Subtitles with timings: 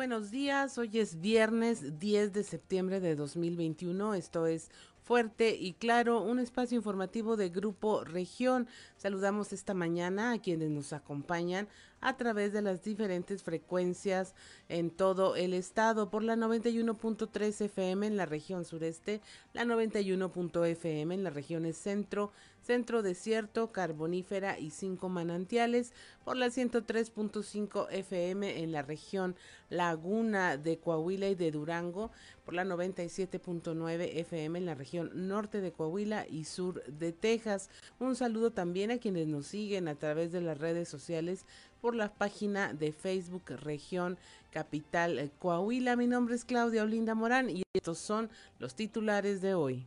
[0.00, 0.78] buenos días.
[0.78, 4.14] Hoy es viernes 10 de septiembre de 2021.
[4.14, 4.70] Esto es
[5.02, 8.66] Fuerte y Claro, un espacio informativo de Grupo Región.
[8.96, 11.68] Saludamos esta mañana a quienes nos acompañan
[12.00, 14.34] a través de las diferentes frecuencias
[14.70, 19.20] en todo el estado por la 91.3 FM en la región sureste,
[19.52, 25.92] la 91.fm en las regiones centro, centro desierto, carbonífera y cinco manantiales,
[26.24, 29.36] por la 103.5 FM en la región
[29.68, 32.10] Laguna de Coahuila y de Durango,
[32.44, 37.70] por la 97.9 FM en la región norte de Coahuila y sur de Texas.
[37.98, 41.44] Un saludo también a quienes nos siguen a través de las redes sociales
[41.80, 44.18] por la página de Facebook Región
[44.50, 45.96] Capital Coahuila.
[45.96, 49.86] Mi nombre es Claudia Olinda Morán y estos son los titulares de hoy.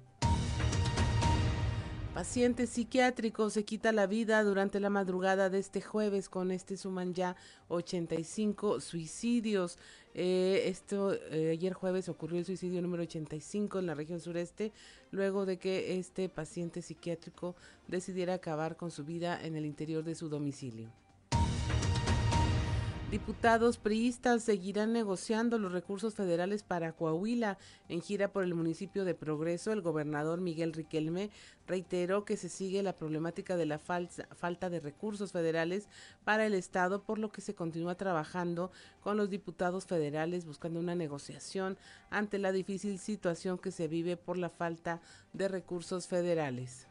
[2.14, 6.30] Paciente psiquiátrico se quita la vida durante la madrugada de este jueves.
[6.30, 7.36] Con este suman ya
[7.70, 9.80] 85 suicidios.
[10.14, 14.72] Eh, esto eh, ayer jueves ocurrió el suicidio número 85 en la región sureste,
[15.10, 17.56] luego de que este paciente psiquiátrico
[17.88, 20.92] decidiera acabar con su vida en el interior de su domicilio.
[23.14, 27.60] Diputados priistas seguirán negociando los recursos federales para Coahuila.
[27.88, 31.30] En gira por el municipio de Progreso, el gobernador Miguel Riquelme
[31.68, 35.90] reiteró que se sigue la problemática de la falta de recursos federales
[36.24, 40.96] para el Estado, por lo que se continúa trabajando con los diputados federales buscando una
[40.96, 41.78] negociación
[42.10, 45.02] ante la difícil situación que se vive por la falta
[45.34, 46.88] de recursos federales.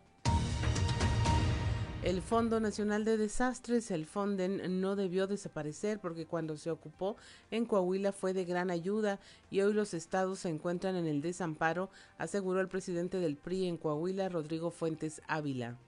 [2.03, 7.17] El Fondo Nacional de Desastres, el Fonden, no debió desaparecer porque cuando se ocupó
[7.53, 9.21] en Coahuila fue de gran ayuda
[9.53, 13.77] y hoy los estados se encuentran en el desamparo, aseguró el presidente del PRI en
[13.77, 15.79] Coahuila, Rodrigo Fuentes Ávila.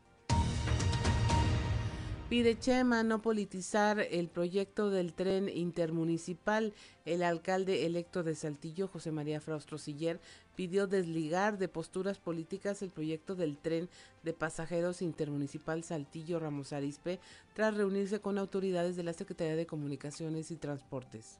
[2.29, 6.73] Pide Chema no politizar el proyecto del tren intermunicipal.
[7.05, 10.21] El alcalde electo de Saltillo, José María Fraustro Siller,
[10.57, 13.89] pidió desligar de posturas políticas el proyecto del tren
[14.23, 17.21] de pasajeros intermunicipal Saltillo Ramos Arispe
[17.55, 21.39] tras reunirse con autoridades de la Secretaría de Comunicaciones y Transportes.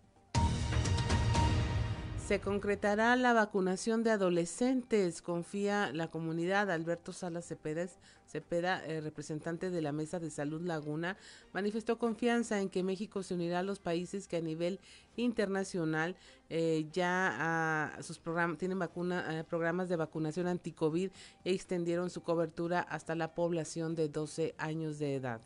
[2.27, 6.71] Se concretará la vacunación de adolescentes, confía la comunidad.
[6.71, 11.19] Alberto Salas Cepeda, eh, representante de la Mesa de Salud Laguna,
[11.53, 14.81] manifestó confianza en que México se unirá a los países que a nivel
[15.17, 16.17] internacional
[16.49, 18.23] eh, ya sus
[18.57, 21.11] tienen vacuna, eh, programas de vacunación anti-COVID
[21.45, 25.43] e extendieron su cobertura hasta la población de 12 años de edad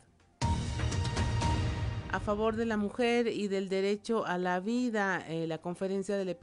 [2.11, 5.23] a favor de la mujer y del derecho a la vida.
[5.27, 6.35] Eh, la conferencia del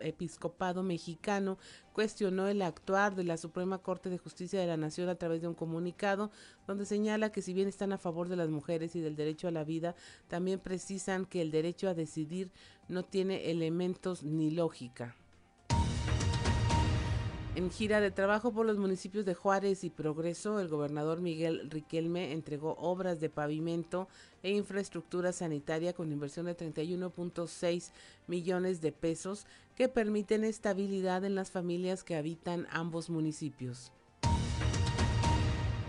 [0.00, 1.58] episcopado mexicano
[1.92, 5.48] cuestionó el actuar de la Suprema Corte de Justicia de la Nación a través de
[5.48, 6.32] un comunicado
[6.66, 9.52] donde señala que si bien están a favor de las mujeres y del derecho a
[9.52, 9.94] la vida,
[10.26, 12.50] también precisan que el derecho a decidir
[12.88, 15.14] no tiene elementos ni lógica.
[17.54, 22.32] En gira de trabajo por los municipios de Juárez y Progreso, el gobernador Miguel Riquelme
[22.32, 24.08] entregó obras de pavimento
[24.42, 27.90] e infraestructura sanitaria con inversión de 31.6
[28.26, 29.46] millones de pesos
[29.76, 33.92] que permiten estabilidad en las familias que habitan ambos municipios.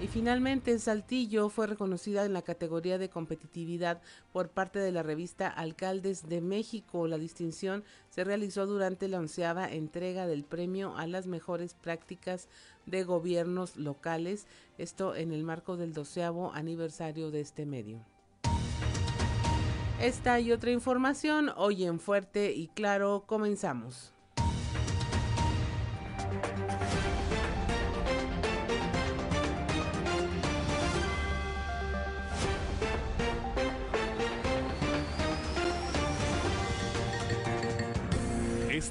[0.02, 4.02] Y finalmente, Saltillo fue reconocida en la categoría de competitividad
[4.34, 7.08] por parte de la revista Alcaldes de México.
[7.08, 12.50] La distinción se realizó durante la onceava entrega del premio a las mejores prácticas
[12.86, 14.46] de gobiernos locales,
[14.78, 18.02] esto en el marco del doceavo aniversario de este medio.
[20.02, 24.13] Esta y otra información hoy en Fuerte y Claro comenzamos.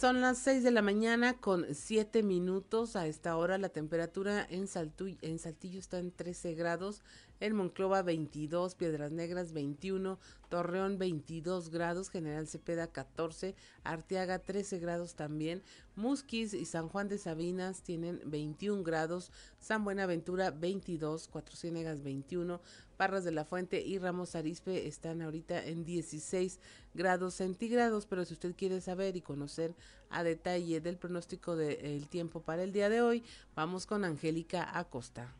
[0.00, 2.96] Son las 6 de la mañana con 7 minutos.
[2.96, 4.66] A esta hora la temperatura en,
[5.20, 7.02] en Saltillo está en 13 grados,
[7.40, 15.14] en Monclova 22, Piedras Negras 21, Torreón 22 grados, General Cepeda 14, Arteaga 13 grados
[15.14, 15.62] también,
[15.96, 22.60] Musquis y San Juan de Sabinas tienen 21 grados, San Buenaventura 22, Cuatro Ciénegas 21,
[22.96, 26.60] Parras de la Fuente y Ramos Arispe están ahorita en 16
[26.92, 29.74] grados centígrados, pero si usted quiere saber y conocer
[30.10, 35.39] a detalle del pronóstico del tiempo para el día de hoy, vamos con Angélica Acosta.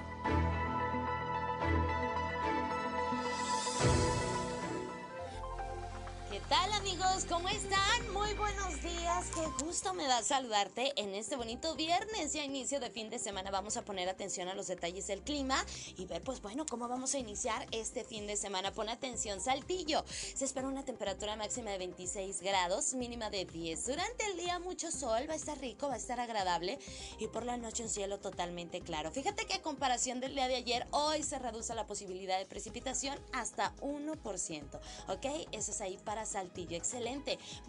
[7.27, 8.13] ¿Cómo están?
[8.13, 9.25] Muy buenos días.
[9.35, 13.51] Qué gusto me da saludarte en este bonito viernes, ya inicio de fin de semana.
[13.51, 15.63] Vamos a poner atención a los detalles del clima
[15.97, 18.71] y ver, pues bueno, cómo vamos a iniciar este fin de semana.
[18.71, 20.05] Pon atención, Saltillo.
[20.07, 23.87] Se espera una temperatura máxima de 26 grados, mínima de 10.
[23.87, 26.79] Durante el día mucho sol, va a estar rico, va a estar agradable
[27.19, 29.11] y por la noche un cielo totalmente claro.
[29.11, 33.19] Fíjate que a comparación del día de ayer, hoy se reduce la posibilidad de precipitación
[33.33, 34.79] hasta 1%.
[35.09, 35.25] ¿Ok?
[35.51, 37.10] Eso es ahí para Saltillo excelente.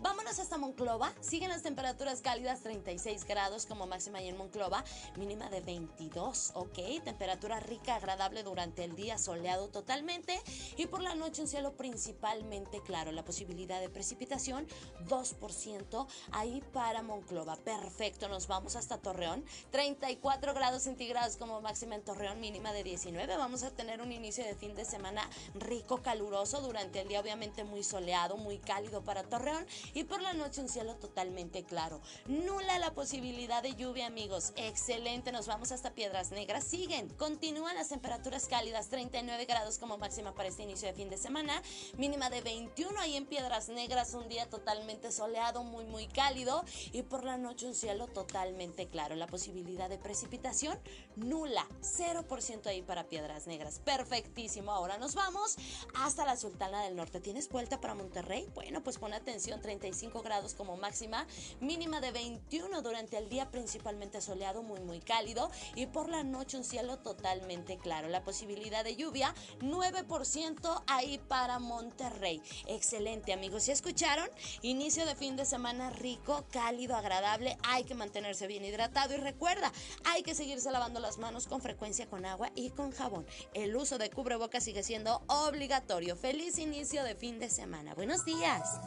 [0.01, 1.13] Vámonos hasta Monclova.
[1.21, 4.85] Siguen las temperaturas cálidas, 36 grados como máxima ahí en Monclova,
[5.17, 7.03] mínima de 22, ¿ok?
[7.03, 10.41] Temperatura rica, agradable durante el día, soleado totalmente
[10.77, 13.11] y por la noche un cielo principalmente claro.
[13.11, 14.69] La posibilidad de precipitación,
[15.09, 17.57] 2% ahí para Monclova.
[17.57, 23.37] Perfecto, nos vamos hasta Torreón, 34 grados centígrados como máxima en Torreón, mínima de 19.
[23.37, 27.65] Vamos a tener un inicio de fin de semana rico, caluroso durante el día, obviamente
[27.65, 32.01] muy soleado, muy cálido para Torreón y por la noche un cielo totalmente claro.
[32.27, 34.53] Nula la posibilidad de lluvia, amigos.
[34.57, 36.65] Excelente, nos vamos hasta Piedras Negras.
[36.65, 41.17] Siguen, continúan las temperaturas cálidas, 39 grados como máxima para este inicio de fin de
[41.17, 41.63] semana,
[41.97, 47.03] mínima de 21 ahí en Piedras Negras, un día totalmente soleado, muy muy cálido y
[47.03, 49.15] por la noche un cielo totalmente claro.
[49.15, 50.79] La posibilidad de precipitación
[51.17, 53.79] nula, 0% ahí para Piedras Negras.
[53.81, 54.73] Perfectísimo.
[54.73, 55.57] Ahora nos vamos
[55.95, 57.21] hasta la Sultana del Norte.
[57.21, 58.49] ¿Tienes vuelta para Monterrey?
[58.55, 61.27] Bueno, pues pon atención, 35 grados como máxima,
[61.61, 66.57] mínima de 21 durante el día principalmente soleado, muy muy cálido y por la noche
[66.57, 68.09] un cielo totalmente claro.
[68.09, 72.43] La posibilidad de lluvia 9% ahí para Monterrey.
[72.67, 74.29] Excelente amigos, ¿ya escucharon?
[74.63, 79.73] Inicio de fin de semana rico, cálido, agradable, hay que mantenerse bien hidratado y recuerda,
[80.05, 83.27] hay que seguirse lavando las manos con frecuencia con agua y con jabón.
[83.55, 86.17] El uso de cubrebocas sigue siendo obligatorio.
[86.17, 87.95] Feliz inicio de fin de semana.
[87.95, 88.81] Buenos días.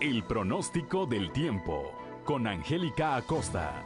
[0.00, 1.92] El pronóstico del tiempo
[2.24, 3.84] con Angélica Acosta.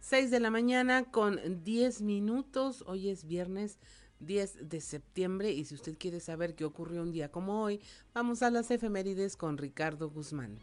[0.00, 2.82] Seis de la mañana con 10 minutos.
[2.86, 3.78] Hoy es viernes
[4.18, 7.80] 10 de septiembre y si usted quiere saber qué ocurrió un día como hoy,
[8.12, 10.58] vamos a las efemérides con Ricardo Guzmán.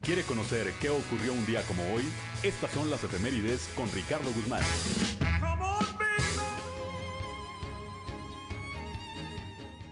[0.00, 2.02] ¿Quiere conocer qué ocurrió un día como hoy?
[2.42, 4.62] Estas son las efemérides con Ricardo Guzmán.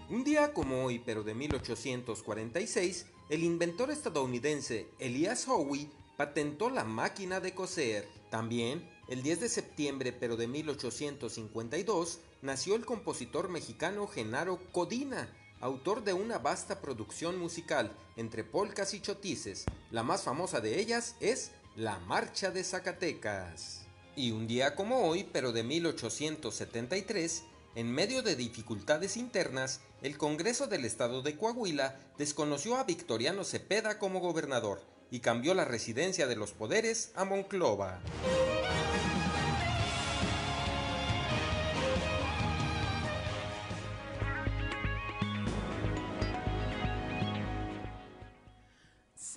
[0.09, 7.39] Un día como hoy, pero de 1846, el inventor estadounidense Elias Howe patentó la máquina
[7.39, 8.07] de coser.
[8.29, 15.29] También, el 10 de septiembre, pero de 1852, nació el compositor mexicano Genaro Codina,
[15.61, 19.65] autor de una vasta producción musical entre polcas y chotices.
[19.91, 23.85] La más famosa de ellas es La Marcha de Zacatecas.
[24.15, 27.43] Y un día como hoy, pero de 1873,
[27.75, 33.99] en medio de dificultades internas, el Congreso del Estado de Coahuila desconoció a Victoriano Cepeda
[33.99, 34.81] como gobernador
[35.11, 37.99] y cambió la residencia de los poderes a Monclova.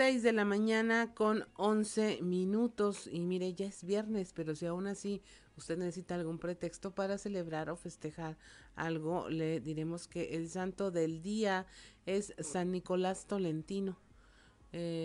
[0.08, 4.86] 6 de la mañana con 11 minutos y mire, ya es viernes, pero si aún
[4.86, 5.20] así
[5.54, 8.38] usted necesita algún pretexto para celebrar o festejar
[8.74, 11.66] algo, le diremos que el santo del día
[12.06, 13.98] es San Nicolás Tolentino,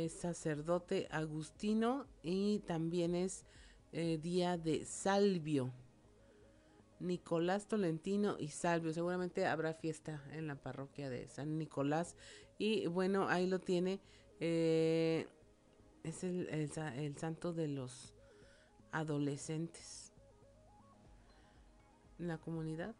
[0.07, 3.43] sacerdote agustino y también es
[3.91, 5.73] eh, día de Salvio.
[7.01, 8.93] Nicolás Tolentino y Salvio.
[8.93, 12.15] Seguramente habrá fiesta en la parroquia de San Nicolás.
[12.57, 13.99] Y bueno, ahí lo tiene
[14.39, 15.27] eh,
[16.03, 18.13] es el, el, santo de los
[18.91, 20.11] adolescentes.
[22.17, 22.95] La comunidad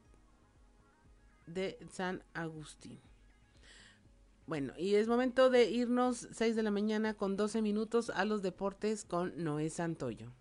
[1.46, 3.00] de San Agustín.
[4.46, 8.42] Bueno, y es momento de irnos 6 de la mañana con 12 minutos a los
[8.42, 10.32] deportes con Noé Santoyo.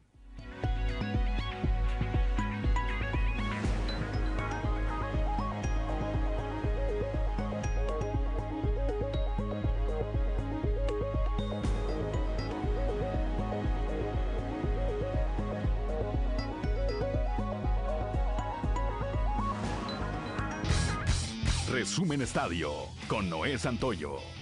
[22.32, 22.70] Estadio
[23.08, 24.41] con Noé Santoyo.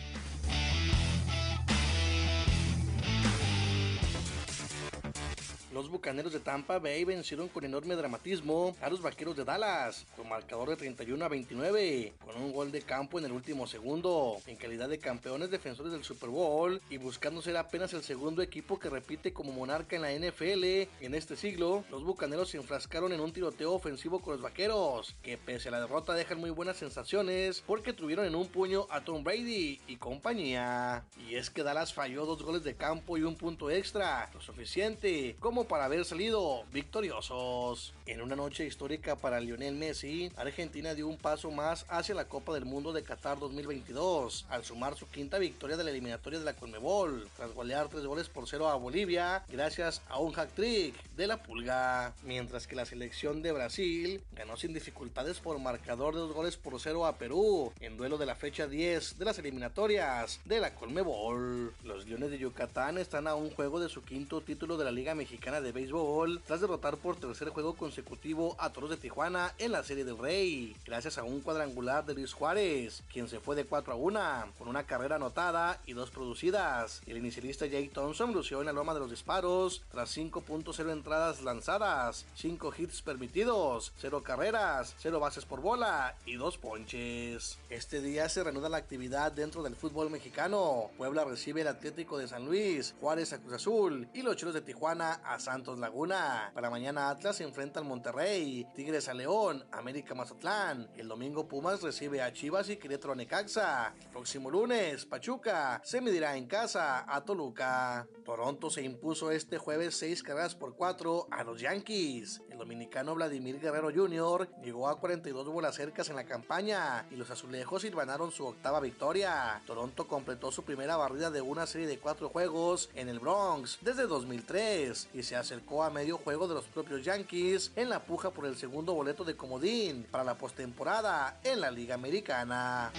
[5.80, 10.28] Los Bucaneros de Tampa Bay vencieron con enorme dramatismo a los Vaqueros de Dallas, con
[10.28, 14.56] marcador de 31 a 29, con un gol de campo en el último segundo, en
[14.56, 18.90] calidad de campeones defensores del Super Bowl y buscando ser apenas el segundo equipo que
[18.90, 20.64] repite como monarca en la NFL
[21.00, 25.38] en este siglo, los Bucaneros se enfrascaron en un tiroteo ofensivo con los Vaqueros, que
[25.38, 29.24] pese a la derrota dejan muy buenas sensaciones porque tuvieron en un puño a Tom
[29.24, 31.06] Brady y compañía.
[31.26, 35.36] Y es que Dallas falló dos goles de campo y un punto extra, lo suficiente
[35.40, 37.94] como para haber salido victoriosos.
[38.04, 42.52] En una noche histórica para Lionel Messi, Argentina dio un paso más hacia la Copa
[42.52, 46.56] del Mundo de Qatar 2022, al sumar su quinta victoria de la eliminatoria de la
[46.56, 51.28] Conmebol, tras golear tres goles por cero a Bolivia, gracias a un hack trick de
[51.28, 56.32] la Pulga, mientras que la selección de Brasil ganó sin dificultades por marcador de dos
[56.32, 60.58] goles por cero a Perú, en duelo de la fecha 10 de las eliminatorias de
[60.58, 61.72] la Conmebol.
[61.84, 65.14] Los Leones de Yucatán están a un juego de su quinto título de la Liga
[65.14, 69.82] Mexicana de Béisbol tras derrotar por tercer juego consecutivo a Toros de Tijuana en la
[69.82, 73.92] Serie del Rey, gracias a un cuadrangular de Luis Juárez, quien se fue de 4
[73.92, 77.02] a 1 con una carrera anotada y dos producidas.
[77.06, 82.24] El inicialista Jake Thompson lució en la loma de los disparos tras 5.0 entradas lanzadas,
[82.36, 87.58] 5 hits permitidos, 0 carreras, 0 bases por bola y 2 ponches.
[87.68, 90.90] Este día se reanuda la actividad dentro del fútbol mexicano.
[90.96, 94.60] Puebla recibe el Atlético de San Luis, Juárez a Cruz Azul y los Choros de
[94.60, 96.52] Tijuana a Santos Laguna.
[96.54, 100.88] Para mañana Atlas se enfrenta al Monterrey, Tigres a León, América Mazatlán.
[100.96, 103.92] El domingo Pumas recibe a Chivas y Querétaro a Necaxa.
[104.00, 108.06] El próximo lunes Pachuca se medirá en casa a Toluca.
[108.24, 112.42] Toronto se impuso este jueves 6 carreras por 4 a los Yankees.
[112.48, 114.48] El dominicano Vladimir Guerrero Jr.
[114.62, 119.60] llegó a 42 bolas cercas en la campaña y los azulejos silvanaron su octava victoria.
[119.66, 124.06] Toronto completó su primera barrida de una serie de cuatro juegos en el Bronx desde
[124.06, 128.46] 2003 y se acercó a medio juego de los propios Yankees en la puja por
[128.46, 132.92] el segundo boleto de comodín para la postemporada en la Liga Americana.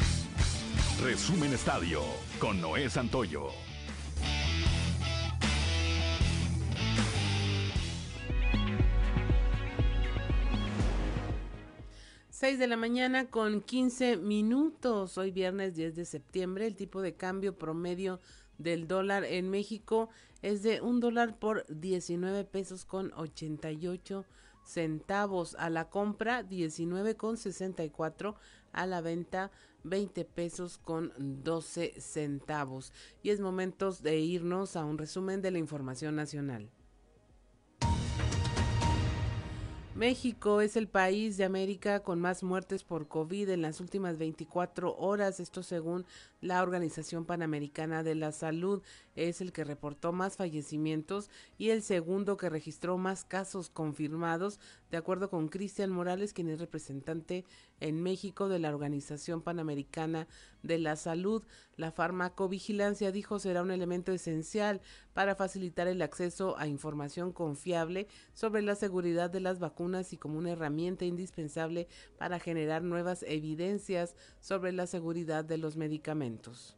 [1.02, 2.02] Resumen Estadio
[2.40, 3.50] con Noé Santoyo.
[12.30, 15.16] 6 de la mañana con 15 minutos.
[15.20, 16.66] Hoy viernes 10 de septiembre.
[16.66, 18.20] El tipo de cambio promedio
[18.58, 20.10] del dólar en México
[20.42, 24.26] es de un dólar por 19 pesos con 88
[24.64, 25.56] centavos.
[25.60, 28.36] A la compra 19 con 64.
[28.72, 29.52] A la venta
[29.84, 32.94] 20 pesos con 12 centavos.
[33.22, 36.70] Y es momento de irnos a un resumen de la información nacional.
[40.02, 44.96] México es el país de América con más muertes por COVID en las últimas 24
[44.98, 46.06] horas, esto según
[46.40, 48.82] la Organización Panamericana de la Salud.
[49.16, 54.98] Es el que reportó más fallecimientos y el segundo que registró más casos confirmados, de
[54.98, 57.46] acuerdo con Cristian Morales, quien es representante
[57.82, 60.28] en México de la Organización Panamericana
[60.64, 61.44] de la Salud.
[61.76, 64.82] La farmacovigilancia, dijo, será un elemento esencial
[65.14, 70.38] para facilitar el acceso a información confiable sobre la seguridad de las vacunas y como
[70.38, 71.88] una herramienta indispensable
[72.18, 76.78] para generar nuevas evidencias sobre la seguridad de los medicamentos.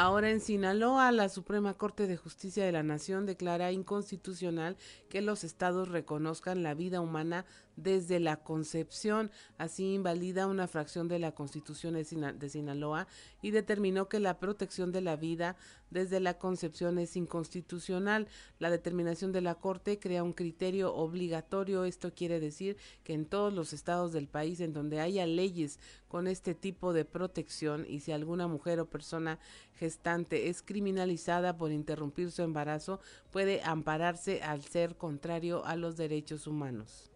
[0.00, 4.76] Ahora en Sinaloa, la Suprema Corte de Justicia de la Nación declara inconstitucional
[5.08, 7.46] que los estados reconozcan la vida humana
[7.82, 9.30] desde la concepción.
[9.56, 13.06] Así invalida una fracción de la Constitución de Sinaloa
[13.40, 15.56] y determinó que la protección de la vida
[15.90, 18.28] desde la concepción es inconstitucional.
[18.58, 21.84] La determinación de la Corte crea un criterio obligatorio.
[21.84, 26.26] Esto quiere decir que en todos los estados del país en donde haya leyes con
[26.26, 29.38] este tipo de protección y si alguna mujer o persona
[29.74, 36.46] gestante es criminalizada por interrumpir su embarazo, puede ampararse al ser contrario a los derechos
[36.46, 37.07] humanos.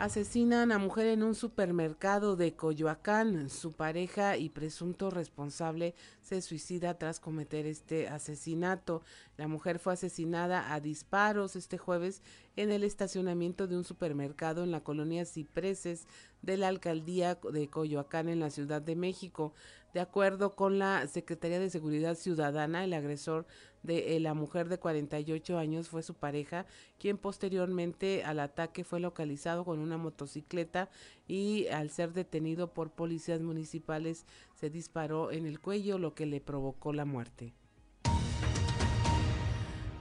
[0.00, 3.50] Asesinan a mujer en un supermercado de Coyoacán.
[3.50, 9.02] Su pareja y presunto responsable se suicida tras cometer este asesinato.
[9.36, 12.22] La mujer fue asesinada a disparos este jueves
[12.56, 16.06] en el estacionamiento de un supermercado en la colonia Cipreses
[16.40, 19.52] de la alcaldía de Coyoacán en la Ciudad de México.
[19.92, 23.46] De acuerdo con la Secretaría de Seguridad Ciudadana, el agresor
[23.82, 26.66] de eh, la mujer de 48 años fue su pareja,
[26.98, 30.90] quien posteriormente al ataque fue localizado con una motocicleta
[31.26, 36.40] y al ser detenido por policías municipales se disparó en el cuello, lo que le
[36.40, 37.54] provocó la muerte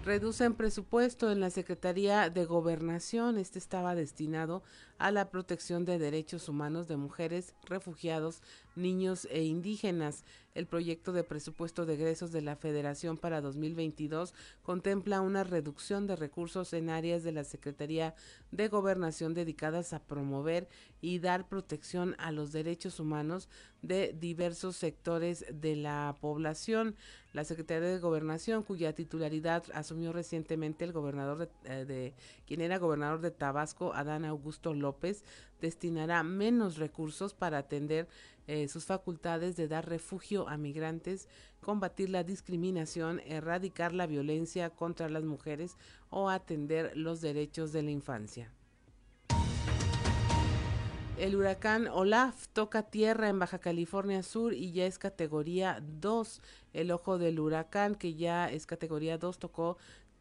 [0.10, 3.38] reducen presupuesto en la Secretaría de Gobernación.
[3.38, 4.64] Este estaba destinado
[4.98, 8.42] a la protección de derechos humanos de mujeres, refugiados,
[8.80, 10.24] niños e indígenas.
[10.56, 14.34] El proyecto de presupuesto de egresos de la Federación para 2022
[14.64, 18.16] contempla una reducción de recursos en áreas de la Secretaría
[18.52, 20.68] de Gobernación dedicadas a promover
[21.02, 23.48] y dar protección a los derechos humanos
[23.84, 26.96] de diversos sectores de la población.
[27.32, 32.14] La Secretaría de Gobernación, cuya titularidad asumió recientemente el gobernador de, eh, de
[32.48, 35.24] quien era gobernador de Tabasco, Adán Augusto López,
[35.62, 38.08] destinará menos recursos para atender
[38.50, 41.30] eh, sus facultades de dar refugio a migrantes,
[41.62, 45.78] combatir la discriminación, erradicar la violencia contra las mujeres
[46.10, 48.52] o atender los derechos de la infancia.
[51.20, 56.42] El huracán Olaf toca tierra en Baja California Sur y ya es categoría 2.
[56.74, 59.78] El ojo del huracán, que ya es categoría 2, tocó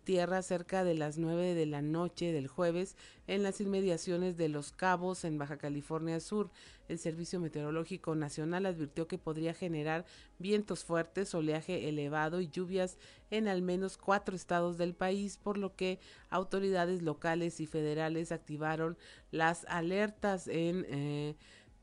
[0.09, 2.97] tierra cerca de las 9 de la noche del jueves
[3.27, 6.51] en las inmediaciones de Los Cabos en Baja California Sur.
[6.89, 10.07] El Servicio Meteorológico Nacional advirtió que podría generar
[10.39, 12.97] vientos fuertes, oleaje elevado y lluvias
[13.31, 16.01] en al menos cuatro estados del país, por lo que
[16.31, 18.97] autoridades locales y federales activaron
[19.31, 21.37] las alertas en eh,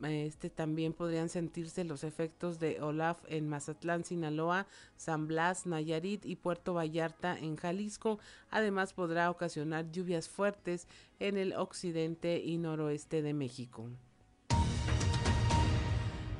[0.04, 6.36] este también podrían sentirse los efectos de Olaf en Mazatlán, Sinaloa, San Blas, Nayarit y
[6.36, 8.20] Puerto Vallarta en Jalisco.
[8.50, 10.88] Además podrá ocasionar lluvias fuertes
[11.20, 13.90] en el occidente y noroeste de México.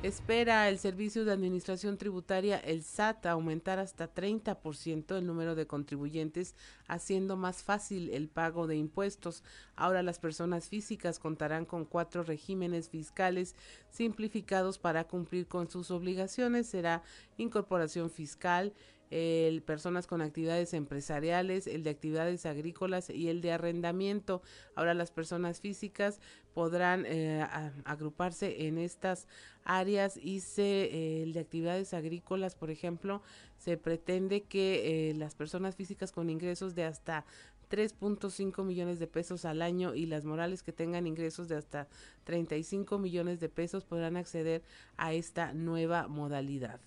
[0.04, 6.54] Espera el Servicio de Administración Tributaria, el SAT, aumentar hasta 30% el número de contribuyentes,
[6.88, 9.44] haciendo más fácil el pago de impuestos.
[9.76, 13.56] Ahora las personas físicas contarán con cuatro regímenes fiscales
[13.90, 16.68] simplificados para cumplir con sus obligaciones.
[16.68, 17.02] Será
[17.38, 18.74] incorporación fiscal,
[19.16, 24.42] el personas con actividades empresariales, el de actividades agrícolas y el de arrendamiento.
[24.76, 26.20] Ahora las personas físicas
[26.54, 27.48] podrán eh,
[27.86, 29.28] agruparse en estas
[29.64, 33.22] áreas y se, eh, el de actividades agrícolas, por ejemplo,
[33.58, 37.26] se pretende que eh, las personas físicas con ingresos de hasta
[37.70, 41.88] 3.5 millones de pesos al año y las morales que tengan ingresos de hasta
[42.26, 44.62] 35 millones de pesos podrán acceder
[44.98, 46.82] a esta nueva modalidad.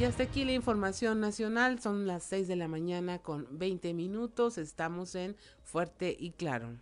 [0.00, 1.78] Y hasta aquí la información nacional.
[1.78, 4.56] Son las 6 de la mañana con 20 minutos.
[4.56, 6.78] Estamos en Fuerte y Claro.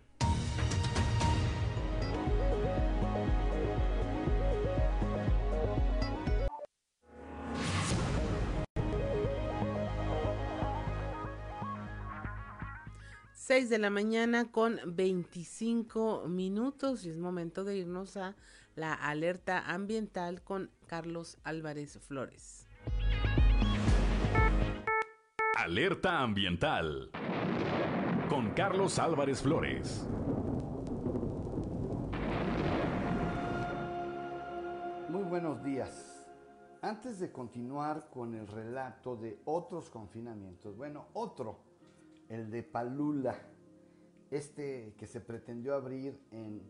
[13.33, 18.37] Seis de la mañana con 25 minutos y es momento de irnos a
[18.75, 22.68] la alerta ambiental con Carlos Álvarez Flores.
[25.55, 27.09] Alerta ambiental
[28.29, 30.07] con Carlos Álvarez Flores.
[35.09, 36.25] Muy buenos días.
[36.81, 41.59] Antes de continuar con el relato de otros confinamientos, bueno, otro,
[42.29, 43.35] el de Palula,
[44.31, 46.61] este que se pretendió abrir en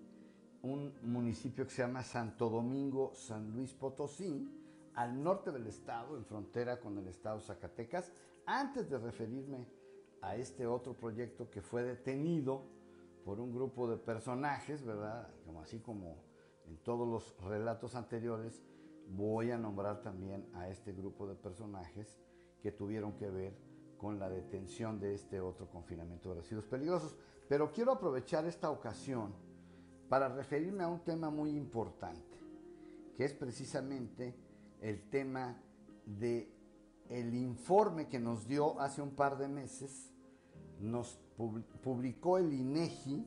[0.64, 4.50] un municipio que se llama Santo Domingo, San Luis Potosí,
[4.96, 8.12] al norte del estado, en frontera con el estado Zacatecas,
[8.50, 9.68] antes de referirme
[10.22, 12.64] a este otro proyecto que fue detenido
[13.24, 15.30] por un grupo de personajes, ¿verdad?
[15.46, 16.18] Como así como
[16.66, 18.64] en todos los relatos anteriores,
[19.08, 22.20] voy a nombrar también a este grupo de personajes
[22.62, 23.54] que tuvieron que ver
[23.98, 27.16] con la detención de este otro confinamiento de residuos peligrosos.
[27.48, 29.34] Pero quiero aprovechar esta ocasión
[30.08, 32.38] para referirme a un tema muy importante,
[33.16, 34.36] que es precisamente
[34.82, 35.56] el tema
[36.06, 36.59] de
[37.10, 40.12] el informe que nos dio hace un par de meses,
[40.80, 41.20] nos
[41.84, 43.26] publicó el INEGI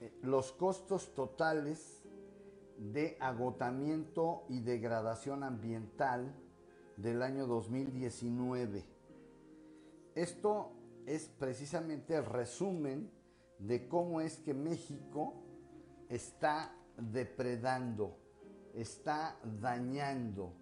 [0.00, 2.02] eh, los costos totales
[2.78, 6.32] de agotamiento y degradación ambiental
[6.96, 8.84] del año 2019.
[10.14, 10.72] Esto
[11.06, 13.10] es precisamente el resumen
[13.58, 15.34] de cómo es que México
[16.08, 18.16] está depredando,
[18.74, 20.52] está dañando,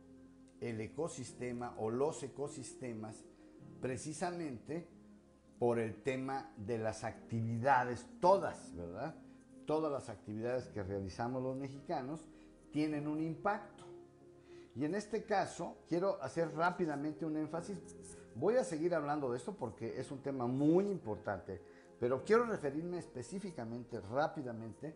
[0.61, 3.25] el ecosistema o los ecosistemas
[3.81, 4.89] precisamente
[5.59, 9.15] por el tema de las actividades, todas, ¿verdad?
[9.67, 12.29] Todas las actividades que realizamos los mexicanos
[12.73, 13.85] tienen un impacto.
[14.75, 17.79] Y en este caso, quiero hacer rápidamente un énfasis.
[18.35, 21.63] Voy a seguir hablando de esto porque es un tema muy importante,
[21.99, 24.95] pero quiero referirme específicamente, rápidamente,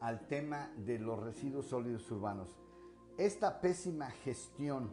[0.00, 2.56] al tema de los residuos sólidos urbanos.
[3.20, 4.88] Esta pésima gestión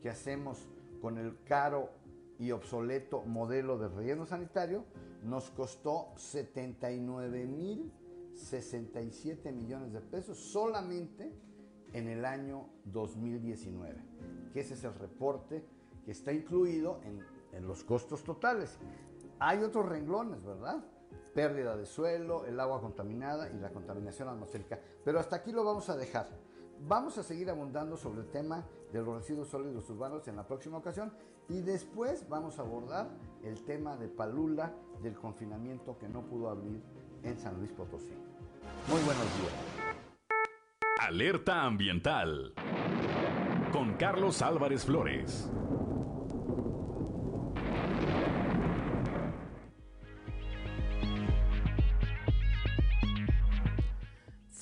[0.00, 0.66] que hacemos
[1.02, 1.90] con el caro
[2.38, 4.86] y obsoleto modelo de relleno sanitario
[5.22, 7.92] nos costó 79 mil
[8.32, 11.30] 67 millones de pesos solamente
[11.92, 14.02] en el año 2019,
[14.54, 15.62] que ese es el reporte
[16.06, 17.20] que está incluido en,
[17.52, 18.78] en los costos totales.
[19.40, 20.82] Hay otros renglones, ¿verdad?
[21.34, 24.80] Pérdida de suelo, el agua contaminada y la contaminación atmosférica.
[25.04, 26.30] Pero hasta aquí lo vamos a dejar.
[26.88, 30.78] Vamos a seguir abundando sobre el tema de los residuos sólidos urbanos en la próxima
[30.78, 31.12] ocasión
[31.48, 33.08] y después vamos a abordar
[33.44, 36.82] el tema de Palula del confinamiento que no pudo abrir
[37.22, 38.14] en San Luis Potosí.
[38.88, 39.52] Muy buenos días.
[41.00, 42.52] Alerta ambiental
[43.72, 45.48] con Carlos Álvarez Flores.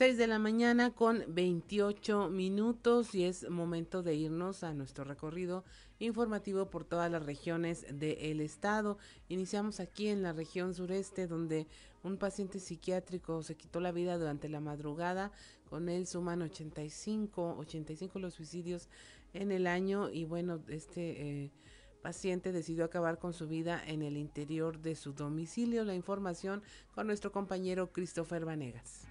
[0.00, 5.62] 6 de la mañana con 28 minutos y es momento de irnos a nuestro recorrido
[5.98, 8.96] informativo por todas las regiones del estado.
[9.28, 11.66] Iniciamos aquí en la región sureste donde
[12.02, 15.32] un paciente psiquiátrico se quitó la vida durante la madrugada.
[15.68, 18.88] Con él suman 85, 85 los suicidios
[19.34, 21.42] en el año y bueno, este...
[21.44, 21.50] Eh,
[22.00, 25.84] paciente decidió acabar con su vida en el interior de su domicilio.
[25.84, 26.62] La información
[26.94, 29.06] con nuestro compañero Christopher Vanegas.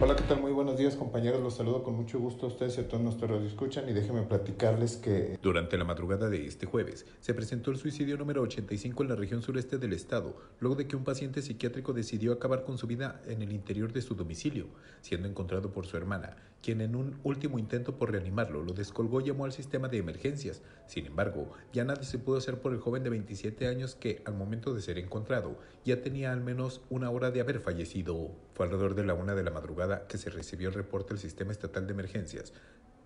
[0.00, 0.40] Hola, ¿qué tal?
[0.40, 3.44] Muy buenos días compañeros, los saludo con mucho gusto a ustedes y a todos nuestros
[3.44, 8.16] escuchan y déjenme platicarles que durante la madrugada de este jueves se presentó el suicidio
[8.16, 12.32] número 85 en la región sureste del estado, luego de que un paciente psiquiátrico decidió
[12.32, 14.66] acabar con su vida en el interior de su domicilio,
[15.00, 19.24] siendo encontrado por su hermana, quien en un último intento por reanimarlo lo descolgó y
[19.24, 20.62] llamó al sistema de emergencias.
[20.86, 24.32] Sin embargo, ya nada se pudo hacer por el joven de 27 años que, al
[24.32, 28.30] momento de ser encontrado, ya tenía al menos una hora de haber fallecido.
[28.54, 31.52] Fue alrededor de la una de la madrugada que se recibió el reporte del Sistema
[31.52, 32.52] Estatal de Emergencias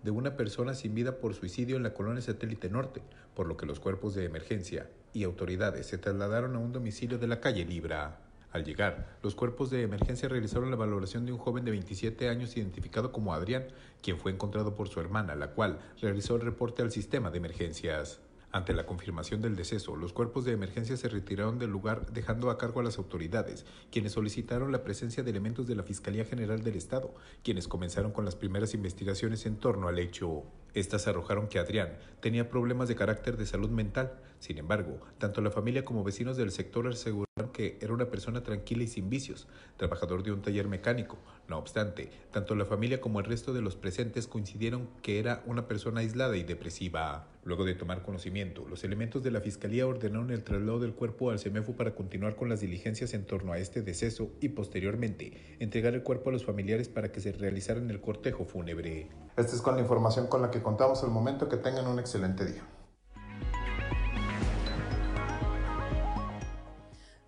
[0.03, 3.01] de una persona sin vida por suicidio en la colonia satélite norte,
[3.35, 7.27] por lo que los cuerpos de emergencia y autoridades se trasladaron a un domicilio de
[7.27, 8.19] la calle Libra.
[8.51, 12.57] Al llegar, los cuerpos de emergencia realizaron la valoración de un joven de 27 años
[12.57, 13.67] identificado como Adrián,
[14.01, 18.21] quien fue encontrado por su hermana, la cual realizó el reporte al sistema de emergencias.
[18.51, 22.57] Ante la confirmación del deceso, los cuerpos de emergencia se retiraron del lugar dejando a
[22.57, 26.75] cargo a las autoridades, quienes solicitaron la presencia de elementos de la Fiscalía General del
[26.75, 30.45] Estado, quienes comenzaron con las primeras investigaciones en torno al hecho.
[30.73, 34.19] Estas arrojaron que Adrián tenía problemas de carácter de salud mental.
[34.39, 38.83] Sin embargo, tanto la familia como vecinos del sector aseguraron que era una persona tranquila
[38.83, 41.17] y sin vicios, trabajador de un taller mecánico.
[41.47, 45.67] No obstante, tanto la familia como el resto de los presentes coincidieron que era una
[45.67, 47.27] persona aislada y depresiva.
[47.49, 51.39] Luego de tomar conocimiento, los elementos de la Fiscalía ordenaron el traslado del cuerpo al
[51.39, 56.03] CEMEFU para continuar con las diligencias en torno a este deceso y posteriormente entregar el
[56.03, 59.09] cuerpo a los familiares para que se realizaran el cortejo fúnebre.
[59.35, 61.49] Esta es con la información con la que contamos al momento.
[61.49, 62.61] Que tengan un excelente día.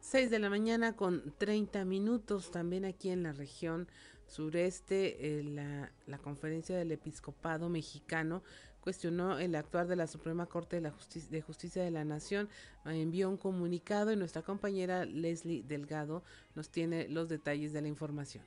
[0.02, 3.88] 6 de la mañana con 30 minutos también aquí en la región
[4.28, 8.44] sureste eh, la, la, conferencia del episcopado mexicano
[8.82, 12.50] cuestionó el actuar de la Suprema Corte de, la Justicia, de Justicia de la Nación
[12.86, 16.24] envió un comunicado y nuestra compañera Leslie Delgado
[16.56, 18.44] nos tiene los detalles de la información.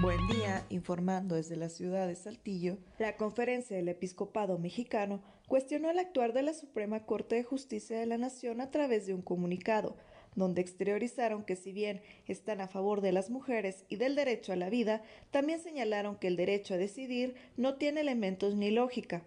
[0.00, 5.98] Buen día, informando desde la ciudad de Saltillo, la conferencia del episcopado mexicano cuestionó el
[5.98, 9.96] actuar de la Suprema Corte de Justicia de la Nación a través de un comunicado,
[10.36, 14.56] donde exteriorizaron que si bien están a favor de las mujeres y del derecho a
[14.56, 19.22] la vida, también señalaron que el derecho a decidir no tiene elementos ni lógica.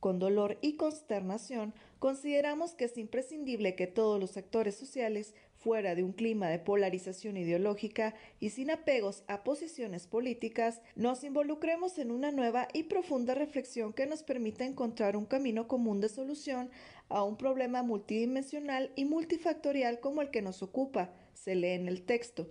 [0.00, 6.04] Con dolor y consternación, consideramos que es imprescindible que todos los actores sociales fuera de
[6.04, 12.30] un clima de polarización ideológica y sin apegos a posiciones políticas, nos involucremos en una
[12.30, 16.70] nueva y profunda reflexión que nos permita encontrar un camino común de solución
[17.08, 22.02] a un problema multidimensional y multifactorial como el que nos ocupa, se lee en el
[22.02, 22.50] texto.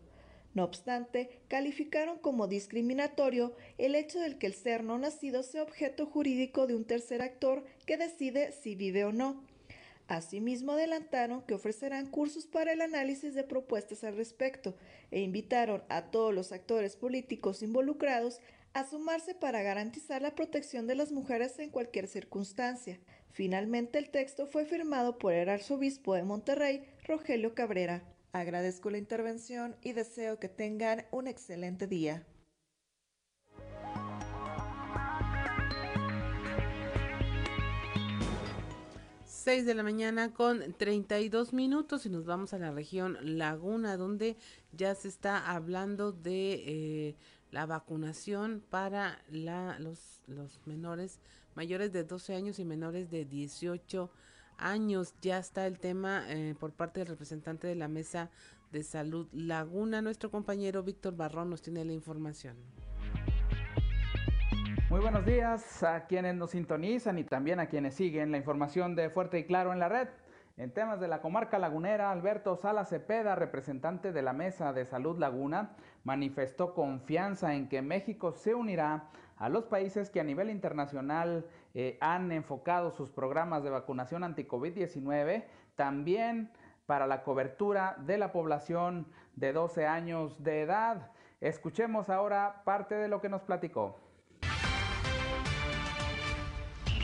[0.54, 6.08] No obstante, calificaron como discriminatorio el hecho del que el ser no nacido sea objeto
[6.08, 9.44] jurídico de un tercer actor que decide si vive o no.
[10.08, 14.76] Asimismo, adelantaron que ofrecerán cursos para el análisis de propuestas al respecto
[15.12, 18.40] e invitaron a todos los actores políticos involucrados
[18.74, 23.00] a sumarse para garantizar la protección de las mujeres en cualquier circunstancia.
[23.38, 28.02] Finalmente el texto fue firmado por el arzobispo de Monterrey, Rogelio Cabrera.
[28.32, 32.26] Agradezco la intervención y deseo que tengan un excelente día.
[39.26, 44.36] 6 de la mañana con 32 minutos y nos vamos a la región Laguna donde
[44.72, 47.16] ya se está hablando de eh,
[47.52, 51.20] la vacunación para los menores
[51.58, 54.12] mayores de 12 años y menores de 18
[54.60, 55.16] años.
[55.24, 58.30] Ya está el tema eh, por parte del representante de la Mesa
[58.72, 60.04] de Salud Laguna.
[60.04, 62.56] Nuestro compañero Víctor Barrón nos tiene la información.
[64.92, 69.10] Muy buenos días a quienes nos sintonizan y también a quienes siguen la información de
[69.10, 70.10] Fuerte y Claro en la red.
[70.58, 75.18] En temas de la comarca lagunera, Alberto Sala Cepeda, representante de la Mesa de Salud
[75.18, 75.72] Laguna,
[76.04, 81.98] manifestó confianza en que México se unirá a los países que a nivel internacional eh,
[82.02, 85.46] han enfocado sus programas de vacunación anti-COVID-19,
[85.76, 86.52] también
[86.86, 91.12] para la cobertura de la población de 12 años de edad.
[91.42, 94.00] Escuchemos ahora parte de lo que nos platicó.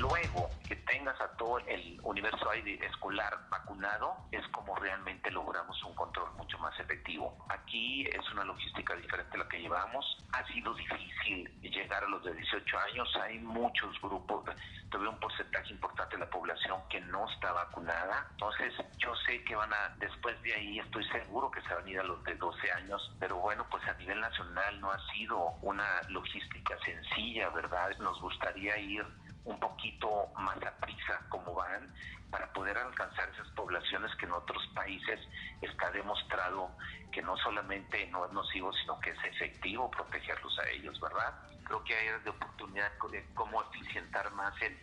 [0.04, 0.73] luego que
[1.04, 6.80] tengas a todo el universo escolar vacunado, es como realmente logramos un control mucho más
[6.80, 7.36] efectivo.
[7.50, 10.06] Aquí es una logística diferente a la que llevamos.
[10.32, 13.10] Ha sido difícil llegar a los de 18 años.
[13.22, 14.46] Hay muchos grupos,
[14.90, 18.26] todavía un porcentaje importante de la población que no está vacunada.
[18.32, 21.90] Entonces, yo sé que van a, después de ahí, estoy seguro que se van a
[21.90, 25.38] ir a los de 12 años, pero bueno, pues a nivel nacional no ha sido
[25.64, 27.90] una logística sencilla, ¿verdad?
[28.00, 29.06] Nos gustaría ir
[29.46, 31.94] un poquito más a prisa como van
[32.34, 35.20] para poder alcanzar esas poblaciones que en otros países
[35.62, 36.72] está demostrado
[37.12, 41.32] que no solamente no es nocivo, sino que es efectivo protegerlos a ellos, ¿verdad?
[41.64, 44.76] Creo que hay de oportunidad de cómo eficientar más el,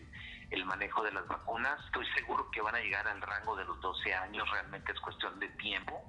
[0.51, 1.85] el manejo de las vacunas.
[1.87, 5.38] Estoy seguro que van a llegar al rango de los 12 años, realmente es cuestión
[5.40, 6.05] de tiempo.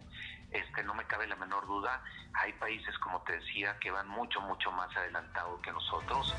[0.51, 4.41] Este, no me cabe la menor duda, hay países, como te decía, que van mucho,
[4.41, 6.35] mucho más adelantados que nosotros.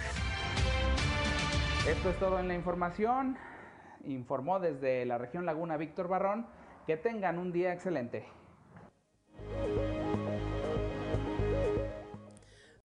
[1.89, 3.37] Esto es todo en la información.
[4.05, 6.47] Informó desde la región Laguna Víctor Barrón.
[6.87, 8.25] Que tengan un día excelente.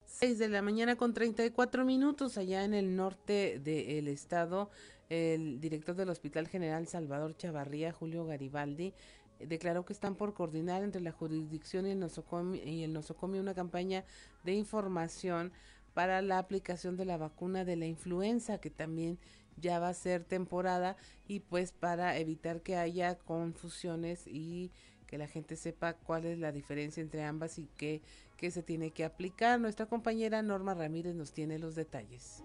[0.04, 4.70] 6 de la mañana con 34 minutos allá en el norte del estado.
[5.08, 8.94] El director del Hospital General Salvador Chavarría, Julio Garibaldi,
[9.40, 13.56] declaró que están por coordinar entre la jurisdicción y el nosocomio, y el nosocomio una
[13.56, 14.04] campaña
[14.44, 15.54] de información
[15.94, 19.18] para la aplicación de la vacuna de la influenza, que también
[19.58, 20.96] ya va a ser temporada,
[21.28, 24.72] y pues para evitar que haya confusiones y
[25.08, 28.02] que la gente sepa cuál es la diferencia entre ambas y qué,
[28.42, 29.60] qué se tiene que aplicar.
[29.60, 32.44] Nuestra compañera Norma Ramírez nos tiene los detalles.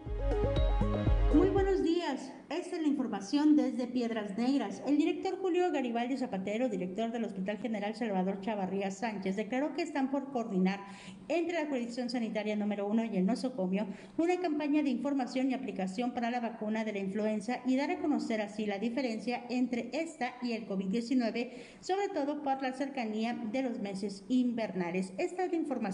[1.34, 2.32] Muy buenos días.
[2.50, 4.82] Esta es la información desde Piedras Negras.
[4.86, 10.10] El director Julio Garibaldi Zapatero, director del Hospital General Salvador Chavarría Sánchez, declaró que están
[10.10, 10.80] por coordinar
[11.28, 13.86] entre la jurisdicción sanitaria número uno y el nosocomio
[14.18, 17.98] una campaña de información y aplicación para la vacuna de la influenza y dar a
[17.98, 23.62] conocer así la diferencia entre esta y el COVID-19, sobre todo por la cercanía de
[23.62, 25.12] los meses invernales.
[25.18, 25.85] Esta es la información.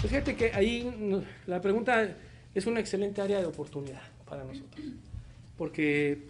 [0.00, 2.16] Pues fíjate que ahí la pregunta
[2.54, 4.84] es una excelente área de oportunidad para nosotros.
[5.56, 6.22] Porque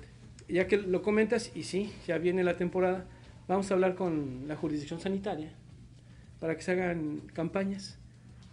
[0.48, 3.04] ya que lo comentas, y sí, ya viene la temporada,
[3.48, 5.50] vamos a hablar con la jurisdicción sanitaria
[6.40, 7.98] para que se hagan campañas.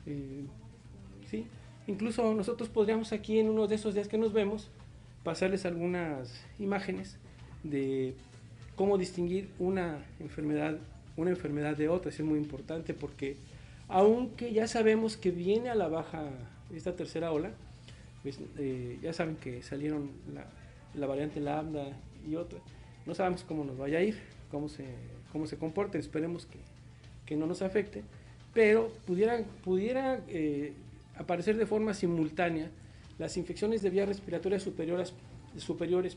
[0.06, 0.46] Eh,
[1.30, 1.48] ¿sí?
[1.88, 4.70] Incluso nosotros podríamos aquí en uno de esos días que nos vemos
[5.24, 7.18] pasarles algunas imágenes
[7.64, 8.16] de
[8.76, 10.78] cómo distinguir una enfermedad,
[11.18, 12.12] una enfermedad de otra.
[12.12, 13.38] es muy importante porque
[13.88, 16.30] aunque ya sabemos que viene a la baja
[16.74, 17.52] esta tercera ola,
[18.24, 20.10] pues, eh, ya saben que salieron
[20.96, 21.86] la, variante lambda
[22.28, 22.60] y otra.
[23.06, 24.18] No sabemos cómo nos vaya a ir,
[24.50, 24.86] cómo se,
[25.32, 25.58] cómo se
[25.98, 26.48] esperemos
[27.26, 28.04] que, no nos afecte,
[28.54, 30.74] pero pudiera, pudiera eh,
[31.18, 32.70] aparecer de forma simultánea
[33.18, 35.14] las infecciones de vías respiratorias superiores,
[35.58, 36.16] superiores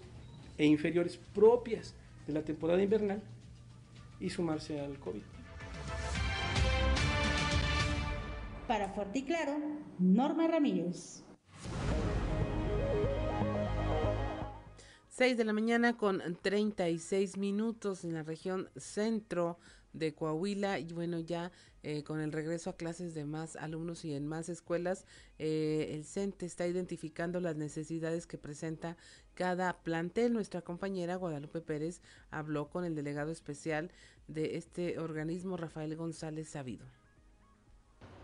[0.59, 1.95] e inferiores propias
[2.27, 3.23] de la temporada invernal
[4.21, 5.23] y sumarse al COVID.
[8.67, 9.59] Para Fuerte y Claro,
[9.99, 11.23] Norma Ramírez.
[15.09, 19.59] 6 de la mañana con 36 minutos en la región centro
[19.95, 21.53] de Coahuila y bueno ya
[21.83, 25.07] eh, con el regreso a clases de más alumnos y en más escuelas
[25.39, 28.99] eh, el CENTE está identificando las necesidades que presenta
[29.37, 30.33] cada plantel.
[30.33, 33.93] Nuestra compañera Guadalupe Pérez habló con el delegado especial
[34.27, 36.85] de este organismo Rafael González Sabido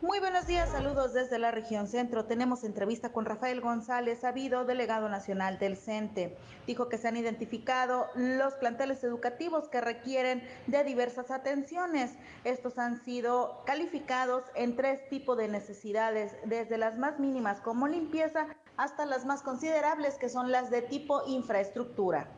[0.00, 2.24] Muy buenos días, saludos desde la región centro.
[2.24, 6.36] Tenemos entrevista con Rafael González Sabido, delegado nacional del CENTE.
[6.66, 12.14] Dijo que se han identificado los planteles educativos que requieren de diversas atenciones.
[12.42, 18.48] Estos han sido calificados en tres tipos de necesidades, desde las más mínimas como limpieza
[18.76, 22.28] hasta las más considerables que son las de tipo infraestructura.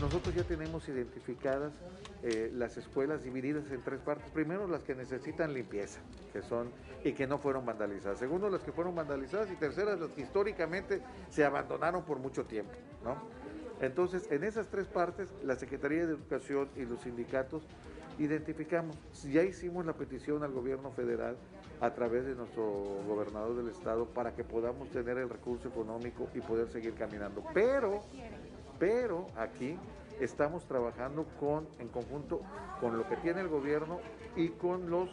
[0.00, 1.72] Nosotros ya tenemos identificadas
[2.22, 4.30] eh, las escuelas divididas en tres partes.
[4.30, 6.00] Primero, las que necesitan limpieza,
[6.32, 6.70] que son
[7.02, 8.18] y que no fueron vandalizadas.
[8.18, 12.72] Segundo, las que fueron vandalizadas y terceras, las que históricamente se abandonaron por mucho tiempo,
[13.04, 13.16] ¿no?
[13.80, 17.62] Entonces, en esas tres partes, la Secretaría de Educación y los sindicatos
[18.18, 18.96] identificamos.
[19.24, 21.36] Ya hicimos la petición al gobierno federal
[21.80, 22.64] a través de nuestro
[23.06, 27.42] gobernador del estado para que podamos tener el recurso económico y poder seguir caminando.
[27.52, 28.02] Pero
[28.78, 29.76] pero aquí
[30.20, 32.40] estamos trabajando con, en conjunto
[32.80, 34.00] con lo que tiene el gobierno
[34.34, 35.10] y con los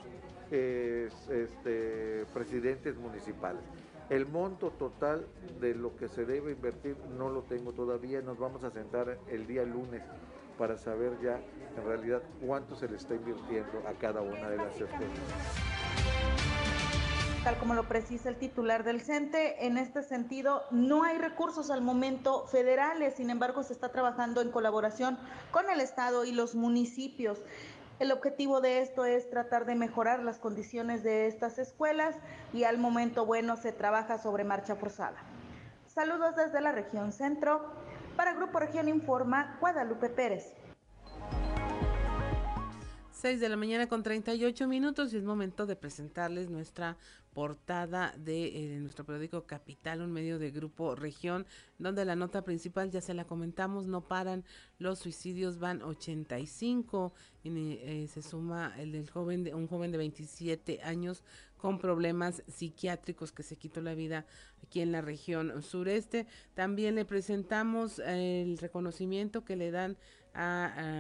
[0.51, 3.61] este, presidentes municipales.
[4.09, 5.25] El monto total
[5.61, 9.47] de lo que se debe invertir no lo tengo todavía, nos vamos a sentar el
[9.47, 10.03] día lunes
[10.57, 11.41] para saber ya
[11.75, 15.82] en realidad cuánto se le está invirtiendo a cada una de las escuelas
[17.43, 19.65] tal como lo precisa el titular del CENTE.
[19.65, 24.49] En este sentido, no hay recursos al momento federales, sin embargo, se está trabajando en
[24.49, 25.17] colaboración
[25.51, 27.41] con el Estado y los municipios.
[27.99, 32.15] El objetivo de esto es tratar de mejorar las condiciones de estas escuelas
[32.53, 35.17] y al momento, bueno, se trabaja sobre marcha forzada.
[35.87, 37.61] Saludos desde la región centro.
[38.15, 40.53] Para Grupo Región Informa, Guadalupe Pérez.
[43.23, 46.97] 6 de la mañana con 38 minutos y es momento de presentarles nuestra
[47.33, 51.45] portada de eh, nuestro periódico Capital, un medio de Grupo Región,
[51.79, 54.43] donde la nota principal, ya se la comentamos, no paran
[54.77, 57.49] los suicidios, van 85, y
[57.81, 61.23] eh, se suma el del joven, de, un joven de 27 años
[61.55, 64.25] con problemas psiquiátricos que se quitó la vida
[64.61, 66.27] aquí en la región sureste.
[66.55, 69.97] También le presentamos el reconocimiento que le dan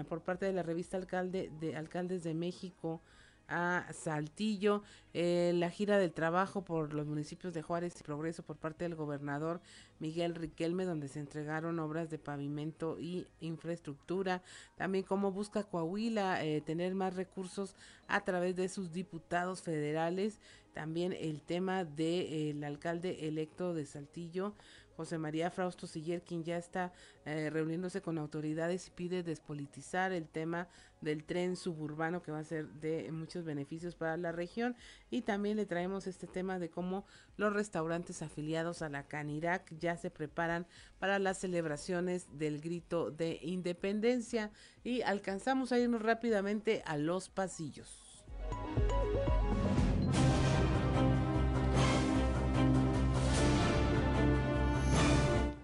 [0.09, 3.01] por parte de la revista Alcalde de Alcaldes de México
[3.47, 8.57] a Saltillo, eh, la gira del trabajo por los municipios de Juárez y Progreso por
[8.57, 9.61] parte del gobernador
[9.99, 14.41] Miguel Riquelme, donde se entregaron obras de pavimento y infraestructura.
[14.75, 17.75] También cómo busca Coahuila eh, tener más recursos
[18.07, 20.39] a través de sus diputados federales.
[20.73, 24.55] También el tema del alcalde electo de Saltillo,
[24.95, 26.93] José María Frausto Siller, quien ya está
[27.25, 30.67] eh, reuniéndose con autoridades y pide despolitizar el tema
[31.01, 34.75] del tren suburbano que va a ser de muchos beneficios para la región
[35.09, 37.05] y también le traemos este tema de cómo
[37.37, 40.65] los restaurantes afiliados a la Canirac ya se preparan
[40.99, 44.51] para las celebraciones del grito de independencia
[44.83, 48.23] y alcanzamos a irnos rápidamente a los pasillos.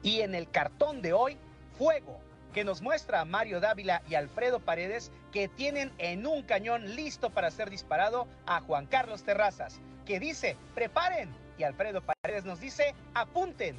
[0.10, 1.38] Y en el cartón de hoy,
[1.78, 2.20] fuego,
[2.52, 7.30] que nos muestra a Mario Dávila y Alfredo Paredes que tienen en un cañón listo
[7.30, 11.30] para ser disparado a Juan Carlos Terrazas, que dice, preparen.
[11.60, 13.76] Y Alfredo Paredes nos dice, apunten.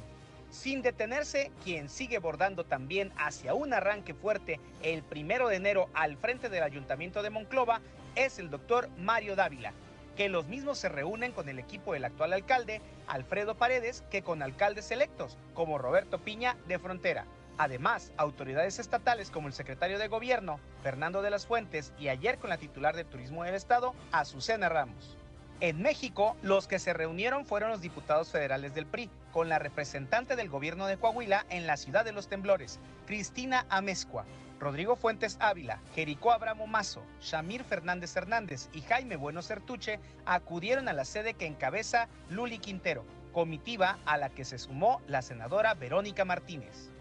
[0.49, 6.15] Sin detenerse, quien sigue bordando también hacia un arranque fuerte el primero de enero al
[6.15, 7.81] frente del Ayuntamiento de Monclova
[8.15, 9.73] es el doctor Mario Dávila,
[10.15, 14.41] que los mismos se reúnen con el equipo del actual alcalde, Alfredo Paredes, que con
[14.41, 17.25] alcaldes electos, como Roberto Piña de Frontera.
[17.57, 22.49] Además, autoridades estatales como el secretario de Gobierno, Fernando de las Fuentes, y ayer con
[22.49, 25.17] la titular de Turismo del Estado, Azucena Ramos.
[25.59, 30.35] En México, los que se reunieron fueron los diputados federales del PRI, con la representante
[30.35, 34.25] del gobierno de Coahuila en la ciudad de los temblores, Cristina Amezcua,
[34.61, 40.93] Rodrigo Fuentes Ávila, Jericó Abramo Mazo, Shamir Fernández Hernández y Jaime Bueno Certuche acudieron a
[40.93, 46.25] la sede que encabeza Luli Quintero, comitiva a la que se sumó la senadora Verónica
[46.25, 46.91] Martínez.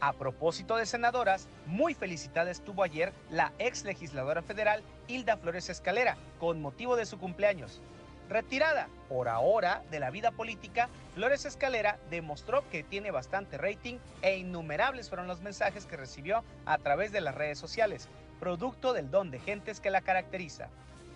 [0.00, 6.16] A propósito de senadoras, muy felicitada estuvo ayer la ex legisladora federal Hilda Flores Escalera,
[6.38, 7.82] con motivo de su cumpleaños.
[8.30, 14.38] Retirada por ahora de la vida política, Flores Escalera demostró que tiene bastante rating e
[14.38, 19.32] innumerables fueron los mensajes que recibió a través de las redes sociales, producto del don
[19.32, 20.68] de gentes que la caracteriza.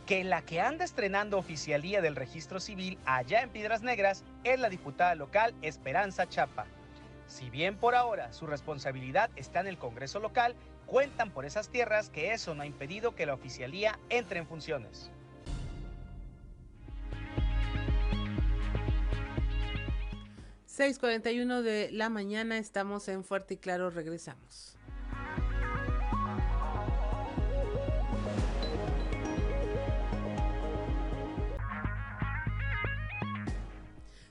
[0.06, 4.68] Que la que anda estrenando oficialía del registro civil allá en Piedras Negras es la
[4.68, 6.66] diputada local Esperanza Chapa.
[7.28, 12.10] Si bien por ahora su responsabilidad está en el Congreso local, cuentan por esas tierras
[12.10, 15.12] que eso no ha impedido que la oficialía entre en funciones.
[20.76, 24.76] 6:41 de la mañana, estamos en Fuerte y Claro, regresamos.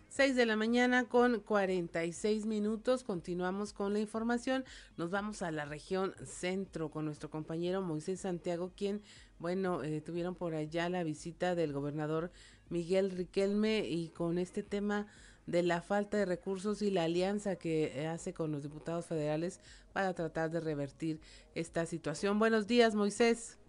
[0.09, 3.05] Seis de la mañana con 46 minutos.
[3.05, 4.65] Continuamos con la información.
[4.97, 9.01] Nos vamos a la región centro con nuestro compañero Moisés Santiago, quien,
[9.39, 12.31] bueno, eh, tuvieron por allá la visita del gobernador
[12.67, 15.07] Miguel Riquelme y con este tema
[15.45, 19.59] de la falta de recursos y la alianza que hace con los diputados federales
[19.93, 21.19] para tratar de revertir
[21.55, 22.39] esta situación.
[22.39, 23.59] Buenos días, Moisés.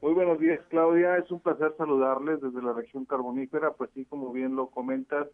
[0.00, 1.16] Muy buenos días, Claudia.
[1.16, 3.72] Es un placer saludarles desde la región carbonífera.
[3.72, 5.26] Pues sí, como bien lo comentas,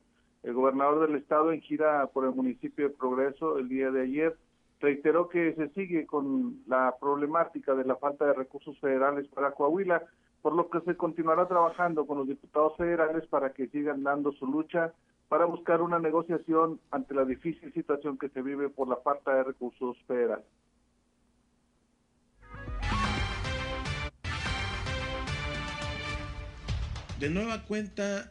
[0.43, 4.37] el gobernador del estado en gira por el municipio de Progreso el día de ayer
[4.81, 10.03] reiteró que se sigue con la problemática de la falta de recursos federales para Coahuila,
[10.43, 14.47] por lo que se continuará trabajando con los diputados federales para que sigan dando su
[14.47, 14.93] lucha
[15.35, 19.43] para buscar una negociación ante la difícil situación que se vive por la falta de
[19.43, 20.47] recursos federales.
[27.19, 28.31] De nueva cuenta,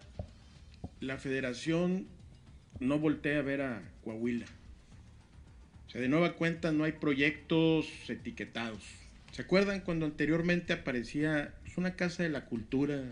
[1.01, 2.07] la federación
[2.79, 4.45] no voltea a ver a Coahuila.
[5.87, 8.95] O sea, de nueva cuenta no hay proyectos etiquetados.
[9.33, 13.09] ¿Se acuerdan cuando anteriormente aparecía pues, una casa de la cultura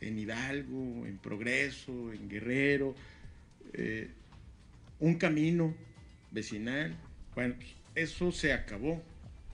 [0.00, 2.94] en Hidalgo, en Progreso, en Guerrero,
[3.74, 4.10] eh,
[5.00, 5.74] un camino
[6.30, 6.96] vecinal?
[7.34, 7.54] Bueno,
[7.94, 9.02] eso se acabó.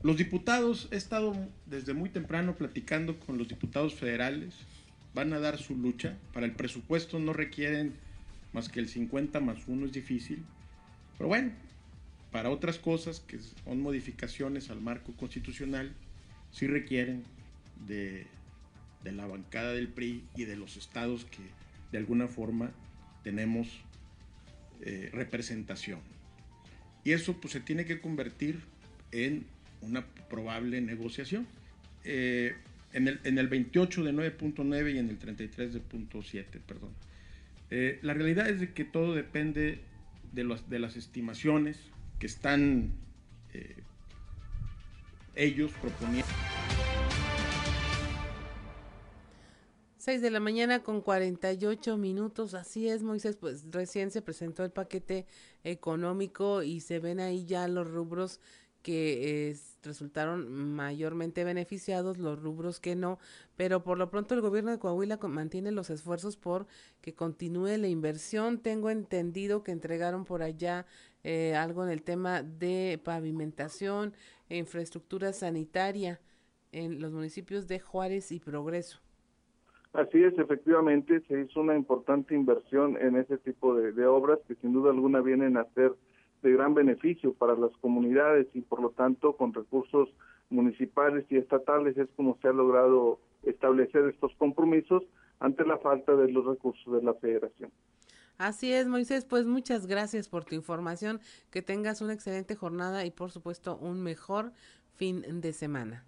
[0.02, 1.34] Los diputados, he estado
[1.66, 4.54] desde muy temprano platicando con los diputados federales,
[5.14, 6.16] van a dar su lucha.
[6.32, 7.94] Para el presupuesto no requieren
[8.52, 10.44] más que el 50 más 1 es difícil.
[11.18, 11.52] Pero bueno,
[12.30, 15.92] para otras cosas que son modificaciones al marco constitucional,
[16.50, 17.24] sí requieren
[17.86, 18.26] de,
[19.04, 21.42] la bancada del PRI y de los estados que
[21.92, 22.70] de alguna forma
[23.22, 23.68] tenemos
[24.82, 26.00] eh, representación.
[27.04, 28.60] Y eso pues se tiene que convertir
[29.12, 29.44] en
[29.82, 31.46] una probable negociación.
[32.04, 32.54] Eh,
[32.92, 36.90] en el, en el 28 de 9.9 y en el 33 de 0.7, perdón.
[37.70, 39.80] Eh, la realidad es de que todo depende
[40.32, 41.78] de, las estimaciones
[42.18, 42.92] que están
[45.36, 46.26] ellos proponiendo.
[50.10, 54.72] 6 de la mañana con 48 minutos, así es Moisés, pues recién se presentó el
[54.72, 55.24] paquete
[55.62, 58.40] económico y se ven ahí ya los rubros
[58.82, 63.20] que resultaron mayormente beneficiados, los rubros que no,
[63.54, 66.66] pero por lo pronto el gobierno de Coahuila mantiene los esfuerzos por
[67.00, 68.58] que continúe la inversión.
[68.58, 70.86] Tengo entendido que entregaron por allá
[71.22, 74.12] eh, algo en el tema de pavimentación
[74.48, 76.20] e infraestructura sanitaria
[76.72, 78.98] en los municipios de Juárez y Progreso.
[79.92, 84.54] Así es, efectivamente, se hizo una importante inversión en ese tipo de, de obras que
[84.56, 85.92] sin duda alguna vienen a ser
[86.42, 90.08] de gran beneficio para las comunidades y por lo tanto con recursos
[90.48, 95.02] municipales y estatales es como se ha logrado establecer estos compromisos
[95.38, 97.70] ante la falta de los recursos de la federación.
[98.38, 101.20] Así es, Moisés, pues muchas gracias por tu información,
[101.50, 104.52] que tengas una excelente jornada y por supuesto un mejor
[104.94, 106.06] fin de semana.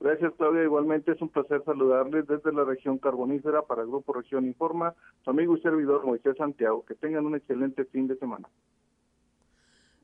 [0.00, 0.62] Gracias, Claudia.
[0.62, 5.54] Igualmente es un placer saludarles desde la región carbonífera para Grupo Región Informa, su amigo
[5.54, 6.86] y servidor Moisés Santiago.
[6.86, 8.48] Que tengan un excelente fin de semana.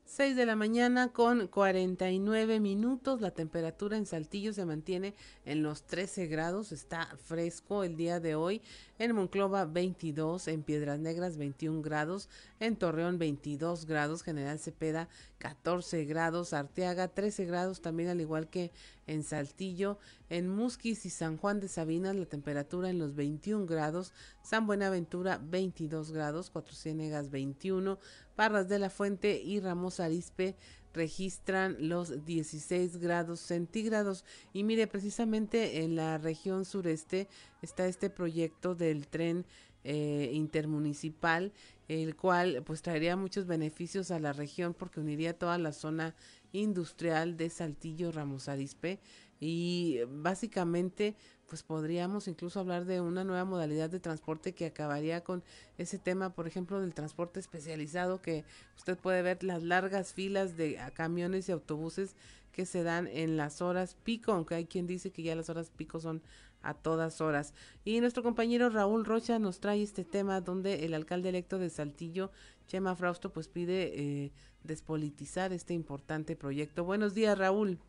[0.07, 3.19] 6 de la mañana con 49 minutos.
[3.19, 6.71] La temperatura en Saltillo se mantiene en los 13 grados.
[6.71, 8.61] Está fresco el día de hoy.
[8.99, 12.29] En Monclova 22, en Piedras Negras 21 grados,
[12.61, 18.71] en Torreón 22 grados, General Cepeda 14 grados, Arteaga 13 grados también al igual que
[19.07, 19.99] en Saltillo,
[20.29, 25.39] en Musquis y San Juan de Sabinas la temperatura en los 21 grados, San Buenaventura
[25.43, 27.99] 22 grados, Cuatro Ciénegas 21,
[28.35, 30.55] Parras de la Fuente y Ramos Arispe
[30.93, 34.25] registran los 16 grados centígrados.
[34.51, 37.29] Y mire, precisamente en la región sureste
[37.61, 39.45] está este proyecto del tren
[39.83, 41.53] eh, intermunicipal,
[41.87, 46.13] el cual pues traería muchos beneficios a la región porque uniría toda la zona
[46.51, 48.99] industrial de Saltillo Ramos Arispe
[49.39, 51.15] y básicamente
[51.47, 55.43] pues podríamos incluso hablar de una nueva modalidad de transporte que acabaría con
[55.77, 58.43] ese tema, por ejemplo, del transporte especializado, que
[58.75, 62.15] usted puede ver las largas filas de camiones y autobuses
[62.51, 65.69] que se dan en las horas pico, aunque hay quien dice que ya las horas
[65.69, 66.21] pico son
[66.63, 67.53] a todas horas.
[67.85, 72.31] Y nuestro compañero Raúl Rocha nos trae este tema donde el alcalde electo de Saltillo,
[72.67, 74.31] Chema Frausto, pues pide eh,
[74.63, 76.83] despolitizar este importante proyecto.
[76.83, 77.79] Buenos días, Raúl.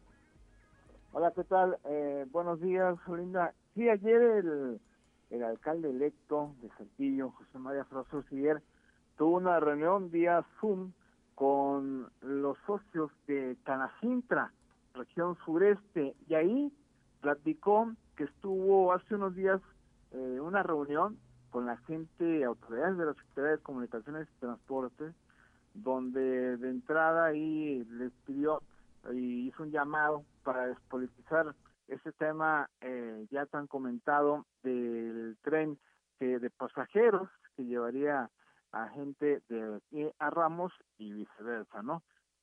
[1.11, 1.79] Hola, ¿qué tal?
[1.85, 3.55] Eh, buenos días, Linda.
[3.75, 4.45] Sí, ayer
[5.31, 7.87] el, alcalde electo de Saltillo, José María
[8.29, 8.63] Siller,
[9.17, 10.93] tuvo una reunión vía Zoom
[11.35, 14.53] con los socios de Canacintra,
[14.93, 16.73] región sureste, y ahí
[17.23, 19.63] platicó que estuvo hace unos días
[20.13, 21.19] eh, una reunión
[21.51, 25.15] con la gente, autoridades de la Secretaría de Comunicaciones y Transportes,
[25.73, 28.61] donde de entrada ahí les pidió
[29.13, 31.55] y hizo un llamado para despolitizar
[31.89, 35.79] ese tema eh, ya tan comentado del tren
[36.19, 38.31] que de pasajeros que llevaría
[38.73, 39.81] a gente de
[40.19, 42.03] a Ramos y viceversa, ¿no?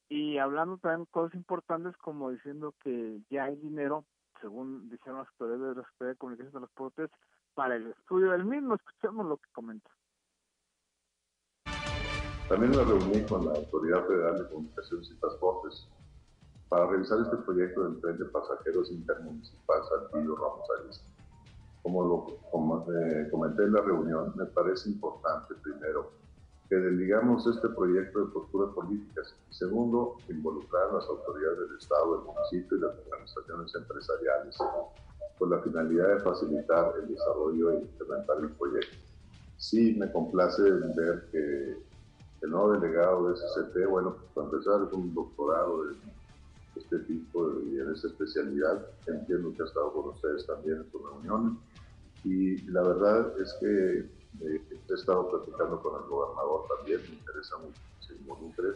[0.10, 4.06] Y hablando también cosas importantes como diciendo que ya hay dinero,
[4.42, 7.10] según dijeron las autoridades de la Secretaría de Comunicaciones y Transportes,
[7.54, 8.76] para el estudio del mismo.
[8.76, 9.90] Escuchemos lo que comenta.
[12.48, 15.88] También me reuní con la Autoridad Federal de Comunicaciones y Transportes
[16.70, 21.06] para revisar este proyecto del tren de pasajeros intermunicipal Saltillo Ramos Arizpe.
[21.82, 26.12] Como lo eh, comenté en la reunión, me parece importante primero
[26.68, 32.26] que desligamos este proyecto de posturas políticas segundo, involucrar a las autoridades del Estado, del
[32.26, 34.58] municipio y las organizaciones empresariales
[35.38, 38.98] con la finalidad de facilitar el desarrollo e implementar el proyecto.
[39.58, 41.78] Sí, me complace ver que
[42.42, 45.96] el nuevo delegado de SCT, bueno, pues para empezar es un doctorado de
[46.76, 48.86] este tipo y en esta especialidad.
[49.08, 51.58] Entiendo que ha estado con ustedes también en sus reuniones.
[52.24, 54.00] Y la verdad es que
[54.42, 58.70] eh, he estado platicando con el gobernador también, me interesa mucho que se involucre,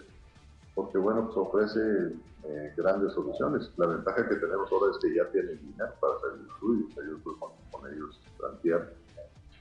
[0.75, 3.69] porque bueno, pues ofrece eh, grandes soluciones.
[3.77, 6.87] La ventaja que tenemos ahora es que ya tienen dinero para hacer el estudio.
[6.95, 8.93] Yo fui con, ellos plantear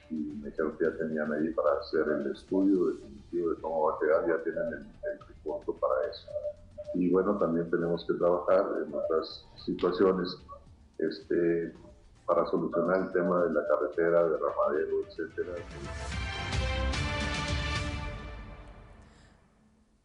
[0.09, 3.95] y me dijeron que ya tenían ahí para hacer el estudio definitivo de cómo va
[3.95, 6.27] a quedar, ya tienen el, el recurso para eso.
[6.95, 10.37] Y bueno, también tenemos que trabajar en otras situaciones
[10.97, 11.73] este,
[12.25, 15.53] para solucionar el tema de la carretera, de Ramadero, etcétera.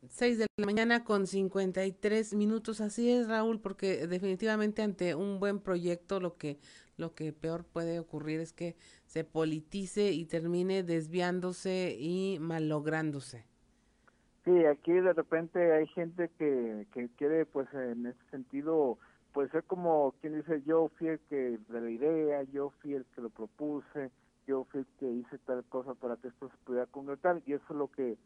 [0.08, 2.80] 6 de la mañana con 53 minutos.
[2.80, 6.60] Así es, Raúl, porque definitivamente ante un buen proyecto lo que
[6.96, 8.76] lo que peor puede ocurrir es que
[9.06, 13.46] se politice y termine desviándose y malográndose.
[14.44, 18.98] Sí, aquí de repente hay gente que, que quiere, pues en ese sentido,
[19.32, 23.06] pues ser como quien dice, yo fui el que de la idea, yo fui el
[23.14, 24.10] que lo propuse,
[24.46, 27.64] yo fui el que hice tal cosa para que esto se pudiera concretar, y eso
[27.70, 28.18] es lo que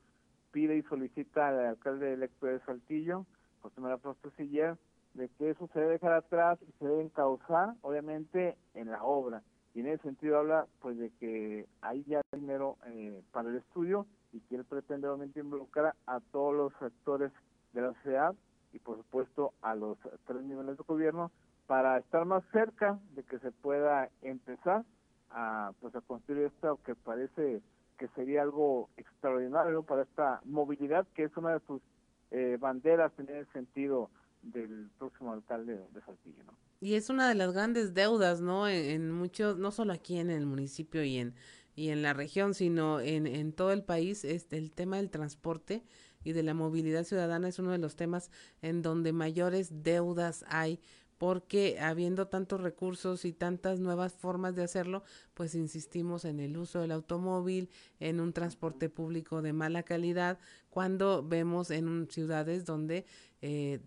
[0.50, 3.24] pide y solicita al alcalde electo de Saltillo,
[3.60, 8.56] José María Prosto de que eso se debe dejar atrás y se debe encauzar, obviamente,
[8.74, 9.42] en la obra.
[9.74, 14.06] Y en ese sentido habla, pues, de que hay ya dinero eh, para el estudio
[14.32, 17.32] y que él pretende, obviamente, involucrar a todos los actores
[17.72, 18.34] de la sociedad
[18.72, 21.30] y, por supuesto, a los tres niveles de gobierno
[21.66, 24.84] para estar más cerca de que se pueda empezar
[25.30, 27.60] a, pues, a construir esto que parece
[27.98, 31.82] que sería algo extraordinario para esta movilidad, que es una de sus
[32.30, 34.10] eh, banderas en ese sentido
[34.42, 36.52] del próximo alcalde de Saltillo, ¿no?
[36.80, 38.68] Y es una de las grandes deudas, ¿no?
[38.68, 41.34] En, muchos, no solo aquí en el municipio y en
[41.78, 45.84] y en la región, sino en, en todo el país, es el tema del transporte
[46.24, 50.80] y de la movilidad ciudadana es uno de los temas en donde mayores deudas hay
[51.18, 55.04] porque habiendo tantos recursos y tantas nuevas formas de hacerlo,
[55.34, 57.70] pues insistimos en el uso del automóvil,
[58.00, 60.38] en un transporte público de mala calidad,
[60.70, 63.04] cuando vemos en ciudades donde
[63.40, 63.80] eh,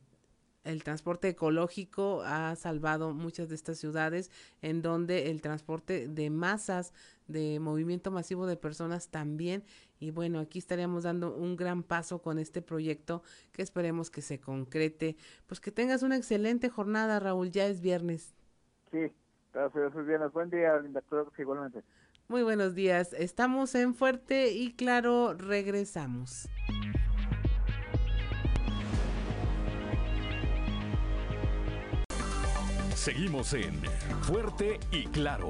[0.63, 4.29] el transporte ecológico ha salvado muchas de estas ciudades
[4.61, 6.93] en donde el transporte de masas,
[7.27, 9.63] de movimiento masivo de personas también.
[9.99, 14.39] Y bueno, aquí estaríamos dando un gran paso con este proyecto que esperemos que se
[14.39, 15.15] concrete.
[15.47, 17.51] Pues que tengas una excelente jornada, Raúl.
[17.51, 18.33] Ya es viernes.
[18.91, 19.11] Sí,
[19.53, 20.31] gracias, viernes.
[20.31, 21.01] Buen día, Linda,
[21.37, 21.83] igualmente.
[22.27, 23.13] Muy buenos días.
[23.13, 26.47] Estamos en Fuerte y Claro, regresamos.
[33.03, 33.81] Seguimos en
[34.21, 35.49] Fuerte y Claro.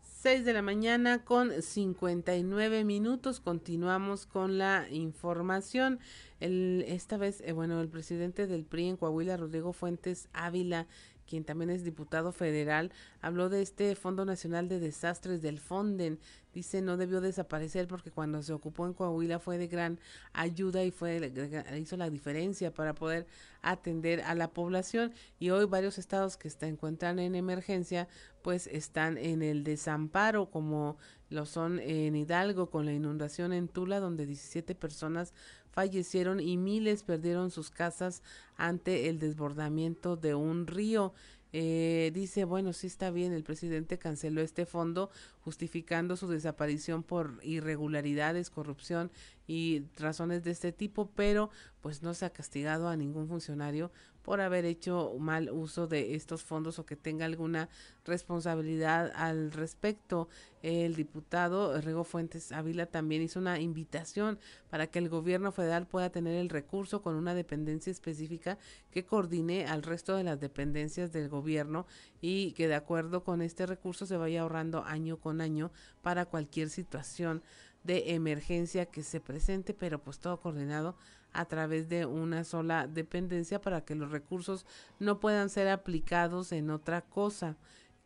[0.00, 3.40] Seis de la mañana con 59 minutos.
[3.40, 5.98] Continuamos con la información.
[6.38, 10.86] El, esta vez, eh, bueno, el presidente del PRI en Coahuila, Rodrigo Fuentes Ávila,
[11.26, 16.18] quien también es diputado federal, habló de este Fondo Nacional de Desastres del Fonden.
[16.52, 19.98] Dice no debió desaparecer porque cuando se ocupó en Coahuila fue de gran
[20.34, 21.32] ayuda y fue
[21.78, 23.26] hizo la diferencia para poder
[23.62, 25.14] atender a la población.
[25.38, 28.08] Y hoy varios estados que se encuentran en emergencia
[28.42, 30.98] pues están en el desamparo como
[31.32, 35.32] lo son en Hidalgo con la inundación en Tula donde 17 personas
[35.70, 38.22] fallecieron y miles perdieron sus casas
[38.56, 41.14] ante el desbordamiento de un río.
[41.54, 45.10] Eh, dice, bueno, sí está bien, el presidente canceló este fondo
[45.40, 49.10] justificando su desaparición por irregularidades, corrupción
[49.46, 51.50] y razones de este tipo, pero
[51.82, 53.90] pues no se ha castigado a ningún funcionario
[54.22, 57.68] por haber hecho mal uso de estos fondos o que tenga alguna
[58.04, 60.28] responsabilidad al respecto.
[60.62, 64.38] El diputado Rego Fuentes Ávila también hizo una invitación
[64.70, 68.58] para que el gobierno federal pueda tener el recurso con una dependencia específica
[68.90, 71.86] que coordine al resto de las dependencias del gobierno
[72.20, 76.70] y que de acuerdo con este recurso se vaya ahorrando año con año para cualquier
[76.70, 77.42] situación
[77.82, 80.96] de emergencia que se presente, pero pues todo coordinado
[81.32, 84.66] a través de una sola dependencia para que los recursos
[84.98, 87.56] no puedan ser aplicados en otra cosa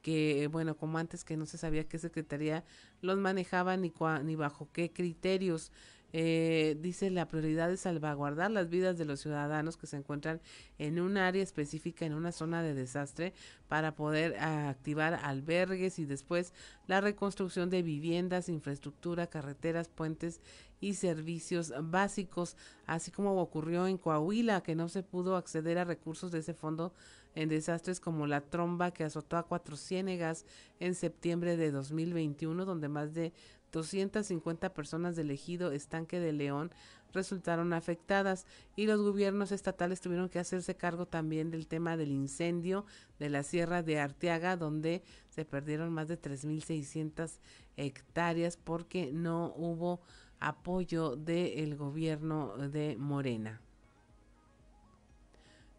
[0.03, 2.65] que bueno como antes que no se sabía qué secretaría
[3.01, 5.73] los manejaba ni, ni bajo qué criterios
[6.19, 10.41] eh, dice la prioridad es salvaguardar las vidas de los ciudadanos que se encuentran
[10.79, 13.35] en un área específica, en una zona de desastre,
[13.69, 16.55] para poder activar albergues y después
[16.87, 20.41] la reconstrucción de viviendas, infraestructura, carreteras, puentes
[20.81, 22.57] y servicios básicos,
[22.87, 26.95] así como ocurrió en Coahuila, que no se pudo acceder a recursos de ese fondo
[27.35, 30.47] en desastres como la tromba que azotó a cuatro ciénegas
[30.81, 33.35] en septiembre de 2021, donde más de
[33.73, 36.71] 250 personas del ejido Estanque de León
[37.13, 38.47] resultaron afectadas
[38.77, 42.85] y los gobiernos estatales tuvieron que hacerse cargo también del tema del incendio
[43.19, 47.39] de la Sierra de Arteaga, donde se perdieron más de 3.600
[47.77, 50.01] hectáreas porque no hubo
[50.39, 53.61] apoyo del gobierno de Morena.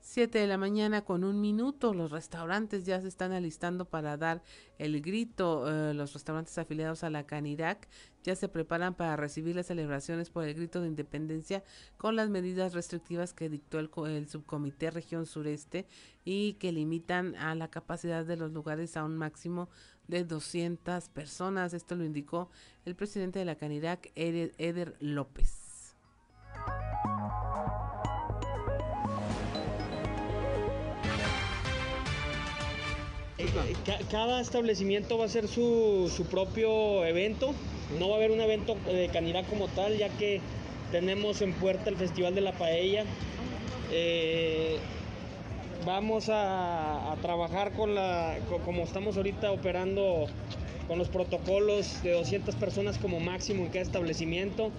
[0.08, 1.93] 7 de la mañana con un minuto.
[1.93, 4.41] Los restaurantes ya se están alistando para dar
[4.78, 5.70] el grito.
[5.70, 7.89] Eh, los restaurantes afiliados a la Canirac
[8.24, 11.62] ya se preparan para recibir las celebraciones por el grito de independencia
[11.97, 15.86] con las medidas restrictivas que dictó el, subcomité región sureste
[16.24, 19.68] y que limitan a la capacidad de los lugares a un máximo
[20.08, 21.74] de 200 personas.
[21.74, 22.49] Esto lo indicó
[22.86, 25.95] el presidente de la Canirac, Eder López.
[34.10, 37.54] Cada establecimiento va a hacer su, propio evento.
[38.00, 40.42] No va a haber un evento de Canirá como tal, ya que
[40.92, 43.06] tenemos en puerta el Festival de la Paella.
[43.92, 44.78] Eh,
[45.86, 50.26] vamos a, trabajar con la, como estamos ahorita operando
[50.88, 54.72] con los protocolos de 200 personas como máximo en cada establecimiento.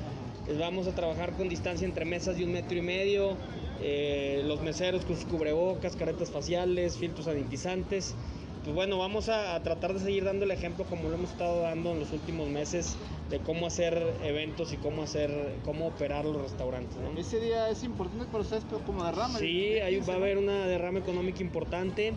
[0.58, 3.36] Vamos a trabajar con distancia entre mesas de un metro y medio,
[3.82, 8.14] eh, los meseros con sus cubrebocas, caretas faciales, filtros sanitizantes
[8.62, 11.92] pues bueno, vamos a, tratar de seguir dando el ejemplo como lo hemos estado dando
[11.92, 12.96] en los últimos meses
[13.30, 15.30] de cómo hacer eventos y cómo hacer,
[15.64, 16.96] cómo operar los restaurantes.
[17.16, 19.38] Ese día es importante para ustedes como derrama.
[19.38, 22.14] Sí, ahí va a haber una derrama económica importante.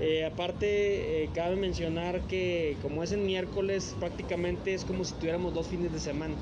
[0.00, 5.54] Eh, aparte, eh, cabe mencionar que como es en miércoles, prácticamente es como si tuviéramos
[5.54, 6.34] dos fines de semana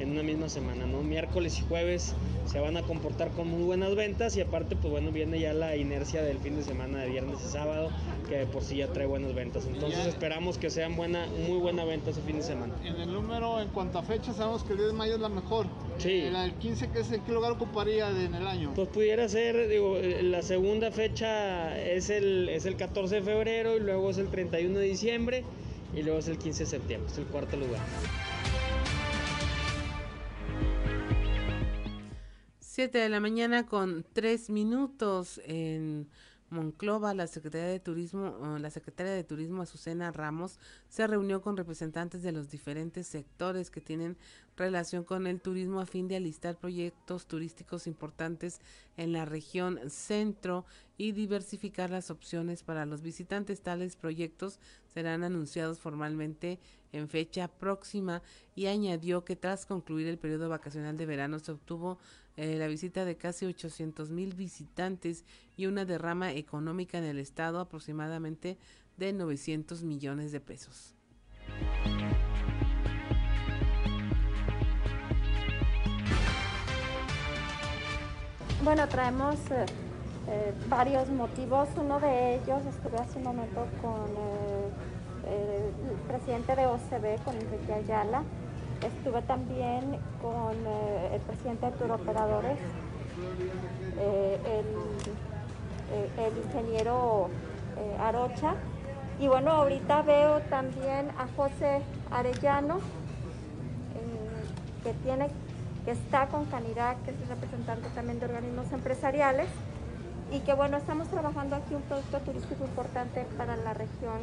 [0.00, 1.02] en una misma semana, ¿no?
[1.02, 2.14] Miércoles y jueves
[2.46, 5.76] se van a comportar con muy buenas ventas y aparte, pues bueno, viene ya la
[5.76, 7.90] inercia del fin de semana de viernes y sábado,
[8.28, 9.66] que por sí ya trae buenas ventas.
[9.66, 12.74] Entonces esperamos que sean buena, muy buena venta ese fin de semana.
[12.84, 15.28] En el número, en cuanto a fecha, sabemos que el 10 de mayo es la
[15.28, 15.66] mejor.
[15.98, 16.22] Sí.
[16.22, 18.72] El, el 15, ¿qué, es, ¿qué lugar ocuparía en el año?
[18.74, 23.80] Pues pudiera ser, digo, la segunda fecha es el, es el 14 de febrero y
[23.80, 25.44] luego es el 31 de diciembre
[25.94, 27.80] y luego es el 15 de septiembre, es el cuarto lugar.
[32.80, 36.08] 7 de la mañana con 3 minutos en
[36.48, 40.58] Monclova, la Secretaría de Turismo, la Secretaria de Turismo Azucena Ramos
[40.88, 44.16] se reunió con representantes de los diferentes sectores que tienen
[44.56, 48.60] relación con el turismo a fin de alistar proyectos turísticos importantes
[48.96, 50.64] en la región centro
[50.96, 53.60] y diversificar las opciones para los visitantes.
[53.60, 56.58] Tales proyectos serán anunciados formalmente
[56.92, 58.22] en fecha próxima
[58.54, 61.98] y añadió que tras concluir el periodo vacacional de verano se obtuvo
[62.36, 65.24] eh, la visita de casi 800 mil visitantes
[65.56, 68.56] y una derrama económica en el estado aproximadamente
[68.96, 70.94] de 900 millones de pesos.
[78.62, 79.66] Bueno, traemos eh,
[80.28, 81.68] eh, varios motivos.
[81.76, 84.10] Uno de ellos, estuve hace un momento con
[85.26, 88.24] el presidente de OCB, con Enrique Ayala,
[88.82, 92.58] Estuve también con eh, el presidente de Turoperadores,
[93.98, 97.28] eh, el, eh, el, ingeniero
[98.02, 98.54] Arocha.
[99.18, 102.80] Y bueno, ahorita veo también a José Arellano,
[104.82, 105.28] que, tiene,
[105.84, 109.48] que está con Canirac, que es representante también de organismos empresariales.
[110.32, 114.20] y que bueno, estamos trabajando aquí un producto turístico importante para la región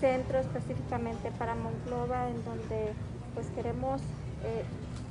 [0.00, 2.92] centro, específicamente para Monclova, en donde
[3.36, 4.00] pues queremos
[4.44, 4.64] eh,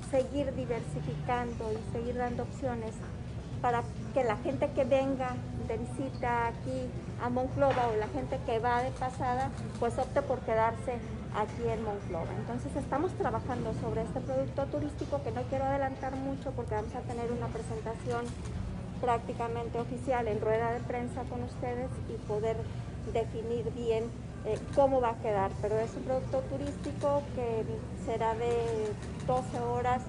[0.10, 2.92] seguir diversificando y seguir dando opciones
[3.62, 5.36] para que la gente que venga
[5.68, 6.90] de visita aquí
[7.24, 10.98] a Monclova o la gente que va de pasada, pues opte por quedarse
[11.36, 12.34] aquí en Monclova.
[12.38, 17.02] Entonces estamos trabajando sobre este producto turístico que no quiero adelantar mucho porque vamos a
[17.02, 18.26] tener una presentación
[19.02, 22.58] prácticamente oficial en rueda de prensa con ustedes y poder
[23.14, 24.06] definir bien
[24.46, 25.52] eh, cómo va a quedar.
[25.62, 27.66] Pero es un producto turístico que
[28.06, 28.94] será de
[29.28, 30.02] 12 horas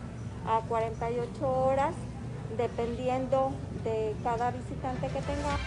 [0.47, 1.95] a 48 horas,
[2.57, 3.53] dependiendo
[3.85, 5.59] de cada visitante que tenga.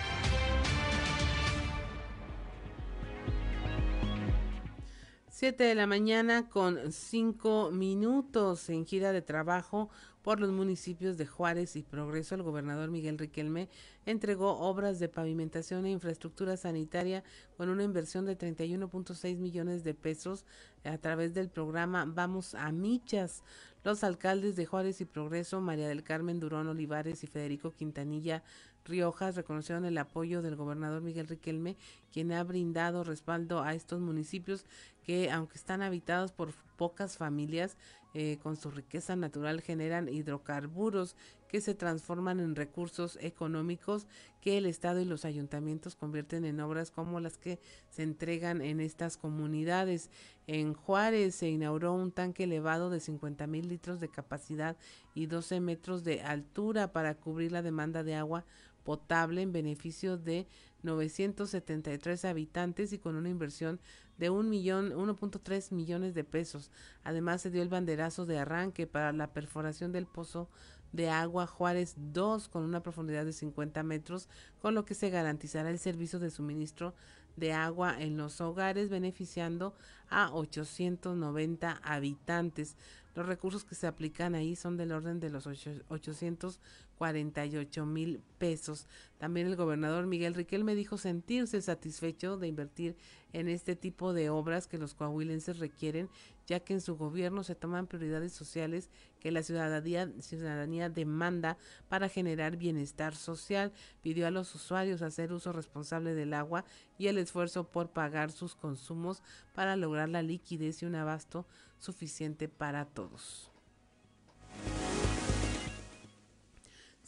[5.39, 9.89] 7 de la mañana con 5 minutos en gira de trabajo
[10.21, 13.69] por los municipios de Juárez y Progreso, el gobernador Miguel Riquelme
[14.05, 17.23] entregó obras de pavimentación e infraestructura sanitaria
[17.57, 20.45] con una inversión de 31.6 millones de pesos
[20.83, 23.43] a través del programa Vamos a Michas.
[23.83, 28.43] Los alcaldes de Juárez y Progreso, María del Carmen Durón Olivares y Federico Quintanilla
[28.85, 31.77] Riojas reconocieron el apoyo del gobernador Miguel Riquelme,
[32.11, 34.65] quien ha brindado respaldo a estos municipios
[35.03, 37.77] que, aunque están habitados por pocas familias,
[38.13, 41.15] eh, con su riqueza natural generan hidrocarburos
[41.47, 44.07] que se transforman en recursos económicos
[44.41, 48.79] que el Estado y los ayuntamientos convierten en obras como las que se entregan en
[48.79, 50.09] estas comunidades.
[50.47, 54.77] En Juárez se inauguró un tanque elevado de 50 mil litros de capacidad
[55.13, 58.45] y 12 metros de altura para cubrir la demanda de agua
[58.89, 60.47] potable en beneficio de
[60.81, 63.79] 973 habitantes y con una inversión
[64.17, 66.71] de millón, 1.3 millones de pesos.
[67.03, 70.49] Además se dio el banderazo de arranque para la perforación del pozo
[70.91, 74.27] de agua Juárez 2 con una profundidad de 50 metros,
[74.59, 76.95] con lo que se garantizará el servicio de suministro
[77.35, 79.75] de agua en los hogares, beneficiando
[80.09, 82.75] a 890 habitantes.
[83.15, 88.85] Los recursos que se aplican ahí son del orden de los 848 mil pesos.
[89.17, 92.95] También el gobernador Miguel Riquel me dijo sentirse satisfecho de invertir
[93.33, 96.09] en este tipo de obras que los coahuilenses requieren,
[96.47, 98.89] ya que en su gobierno se toman prioridades sociales
[99.19, 101.57] que la ciudadanía, ciudadanía demanda
[101.89, 103.71] para generar bienestar social.
[104.01, 106.65] Pidió a los usuarios hacer uso responsable del agua
[106.97, 109.21] y el esfuerzo por pagar sus consumos
[109.53, 111.45] para lograr la liquidez y un abasto
[111.79, 113.51] suficiente para todos.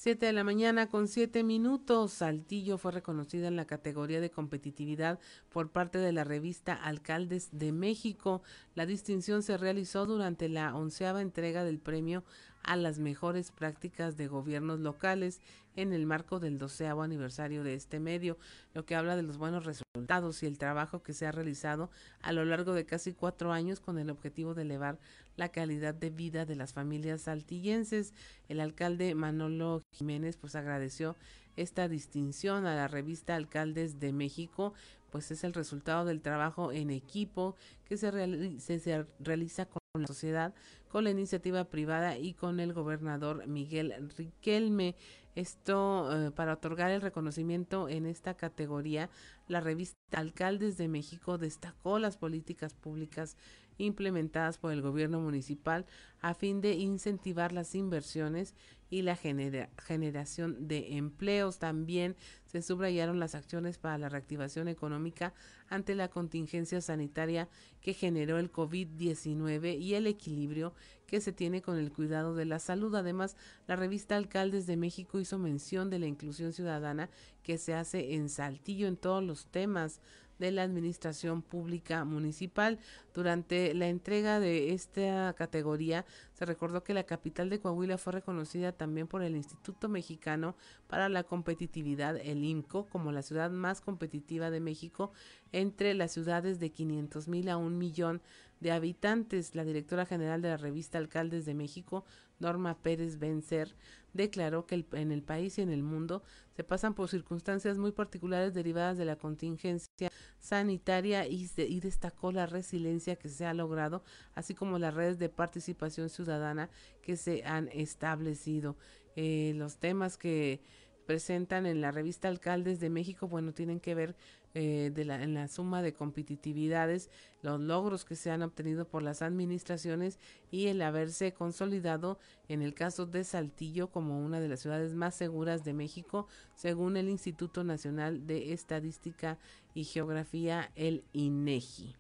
[0.02, 2.14] 7 de la mañana con 7 minutos.
[2.14, 5.20] Saltillo fue reconocida en la categoría de competitividad
[5.50, 8.42] por parte de la revista Alcaldes de México.
[8.74, 12.24] La distinción se realizó durante la onceava entrega del premio
[12.64, 15.40] a las mejores prácticas de gobiernos locales
[15.76, 18.38] en el marco del doceavo aniversario de este medio,
[18.74, 21.90] lo que habla de los buenos resultados y el trabajo que se ha realizado
[22.22, 25.00] a lo largo de casi cuatro años con el objetivo de elevar
[25.38, 28.14] la calidad de vida de las familias saltillenses.
[28.50, 31.16] El alcalde Manolo Jiménez pues agradeció
[31.56, 34.74] esta distinción a la revista Alcaldes de México,
[35.12, 37.56] pues es el resultado del trabajo en equipo
[37.86, 40.54] que se, se realiza con la sociedad,
[40.90, 44.96] con la iniciativa privada y con el gobernador Miguel Riquelme.
[45.36, 49.10] Esto eh, para otorgar el reconocimiento en esta categoría,
[49.48, 53.38] la revista Alcaldes de México destacó las políticas públicas
[53.82, 55.86] implementadas por el gobierno municipal
[56.22, 58.54] a fin de incentivar las inversiones
[58.92, 61.60] y la generación de empleos.
[61.60, 62.16] También
[62.46, 65.34] se subrayaron las acciones para la reactivación económica
[65.70, 67.48] ante la contingencia sanitaria
[67.80, 70.74] que generó el COVID-19 y el equilibrio
[71.08, 72.94] que se tiene con el cuidado de la salud.
[72.94, 77.10] Además, la revista Alcaldes de México hizo mención de la inclusión ciudadana
[77.44, 80.02] que se hace en Saltillo en todos los temas
[80.42, 82.80] de la Administración Pública Municipal.
[83.14, 88.72] Durante la entrega de esta categoría, se recordó que la capital de Coahuila fue reconocida
[88.72, 90.56] también por el Instituto Mexicano
[90.88, 95.14] para la Competitividad, el IMCO, como la ciudad más competitiva de México
[95.52, 98.22] entre las ciudades de 500 mil a un millón
[98.60, 99.56] de habitantes.
[99.56, 102.06] La directora general de la revista Alcaldes de México,
[102.40, 103.76] Norma Pérez Bencer,
[104.14, 106.24] declaró que en el país y en el mundo
[106.56, 110.11] se pasan por circunstancias muy particulares derivadas de la contingencia
[110.42, 111.48] sanitaria y,
[111.80, 116.70] destacó la resiliencia que se ha logrado, así como las redes de participación ciudadana
[117.02, 118.76] que se han establecido.
[119.16, 120.62] Eh, los temas que
[121.06, 124.16] presentan en la revista Alcaldes de México, bueno, tienen que ver
[124.54, 127.10] eh, de la, en la suma de competitividades,
[127.42, 130.20] los logros que se han obtenido por las administraciones
[130.52, 135.16] y el haberse consolidado en el caso de Saltillo como una de las ciudades más
[135.16, 139.38] seguras de México, según el Instituto Nacional de Estadística
[139.74, 141.96] y Geografía, el INEGI.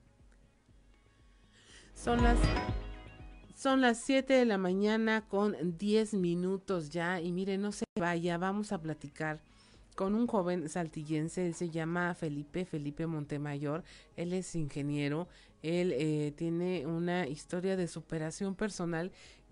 [1.94, 2.38] Son las
[3.56, 8.40] son las 7 de la mañana con 10 minutos ya y mire, no se vaya,
[8.40, 9.40] vamos a platicar
[9.96, 13.84] con un joven saltillense, él se llama Felipe, Felipe Montemayor,
[14.16, 15.28] él es ingeniero,
[15.62, 19.12] él eh, tiene una historia de superación personal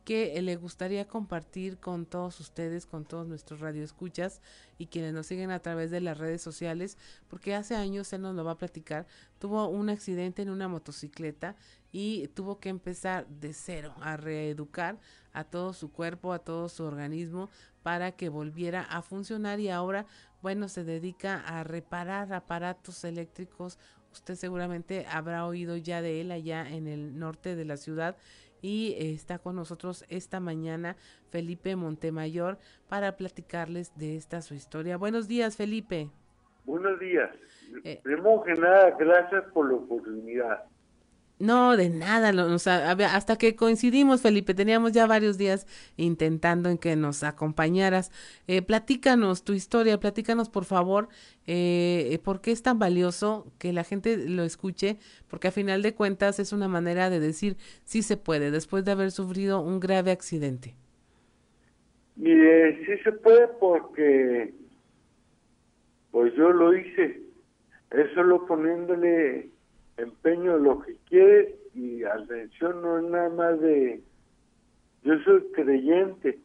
[0.09, 4.41] que le gustaría compartir con todos ustedes, con todos nuestros radioescuchas
[4.79, 6.97] y quienes nos siguen a través de las redes sociales,
[7.27, 9.05] porque hace años él nos lo va a platicar,
[9.37, 11.55] tuvo un accidente en una motocicleta
[11.91, 14.97] y tuvo que empezar de cero a reeducar
[15.31, 17.51] a todo su cuerpo, a todo su organismo
[17.83, 20.07] para que volviera a funcionar y ahora,
[20.41, 23.77] bueno, se dedica a reparar aparatos eléctricos.
[24.11, 28.17] Usted seguramente habrá oído ya de él allá en el norte de la ciudad
[28.61, 30.95] y está con nosotros esta mañana
[31.29, 32.57] Felipe Montemayor
[32.87, 34.97] para platicarles de esta su historia.
[34.97, 36.09] Buenos días, Felipe.
[36.65, 37.29] Buenos días.
[37.83, 40.65] Eh, Primero que nada, gracias por la oportunidad.
[41.39, 42.33] No, de nada,
[43.15, 45.65] hasta que coincidimos, Felipe, teníamos ya varios días
[45.95, 48.11] intentando en que nos acompañaras.
[48.47, 51.07] Eh, platícanos tu historia, platícanos por favor,
[51.47, 54.97] eh, por qué es tan valioso que la gente lo escuche,
[55.29, 58.91] porque a final de cuentas es una manera de decir sí se puede, después de
[58.91, 60.75] haber sufrido un grave accidente.
[62.17, 64.53] Mire, sí se puede porque,
[66.11, 67.21] pues yo lo hice,
[67.91, 69.51] eso lo poniéndole
[70.01, 74.01] empeño lo que quieres y atención no es nada más de
[75.03, 76.39] yo soy creyente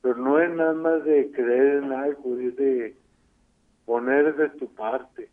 [0.00, 2.96] pero no es nada más de creer en algo es de
[3.84, 5.30] poner de tu parte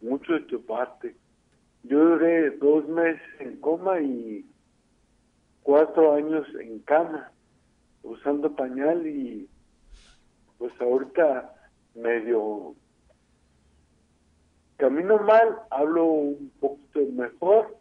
[0.00, 1.14] mucho de tu parte.
[1.82, 4.44] Yo duré dos meses en coma y
[5.62, 7.30] cuatro años en cama
[8.02, 9.48] usando pañal y
[10.58, 11.54] pues ahorita
[11.94, 12.74] medio
[14.80, 17.76] camino mal, hablo un poquito mejor,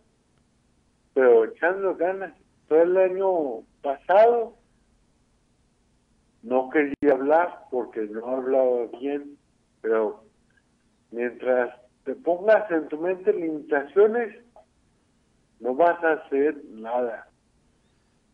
[1.14, 2.34] pero echando ganas.
[2.68, 4.54] Todo el año pasado
[6.44, 9.38] no quería hablar porque no hablaba bien,
[9.82, 10.24] pero
[11.12, 11.74] mientras
[12.04, 14.36] te pongas en tu mente limitaciones,
[15.62, 17.28] no vas a hacer nada.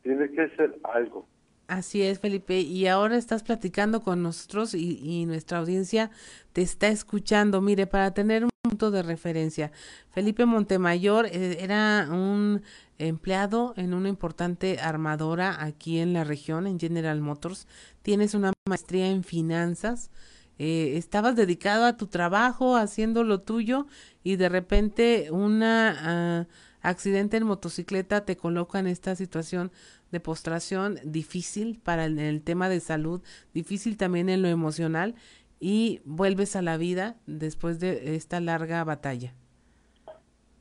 [0.02, 1.28] Tiene que ser algo.
[1.68, 2.60] Así es, Felipe.
[2.60, 6.12] Y ahora estás platicando con nosotros y, y, nuestra audiencia
[6.54, 7.60] te está escuchando.
[7.60, 9.72] Mire, para tener un punto de referencia,
[10.12, 12.62] Felipe Montemayor eh, era un
[13.00, 17.68] empleado en una importante armadora aquí en la región, en General Motors.
[18.04, 20.12] Tienes una maestría en finanzas.
[20.60, 23.88] Eh, estabas dedicado a tu trabajo, haciendo lo tuyo
[24.24, 26.48] y de repente un ah,
[26.82, 29.72] accidente en motocicleta te coloca en esta situación
[30.12, 33.22] de postración difícil para el, tema de salud,
[33.54, 35.16] difícil también en lo emocional
[35.60, 39.34] y vuelves a la vida después de esta larga batalla.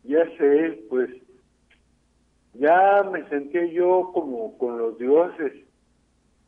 [0.05, 1.11] Ya sé, pues
[2.55, 5.53] ya me sentía yo como con los dioses,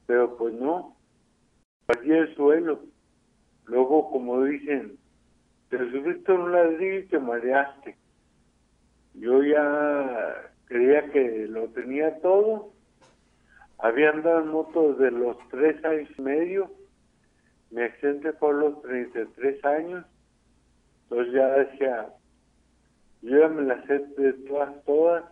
[0.06, 0.96] pero pues no,
[1.88, 2.80] allí el suelo.
[3.64, 4.96] Luego, como dicen,
[5.68, 7.96] te subiste en un ladrillo te mareaste.
[9.14, 12.75] Yo ya creía que lo tenía todo
[13.78, 16.70] había andado en moto desde los tres años y medio.
[17.70, 20.06] Mi accidente fue a los 33 años.
[21.02, 22.08] Entonces ya decía,
[23.22, 25.24] yo ya me la sé de todas, todas.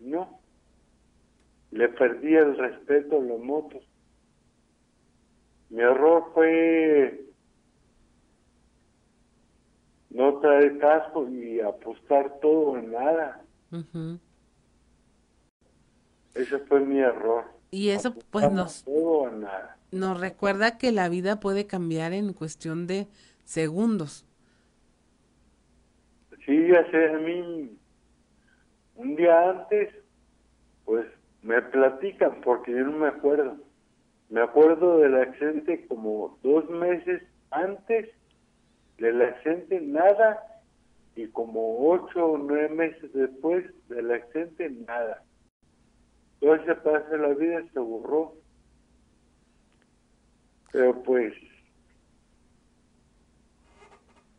[0.00, 0.40] No.
[1.70, 3.82] Le perdí el respeto a los motos.
[5.70, 7.24] Mi error fue
[10.10, 13.42] no traer casco y apostar todo en nada.
[16.34, 17.53] Ese fue mi error.
[17.74, 18.84] Y eso pues nos,
[19.90, 23.08] nos recuerda que la vida puede cambiar en cuestión de
[23.42, 24.24] segundos.
[26.46, 27.76] Sí, ya sé, a mí
[28.94, 29.92] un día antes,
[30.84, 31.04] pues
[31.42, 33.56] me platican porque yo no me acuerdo.
[34.30, 38.08] Me acuerdo del accidente como dos meses antes
[38.98, 40.62] del accidente, nada,
[41.16, 45.24] y como ocho o nueve meses después del accidente, nada.
[46.44, 48.34] Todo ese pedazo de la vida se borró.
[50.70, 51.32] Pero pues,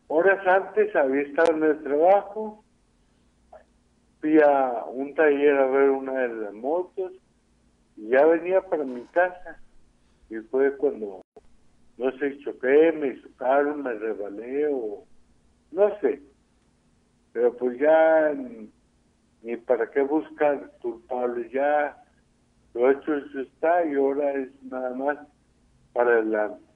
[0.06, 2.64] horas antes había estado en el trabajo,
[4.20, 7.12] fui a un taller a ver una de las motos
[7.96, 9.60] y ya venía para mi casa.
[10.30, 11.22] Y fue cuando
[11.96, 15.04] no sé, choqué, me chocaron, me rebalé o
[15.72, 16.22] no sé.
[17.32, 18.32] Pero pues ya
[19.46, 22.02] ni, para qué buscar culpables, ya
[22.74, 25.18] lo hecho eso está y ahora es nada más
[25.92, 26.66] para adelante.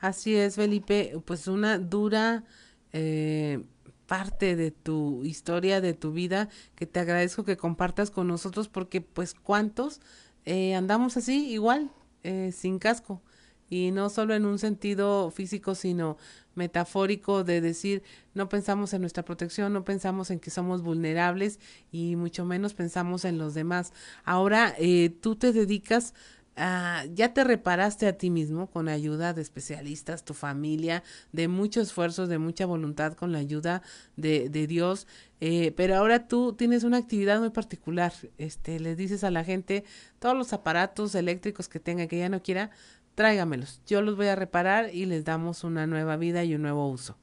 [0.00, 2.44] Así es, Felipe, pues una dura
[2.92, 3.64] eh,
[4.06, 9.00] parte de tu historia, de tu vida, que te agradezco que compartas con nosotros porque
[9.00, 10.00] pues cuántos
[10.44, 11.90] eh, andamos así igual,
[12.22, 13.22] eh, sin casco.
[13.70, 16.16] Y no solo en un sentido físico, sino
[16.58, 18.02] metafórico de decir,
[18.34, 21.58] no pensamos en nuestra protección, no pensamos en que somos vulnerables
[21.90, 23.94] y mucho menos pensamos en los demás.
[24.24, 26.12] Ahora eh, tú te dedicas
[26.60, 31.80] Ah, ya te reparaste a ti mismo con ayuda de especialistas, tu familia, de mucho
[31.80, 33.80] esfuerzo, de mucha voluntad con la ayuda
[34.16, 35.06] de, de Dios,
[35.40, 39.84] eh, pero ahora tú tienes una actividad muy particular, este, le dices a la gente,
[40.18, 42.72] todos los aparatos eléctricos que tenga, que ya no quiera,
[43.18, 46.88] tráigamelos, yo los voy a reparar y les damos una nueva vida y un nuevo
[46.88, 47.18] uso.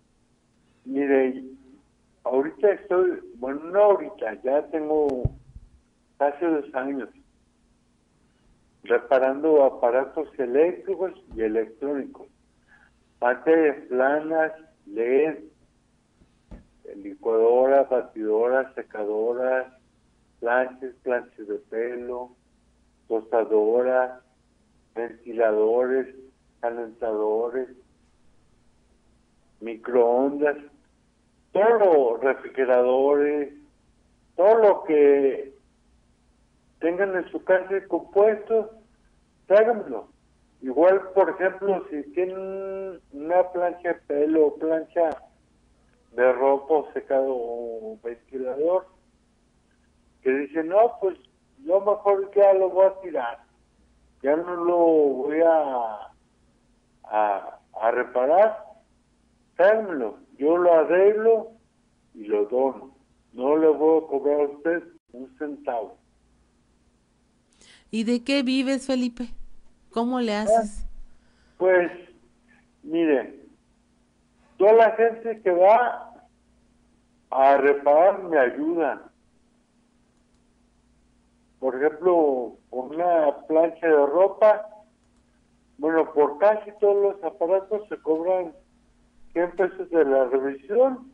[0.84, 1.42] Mire,
[2.26, 5.24] ahorita estoy, bueno, no ahorita, ya tengo
[6.20, 7.08] hace dos años
[8.84, 12.28] reparando aparatos eléctricos y electrónicos,
[13.20, 14.52] pantallas planas,
[14.88, 15.46] LED,
[16.98, 19.68] licuadoras, batidoras, secadoras,
[20.42, 22.36] planches, planches de pelo,
[23.08, 24.25] tostadoras,
[24.96, 26.16] ventiladores,
[26.62, 27.68] calentadores,
[29.60, 30.58] microondas,
[31.52, 33.54] todo, refrigeradores,
[34.36, 35.54] todo lo que
[36.80, 38.68] tengan en su casa compuestos,
[39.48, 40.10] tráiganmelo.
[40.62, 45.10] Igual, por ejemplo, si tienen una plancha de pelo plancha
[46.12, 48.88] de ropa secado o ventilador,
[50.22, 51.18] que dicen, no, pues
[51.64, 53.45] yo mejor ya lo voy a tirar,
[54.26, 56.12] ya no lo voy a,
[57.04, 58.58] a, a reparar,
[59.56, 61.52] tráiganmelo, yo lo arreglo
[62.16, 62.98] y lo dono,
[63.34, 66.00] no le voy a cobrar a usted un centavo.
[67.92, 69.28] ¿Y de qué vives, Felipe?
[69.92, 70.88] ¿Cómo le haces?
[71.60, 71.92] Pues,
[72.82, 73.46] mire,
[74.58, 76.16] toda la gente que va
[77.30, 79.12] a reparar me ayuda.
[81.66, 84.70] Por ejemplo, con una plancha de ropa,
[85.80, 88.54] bueno, por casi todos los aparatos se cobran
[89.34, 91.12] 100 pesos de la revisión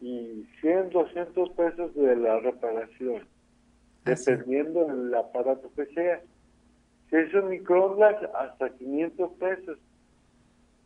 [0.00, 3.28] y 100, 200 pesos de la reparación
[4.04, 6.20] dependiendo del aparato que sea.
[7.08, 9.78] Si es un microondas, hasta 500 pesos.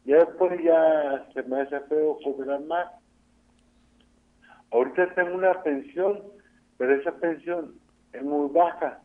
[0.05, 2.89] Ya después ya se me hace feo cobrar más.
[4.71, 6.21] Ahorita tengo una pensión,
[6.77, 7.81] pero esa pensión
[8.13, 9.01] es muy baja,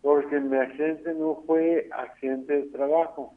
[0.00, 3.34] porque mi accidente no fue accidente de trabajo.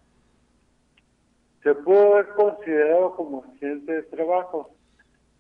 [1.64, 4.72] Se puede haber considerado como accidente de trabajo,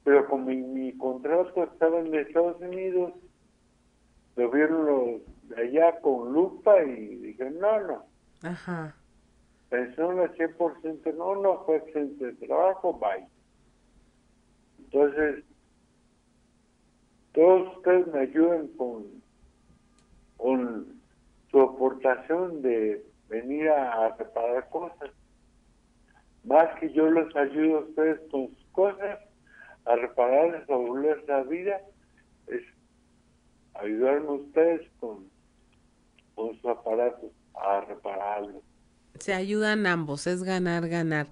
[0.04, 3.14] pero como mi contrato estaba en Estados Unidos,
[4.36, 8.06] lo vieron los de allá con lupa y dije, no, no.
[8.44, 8.96] Ajá.
[9.70, 13.28] Pensaron al 100%, no, no fue accidente de trabajo, bye.
[14.80, 15.44] Entonces,
[17.34, 19.06] todos ustedes me ayudan con,
[20.38, 21.02] con
[21.52, 25.12] su aportación de venir a, reparar cosas.
[26.44, 29.20] Más que yo los ayudo a ustedes con sus cosas,
[29.86, 31.82] a repararles, a volver la vida,
[32.48, 32.62] es
[33.74, 35.30] ayudarme ustedes con,
[36.36, 38.62] con su aparato a repararlo.
[39.20, 41.28] Se ayudan ambos, es ganar, ganar.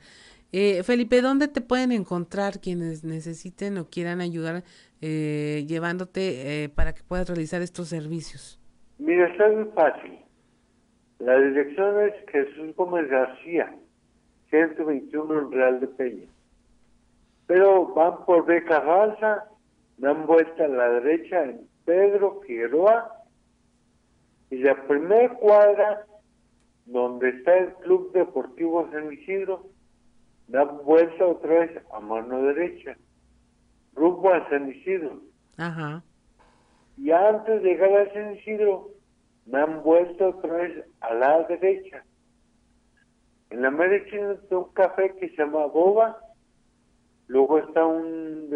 [0.52, 4.64] Eh, Felipe, ¿dónde te pueden encontrar quienes necesiten o quieran ayudar
[5.02, 8.60] eh, llevándote eh, para que puedas realizar estos servicios?
[9.04, 10.18] Mira, está muy fácil.
[11.20, 13.76] La dirección es Jesús Gómez García,
[14.50, 16.30] 121 en Real de Peña.
[17.46, 19.44] Pero van por Beca Raza,
[19.98, 23.12] dan vuelta a la derecha en Pedro Figueroa
[24.50, 26.06] y la primera cuadra
[26.86, 29.66] donde está el Club Deportivo San Isidro
[30.48, 32.96] da vuelta otra vez a mano derecha,
[33.96, 35.20] rumbo a San Isidro.
[35.58, 36.02] Ajá.
[36.98, 38.93] Y antes de llegar a San Isidro,
[39.46, 42.04] dan vuelta otra vez a la derecha.
[43.50, 46.20] En la medicina está un café que se llama Boba,
[47.28, 48.50] luego está un,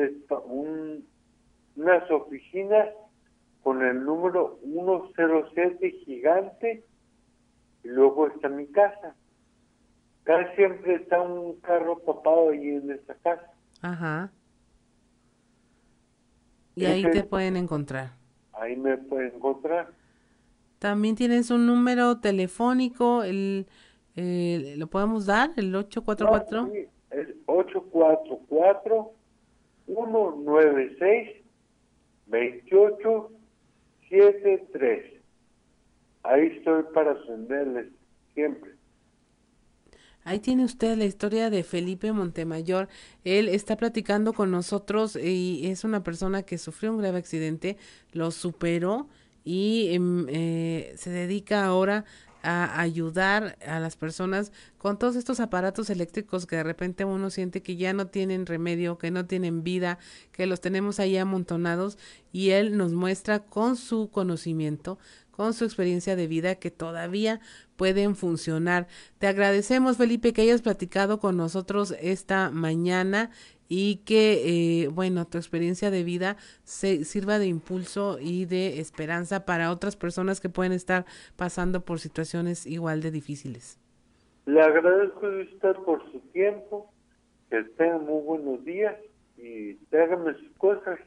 [0.45, 1.07] un
[1.77, 2.89] unas oficinas
[3.61, 6.83] con el número 107 gigante
[7.83, 9.15] y luego está mi casa.
[10.23, 13.53] Casi siempre está un carro papado ahí en esta casa.
[13.81, 14.31] Ajá.
[16.75, 18.11] Y ahí te pueden encontrar.
[18.53, 19.91] Ahí me pueden encontrar.
[20.79, 23.67] También tienes un número telefónico, el
[24.19, 25.51] Eh, ¿Lo podemos dar?
[25.57, 26.61] ¿El 844?
[26.63, 29.11] No, sí, es 844
[29.85, 31.35] 196
[32.25, 35.21] 2873.
[36.23, 37.89] Ahí estoy para atenderles
[38.33, 38.71] siempre.
[40.23, 42.87] Ahí tiene usted la historia de Felipe Montemayor.
[43.23, 47.77] Él está platicando con nosotros y es una persona que sufrió un grave accidente,
[48.11, 49.07] lo superó
[49.47, 52.03] y em, eh, se dedica ahora
[52.43, 57.63] a ayudar a las personas con todos estos aparatos eléctricos que de repente uno siente
[57.63, 59.99] que ya no tienen remedio, que no tienen vida,
[60.33, 61.97] que los tenemos ahí amontonados
[62.33, 64.99] y él nos muestra con su conocimiento,
[65.37, 67.39] con su experiencia de vida que todavía
[67.77, 68.87] pueden funcionar.
[69.19, 73.29] Te agradecemos, Felipe, que hayas platicado con nosotros esta mañana
[73.69, 79.45] y que, eh, bueno, tu experiencia de vida se sirva de impulso y de esperanza
[79.45, 83.79] para otras personas que pueden estar pasando por situaciones igual de difíciles.
[84.47, 86.91] Le agradezco a usted por su tiempo,
[87.49, 88.95] que tenga muy buenos días
[89.37, 90.99] y déjame sus cosas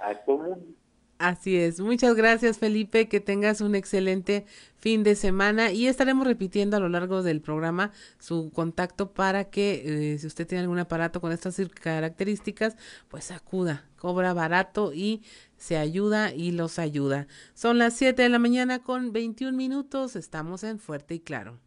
[0.00, 0.85] a todo mundo.
[1.18, 1.80] Así es.
[1.80, 3.08] Muchas gracias, Felipe.
[3.08, 4.44] Que tengas un excelente
[4.78, 10.12] fin de semana y estaremos repitiendo a lo largo del programa su contacto para que
[10.14, 12.76] eh, si usted tiene algún aparato con estas características,
[13.08, 15.22] pues acuda, cobra barato y
[15.56, 17.26] se ayuda y los ayuda.
[17.54, 20.16] Son las 7 de la mañana con 21 minutos.
[20.16, 21.65] Estamos en Fuerte y Claro.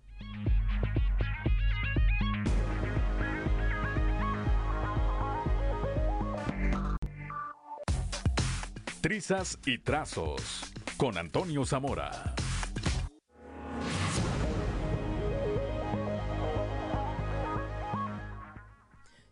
[9.02, 12.36] Trizas y Trazos con Antonio Zamora.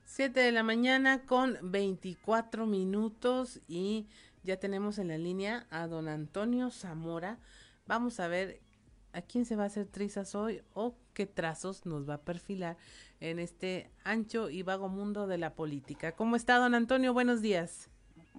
[0.05, 4.07] Siete de la mañana con 24 minutos y
[4.41, 7.37] ya tenemos en la línea a don Antonio Zamora.
[7.87, 8.61] Vamos a ver
[9.11, 12.77] a quién se va a hacer trizas hoy o qué trazos nos va a perfilar
[13.19, 16.13] en este ancho y vago mundo de la política.
[16.13, 17.13] ¿Cómo está don Antonio?
[17.13, 17.89] Buenos días.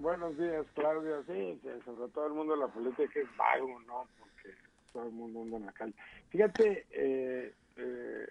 [0.00, 1.24] Buenos días, Claudia.
[1.26, 4.06] Sí, sobre todo el mundo de la política es vago, ¿no?
[4.16, 4.56] Porque
[4.92, 5.94] todo el mundo anda en la calle.
[6.28, 8.26] Fíjate, eh, eh,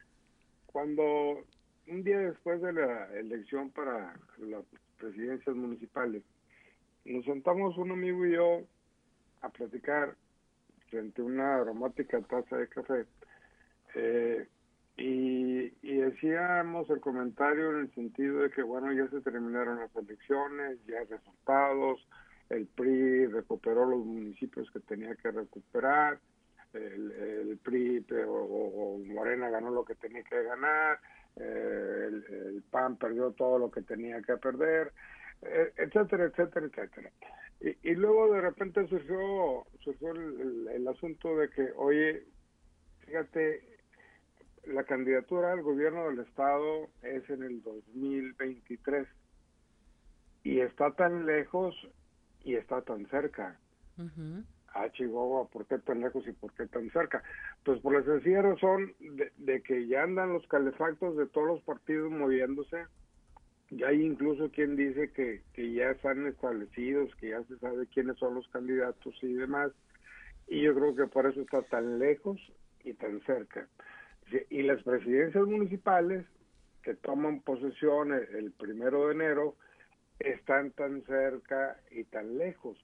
[0.66, 1.44] cuando
[1.88, 4.64] un día después de la elección para las
[4.98, 6.24] presidencias municipales,
[7.04, 8.62] nos sentamos un amigo y yo
[9.42, 10.16] a platicar
[10.90, 13.06] frente a una aromática taza de café.
[13.94, 14.48] Eh,
[14.98, 19.96] y, y decíamos el comentario en el sentido de que, bueno, ya se terminaron las
[19.96, 22.08] elecciones, ya resultados,
[22.50, 26.20] el PRI recuperó los municipios que tenía que recuperar,
[26.74, 31.00] el, PRI o, Morena ganó lo que tenía que ganar,
[31.36, 34.92] eh, el, PAN perdió todo lo que tenía que perder,
[35.44, 37.12] eh, etcétera, etcétera, etcétera.
[37.62, 42.24] Y, y, luego de repente surgió, surgió el asunto de que, oye,
[43.06, 43.77] fíjate,
[44.68, 49.08] la candidatura al gobierno del estado es en el 2023
[50.44, 51.76] y está tan lejos
[52.44, 53.60] y está tan cerca.
[54.74, 57.24] Ah, Chihuahua, ¿por qué tan lejos y por qué tan cerca?
[57.64, 58.94] Pues por la sencilla razón
[59.38, 62.86] de, que ya andan los calefactos de todos los partidos moviéndose.
[63.70, 68.18] Ya hay incluso quien dice que, que ya están establecidos, que ya se sabe quiénes
[68.18, 69.72] son los candidatos y demás.
[70.48, 72.40] Y yo creo que por eso está tan lejos
[72.84, 73.68] y tan cerca.
[74.50, 76.26] Y las presidencias municipales
[76.84, 79.56] que toman posesión el primero de enero
[80.20, 82.78] están tan cerca y tan lejos.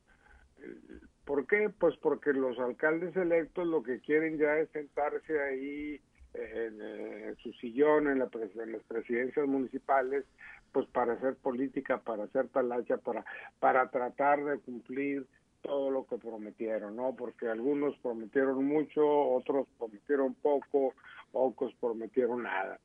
[1.25, 1.69] ¿Por qué?
[1.69, 6.01] Pues porque los alcaldes electos lo que quieren ya es sentarse ahí
[6.33, 10.25] en, su sillón en, la, en, las presidencias municipales,
[10.71, 13.23] pues para hacer política, para hacer talacha, para,
[13.59, 15.25] para tratar de cumplir
[15.61, 17.15] todo lo que prometieron, ¿no?
[17.15, 20.93] Porque algunos prometieron mucho, otros prometieron poco,
[21.33, 22.79] pocos prometieron nada.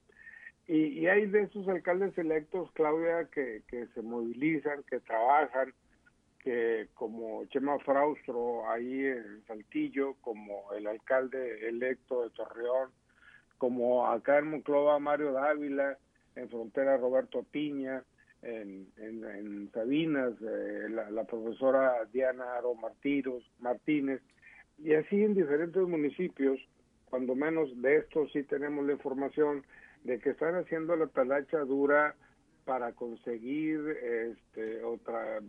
[0.67, 5.73] Y, hay de esos alcaldes electos, Claudia, que, que se movilizan, que trabajan,
[6.41, 12.91] que como Chema Fraustro ahí en Saltillo, como el alcalde electo de Torreón,
[13.57, 15.97] como acá en Monclova Mario Dávila,
[16.37, 18.03] en Frontera Roberto Piña,
[18.43, 24.23] en, en, Sabinas, eh, la, profesora Diana Aro Martínez,
[24.79, 26.61] y así en diferentes municipios,
[27.11, 29.65] cuando menos de esto sí tenemos la información
[30.05, 32.15] de que están haciendo la talacha dura
[32.65, 35.41] para conseguir este otra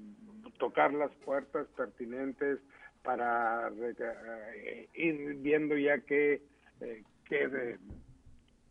[0.58, 2.60] tocar las puertas pertinentes
[3.04, 6.42] para eh, ir viendo ya qué
[6.82, 7.78] eh, qué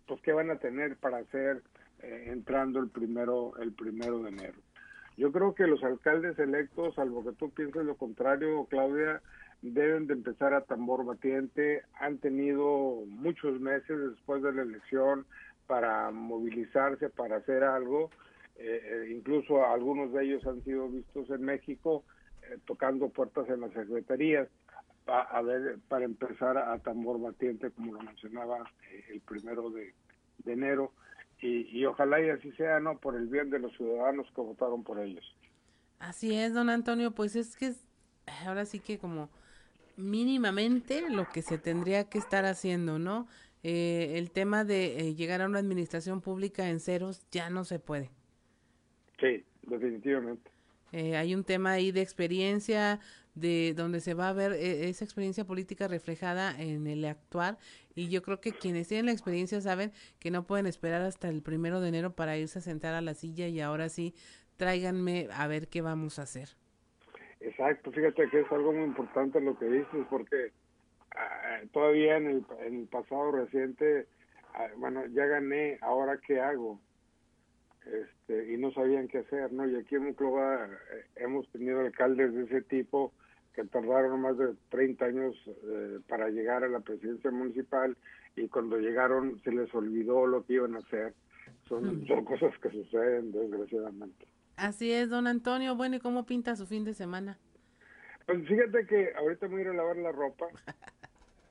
[0.06, 1.62] pues qué van a tener para hacer
[2.02, 4.58] eh, entrando el primero el primero de enero.
[5.16, 9.20] Yo creo que los alcaldes electos salvo que tú pienses lo contrario Claudia
[9.62, 11.82] deben de empezar a tambor batiente.
[12.00, 15.26] Han tenido muchos meses después de la elección
[15.66, 18.10] para movilizarse, para hacer algo.
[18.56, 22.02] Eh, eh, incluso algunos de ellos han sido vistos en México
[22.42, 24.48] eh, tocando puertas en las secretarías
[25.06, 28.70] a, ver para empezar a tambor batiente, como lo mencionaba
[29.08, 29.94] el primero de,
[30.44, 30.92] enero.
[31.40, 32.98] Y, y ojalá y así sea, ¿no?
[32.98, 35.24] Por el bien de los ciudadanos que votaron por ellos.
[35.98, 37.72] Así es, don Antonio, pues es que
[38.44, 39.30] ahora sí que como
[39.98, 43.26] mínimamente lo que se tendría que estar haciendo, ¿no?
[43.64, 47.80] Eh, el tema de eh, llegar a una administración pública en ceros ya no se
[47.80, 48.10] puede.
[49.20, 50.50] Sí, definitivamente.
[50.92, 53.00] Eh, hay un tema ahí de experiencia,
[53.34, 57.58] de donde se va a ver esa experiencia política reflejada en el actuar
[57.94, 61.42] y yo creo que quienes tienen la experiencia saben que no pueden esperar hasta el
[61.42, 64.14] primero de enero para irse a sentar a la silla y ahora sí
[64.56, 66.56] tráiganme a ver qué vamos a hacer.
[67.40, 70.52] Exacto, fíjate que es algo muy importante lo que dices, porque
[71.14, 74.06] ah, todavía en el, en el pasado reciente,
[74.54, 76.80] ah, bueno, ya gané, ahora qué hago,
[77.86, 79.66] este, y no sabían qué hacer, ¿no?
[79.66, 83.12] Y aquí en Monclova eh, hemos tenido alcaldes de ese tipo
[83.54, 87.96] que tardaron más de 30 años eh, para llegar a la presidencia municipal
[88.36, 91.14] y cuando llegaron se les olvidó lo que iban a hacer.
[91.68, 94.26] Son, son cosas que suceden desgraciadamente.
[94.58, 95.76] Así es, don Antonio.
[95.76, 97.38] Bueno, ¿y cómo pinta su fin de semana?
[98.26, 100.46] Pues fíjate que ahorita me voy a ir a lavar la ropa.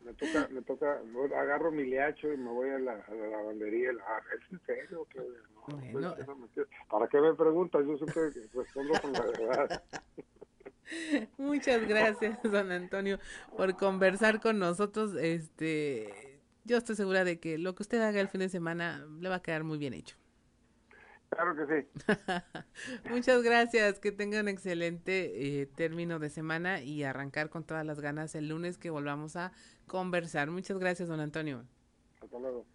[0.01, 1.01] Me toca, me toca,
[1.39, 3.91] agarro mi liacho y me voy a la, a la lavandería.
[4.07, 5.07] Ah, ¿Es en serio?
[6.89, 7.81] ¿Para qué me preguntas?
[7.87, 9.83] Yo siempre respondo con la verdad.
[11.37, 13.19] Muchas gracias, don Antonio,
[13.55, 15.15] por conversar con nosotros.
[15.15, 19.29] Este, yo estoy segura de que lo que usted haga el fin de semana le
[19.29, 20.17] va a quedar muy bien hecho.
[21.29, 22.03] Claro que sí.
[23.09, 23.99] Muchas gracias.
[23.99, 28.49] Que tenga un excelente eh, término de semana y arrancar con todas las ganas el
[28.49, 29.51] lunes que volvamos a
[29.87, 30.49] conversar.
[30.49, 31.65] Muchas gracias, don Antonio.
[32.21, 32.65] Hasta luego.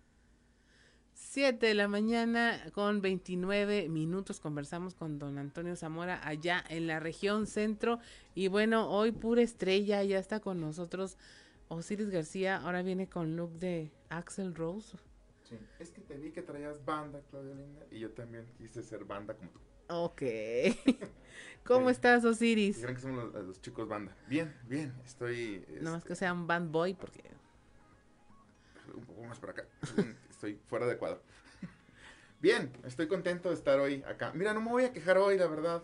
[1.14, 7.00] Siete de la mañana con 29 minutos conversamos con don Antonio Zamora allá en la
[7.00, 8.00] región centro
[8.34, 11.16] y bueno, hoy pura estrella, ya está con nosotros
[11.68, 14.96] Osiris García, ahora viene con look de Axel Rose.
[15.78, 19.34] Es que te vi que traías banda, Claudia Linda, y yo también quise ser banda
[19.34, 19.60] como tú.
[19.88, 20.22] Ok.
[21.64, 22.78] ¿Cómo estás, Osiris?
[22.78, 24.16] Creen que somos los, chicos banda.
[24.28, 25.64] Bien, bien, estoy...
[25.80, 27.22] No más que sea un band boy, porque...
[28.94, 29.64] Un poco más por acá.
[30.30, 31.22] estoy fuera de cuadro.
[32.40, 34.32] Bien, estoy contento de estar hoy acá.
[34.34, 35.82] Mira, no me voy a quejar hoy, la verdad.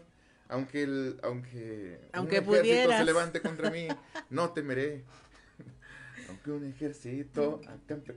[0.48, 2.98] Aunque el, aunque, aunque pudieras.
[2.98, 3.86] se levante contra mí,
[4.30, 5.04] no temeré
[6.28, 7.60] aunque un ejército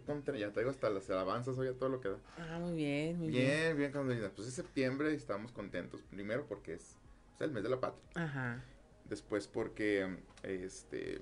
[0.06, 2.18] contra, ya traigo hasta las alabanzas, oye, todo lo que da.
[2.38, 3.78] Ah, muy bien, muy bien.
[3.78, 6.02] Bien, bien, Pues es septiembre y estamos contentos.
[6.10, 6.98] Primero porque es,
[7.40, 8.04] el mes de la patria.
[8.16, 8.64] Ajá.
[9.06, 11.22] Después porque, este...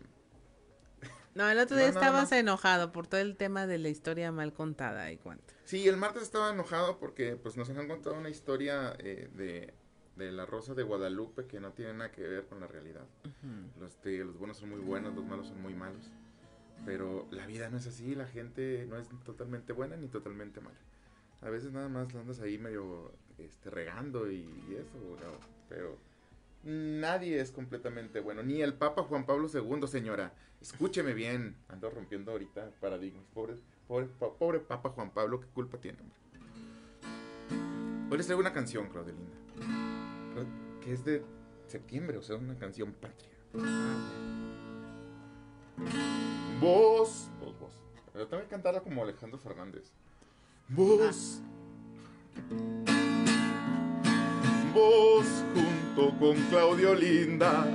[1.36, 5.12] No, el otro día estabas enojado por todo el tema de la historia mal contada
[5.12, 5.54] y cuánto.
[5.66, 9.74] Sí, el martes estaba enojado porque pues nos han contado una historia eh, de,
[10.16, 13.06] de la Rosa de Guadalupe que no tiene nada que ver con la realidad.
[13.80, 16.12] los, los buenos son muy buenos, los malos son muy malos.
[16.86, 20.78] Pero la vida no es así, la gente no es totalmente buena ni totalmente mala.
[21.42, 25.18] A veces nada más andas ahí medio este, regando y, eso,
[25.70, 25.98] pero
[26.64, 28.44] nadie es completamente bueno.
[28.44, 30.34] Ni el Papa Juan Pablo II, señora.
[30.62, 33.24] Escúcheme bien, ando rompiendo ahorita paradigmas.
[33.34, 33.56] Pobre,
[33.88, 34.08] pobre,
[34.38, 36.18] pobre Papa Juan Pablo, ¿qué culpa tiene, hombre?
[38.12, 39.38] Hoy les traigo una canción, Claudia Linda,
[40.84, 41.24] que es de
[41.68, 43.30] septiembre, o sea, una canción patria.
[46.60, 47.72] Vos, vos, vos.
[48.12, 49.94] Pero tengo que cantarla como Alejandro Fernández.
[50.68, 51.40] Vos.
[54.74, 57.66] Vos junto con Claudio Linda.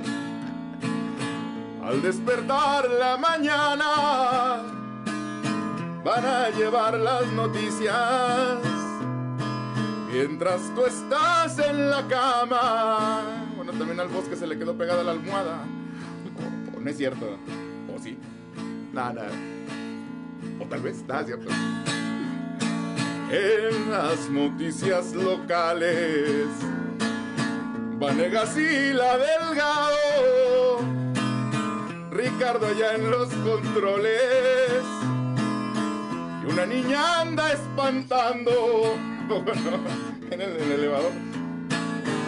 [1.83, 4.63] Al despertar la mañana
[6.03, 8.59] van a llevar las noticias.
[10.11, 13.23] Mientras tú estás en la cama.
[13.55, 15.65] Bueno, también al bosque se le quedó pegada la almohada.
[16.79, 17.39] no es cierto.
[18.97, 21.49] ¿O tal vez, nada, ¿cierto?
[23.29, 26.47] En las noticias locales,
[27.99, 30.79] Vanegas y la Delgado,
[32.11, 34.81] Ricardo allá en los controles,
[36.41, 38.95] y una niña anda espantando
[40.31, 41.11] en en el elevador.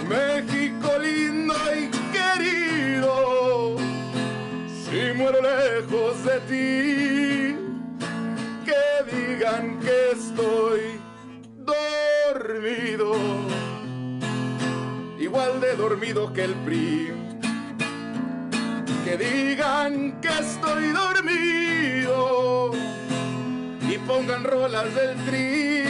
[0.10, 3.37] México lindo y querido
[4.90, 7.56] si muero lejos de ti,
[8.66, 11.00] que digan que estoy
[12.34, 13.14] dormido,
[15.20, 17.12] igual de dormido que el PRI,
[19.04, 22.72] que digan que estoy dormido
[23.82, 25.84] y pongan rolas del tri.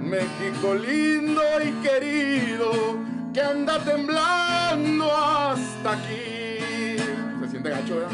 [0.00, 2.70] México lindo y querido
[3.32, 6.41] que anda temblando hasta aquí.
[7.70, 8.10] Gacho, ¿verdad?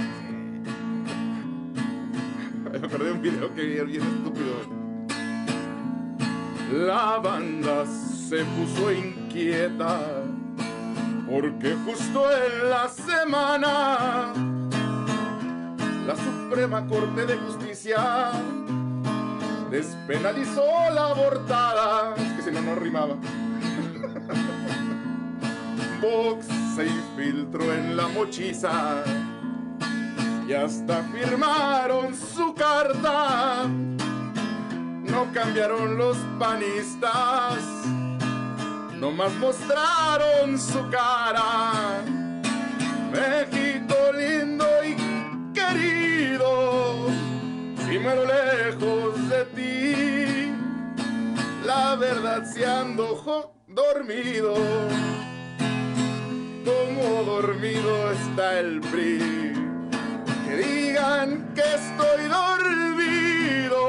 [2.99, 4.79] De un video que vi bien estúpido.
[6.73, 10.01] La banda se puso inquieta
[11.31, 14.33] porque justo en la semana
[16.07, 18.33] la Suprema Corte de Justicia
[19.70, 22.15] despenalizó la abortada.
[22.16, 23.16] Es que si no, no rimaba.
[26.03, 26.47] Vox
[26.77, 29.03] se infiltró en la mochiza
[30.49, 33.66] y hasta firmaron su carta.
[33.66, 37.59] No cambiaron los panistas,
[38.95, 42.03] nomás mostraron su cara.
[43.12, 44.97] México lindo y
[45.53, 47.09] querido,
[47.87, 50.53] si muero lejos de ti,
[51.66, 54.55] la verdad se ando dormido,
[56.65, 59.68] como dormido está el PRI.
[60.59, 63.80] Digan que estoy dormido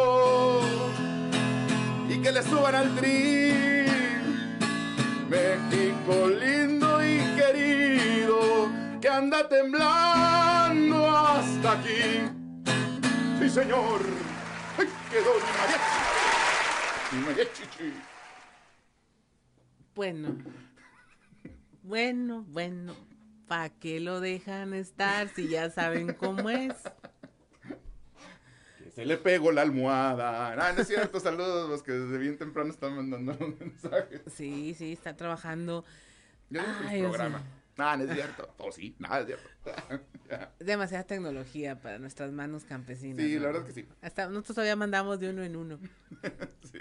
[2.08, 3.86] y que le suban al tri.
[5.28, 8.70] México lindo y querido
[9.02, 12.30] que anda temblando hasta aquí.
[13.40, 14.02] Sí, señor.
[14.78, 15.98] ¡Ay, quedó mi mariachi!
[17.12, 17.64] Mi mariachi.
[19.96, 20.38] Bueno,
[21.82, 22.94] bueno, bueno,
[23.50, 26.74] ¿para qué lo dejan estar si ya saben cómo es?
[28.78, 30.54] Que se le pegó la almohada.
[30.54, 34.22] Ah, no es cierto, saludos los que desde bien temprano están mandando los mensajes.
[34.34, 35.84] Sí, sí, está trabajando.
[36.50, 37.44] Yo digo el programa.
[37.78, 38.54] No, no es cierto.
[38.58, 39.50] O sí, nada es cierto.
[40.30, 40.54] Ya.
[40.60, 43.18] Demasiada tecnología para nuestras manos campesinas.
[43.26, 43.42] Sí, ¿no?
[43.42, 43.88] la verdad que sí.
[44.00, 45.80] Hasta nosotros todavía mandamos de uno en uno.
[46.72, 46.78] Sí.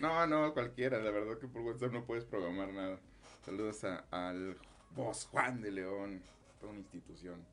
[0.00, 0.98] No, no, cualquiera.
[0.98, 3.00] La verdad que por WhatsApp no puedes programar nada.
[3.42, 4.58] Saludos a- al
[4.94, 6.22] Boss Juan de León,
[6.60, 7.44] toda una institución.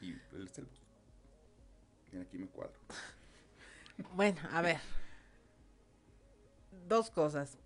[0.00, 0.80] Y él es el boss.
[2.10, 2.74] Tiene aquí me cuadro.
[4.14, 4.78] Bueno, a ver.
[6.88, 7.58] Dos cosas.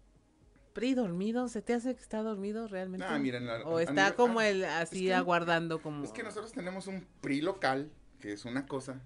[0.74, 3.06] PRI dormido, ¿se te hace que está dormido realmente?
[3.08, 6.12] Ah, miren, la- o está nivel- como ah, el es así que- aguardando como Es
[6.12, 7.90] que nosotros tenemos un PRI local,
[8.20, 9.00] que es una cosa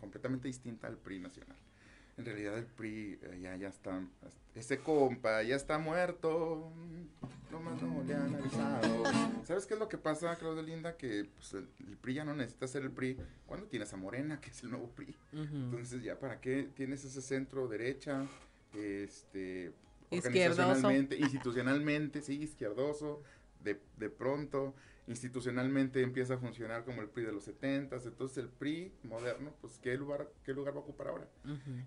[0.00, 1.56] completamente distinta al PRI nacional.
[2.18, 4.00] En realidad el PRI eh, ya, ya está,
[4.54, 6.70] ese compa ya está muerto,
[7.50, 9.04] nomás no le han avisado.
[9.44, 10.96] ¿Sabes qué es lo que pasa, Claudia Linda?
[10.96, 13.16] Que pues, el, el PRI ya no necesita ser el PRI
[13.46, 15.16] cuando tienes a Morena, que es el nuevo PRI.
[15.32, 18.26] Entonces ya, ¿para qué tienes ese centro derecha?
[18.74, 19.72] Este,
[20.10, 23.22] organizacionalmente, institucionalmente, sí, izquierdoso,
[23.62, 24.74] de, de pronto,
[25.06, 29.78] institucionalmente empieza a funcionar como el PRI de los 70 entonces el PRI moderno, pues
[29.78, 31.28] ¿qué lugar, qué lugar va a ocupar ahora?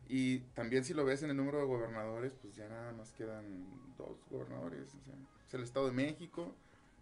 [0.09, 3.65] Y también si lo ves en el número de gobernadores, pues ya nada más quedan
[3.97, 5.13] dos gobernadores, o sea,
[5.47, 6.55] es el Estado de México,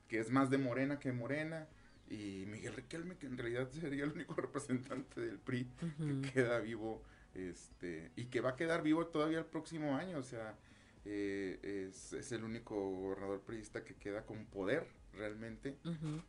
[0.07, 1.67] que es más de Morena que Morena,
[2.09, 5.67] y Miguel Riquelme, que en realidad sería el único representante del PRI
[5.97, 7.01] que queda vivo,
[7.33, 10.55] este, y que va a quedar vivo todavía el próximo año, o sea,
[11.05, 15.77] eh, es, es el único gobernador priista que queda con poder realmente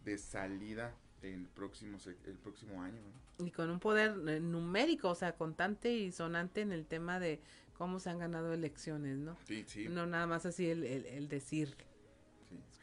[0.05, 3.01] de salida el próximo, el próximo año.
[3.01, 3.47] ¿no?
[3.47, 7.40] Y con un poder eh, numérico, o sea, contante y sonante en el tema de
[7.77, 9.36] cómo se han ganado elecciones, ¿no?
[9.47, 9.89] Sí, sí.
[9.89, 11.77] No nada más así el, el, el decir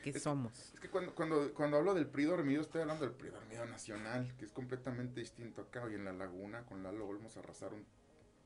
[0.04, 0.74] que somos.
[0.74, 4.34] Es que cuando, cuando, cuando hablo del PRI dormido, estoy hablando del PRI dormido nacional,
[4.38, 5.88] que es completamente distinto acá.
[5.92, 7.86] Y en la laguna, con Lalo Olmos, arrasaron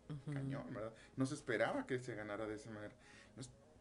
[0.09, 0.33] Ujú.
[0.33, 0.93] cañón, ¿verdad?
[1.15, 2.93] No se esperaba que se ganara de esa manera.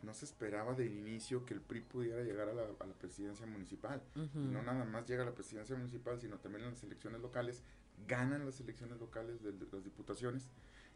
[0.04, 3.46] No, se esperaba del inicio que el PRI pudiera llegar a la, a la presidencia
[3.46, 4.02] municipal.
[4.14, 7.62] Y no nada más llega a la presidencia municipal, sino también en las elecciones locales.
[8.06, 10.48] Ganan las elecciones locales de, de las diputaciones.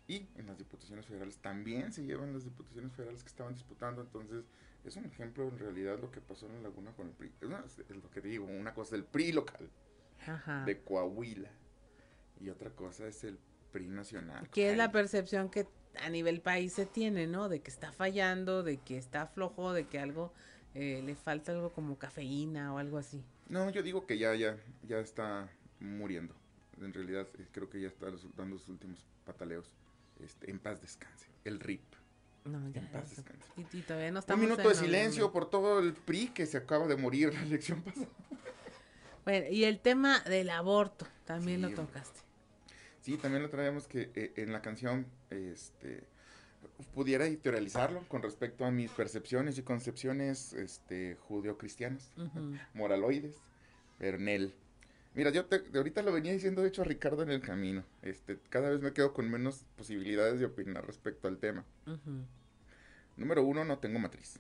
[0.07, 4.01] Y en las diputaciones federales también se llevan las diputaciones federales que estaban disputando.
[4.03, 4.45] Entonces,
[4.85, 7.33] es un ejemplo en realidad lo que pasó en la laguna con el PRI.
[7.41, 9.69] Es, una- es lo que digo, una cosa es el PRI local
[10.27, 10.65] Ajá.
[10.65, 11.51] de Coahuila.
[12.41, 13.39] Y otra cosa es el
[13.73, 14.49] PRI nacional.
[14.51, 15.67] Que es la percepción que
[16.05, 17.49] a nivel país se tiene, ¿no?
[17.49, 20.33] De que está fallando, de que está flojo, de que algo
[20.75, 23.23] eh, le falta algo como cafeína o algo así.
[23.49, 24.57] No, yo digo que ya, ya,
[24.87, 25.49] ya está
[25.81, 26.35] muriendo.
[26.81, 28.07] En realidad, eh, creo que ya está
[28.37, 29.73] dando sus últimos pataleos.
[30.23, 31.27] Este, en paz descanse.
[31.45, 31.83] El RIP.
[32.45, 32.81] No, ya.
[32.81, 33.47] En paz descanse.
[33.57, 35.33] Y, y todavía no Un minuto de silencio noviembre.
[35.33, 38.09] por todo el PRI que se acaba de morir la elección pasada.
[39.25, 42.21] Bueno, y el tema del aborto, también Sí, lo tocaste.
[43.09, 46.05] Sí, también lo traemos que eh, en la canción este,
[46.95, 52.59] pudiera editorializarlo con respecto a mis percepciones y concepciones este, judeocristianas, Ujú.
[52.75, 53.37] moraloides,
[53.99, 54.53] Bernel.
[55.15, 57.83] Mira, yo de ahorita lo venía diciendo, de hecho, a Ricardo en el camino.
[58.03, 61.65] Este, cada vez me quedo con menos posibilidades de opinar respecto al tema.
[63.17, 64.39] Número uno, no tengo matriz.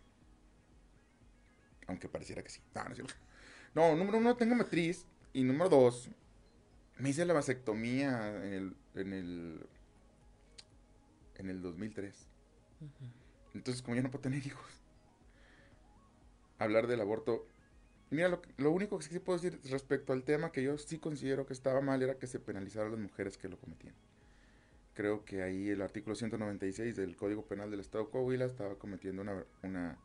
[1.86, 2.60] Aunque pareciera que sí.
[2.74, 3.06] No, no,
[3.74, 5.06] no, número uno, tengo matriz.
[5.32, 6.10] Y número dos,
[6.98, 9.66] me hice la vasectomía en el, en el,
[11.36, 12.14] en el 2003.
[13.54, 14.82] Entonces, como ya no puedo tener hijos,
[16.58, 17.46] hablar del aborto
[18.10, 21.44] Mira, lo, lo, único que sí puedo decir respecto al tema que yo sí considero
[21.44, 23.94] que estaba mal era que se penalizaran las mujeres que lo cometían.
[24.94, 29.22] Creo que ahí el artículo 196 del Código Penal del Estado de Coahuila estaba cometiendo
[29.22, 29.98] una, una,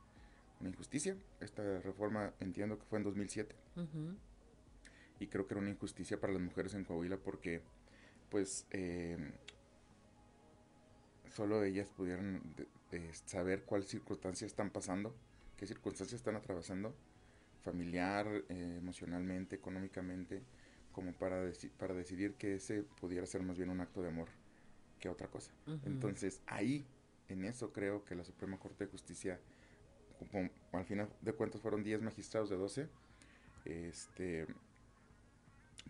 [0.61, 1.15] injusticia.
[1.39, 3.55] Esta reforma entiendo que fue en 2007.
[5.23, 7.61] Y creo que era una injusticia para las mujeres en Coahuila porque,
[8.29, 9.17] pues, eh,
[11.33, 12.41] solo ellas pudieran
[13.25, 15.15] saber cuáles circunstancias están pasando,
[15.55, 16.93] qué circunstancias están atravesando
[17.63, 20.43] familiar, eh, emocionalmente, económicamente,
[20.91, 24.27] como para, para decidir que ese pudiera ser más bien un acto de amor
[24.99, 25.51] que otra cosa.
[25.85, 26.85] Entonces, ahí,
[27.29, 29.39] en eso creo que la Suprema Corte de Justicia,
[30.19, 32.89] como, al final de cuentas fueron 10 magistrados de 12,
[33.63, 34.47] este,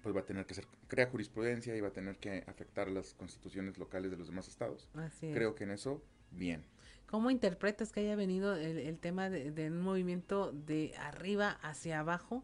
[0.02, 3.14] pues va a tener que ser, crea jurisprudencia y va a tener que afectar las
[3.14, 4.90] constituciones locales de los demás estados.
[5.20, 6.66] Creo que en eso, bien.
[7.06, 12.44] ¿Cómo interpretas que haya venido el, tema de, un movimiento de arriba hacia abajo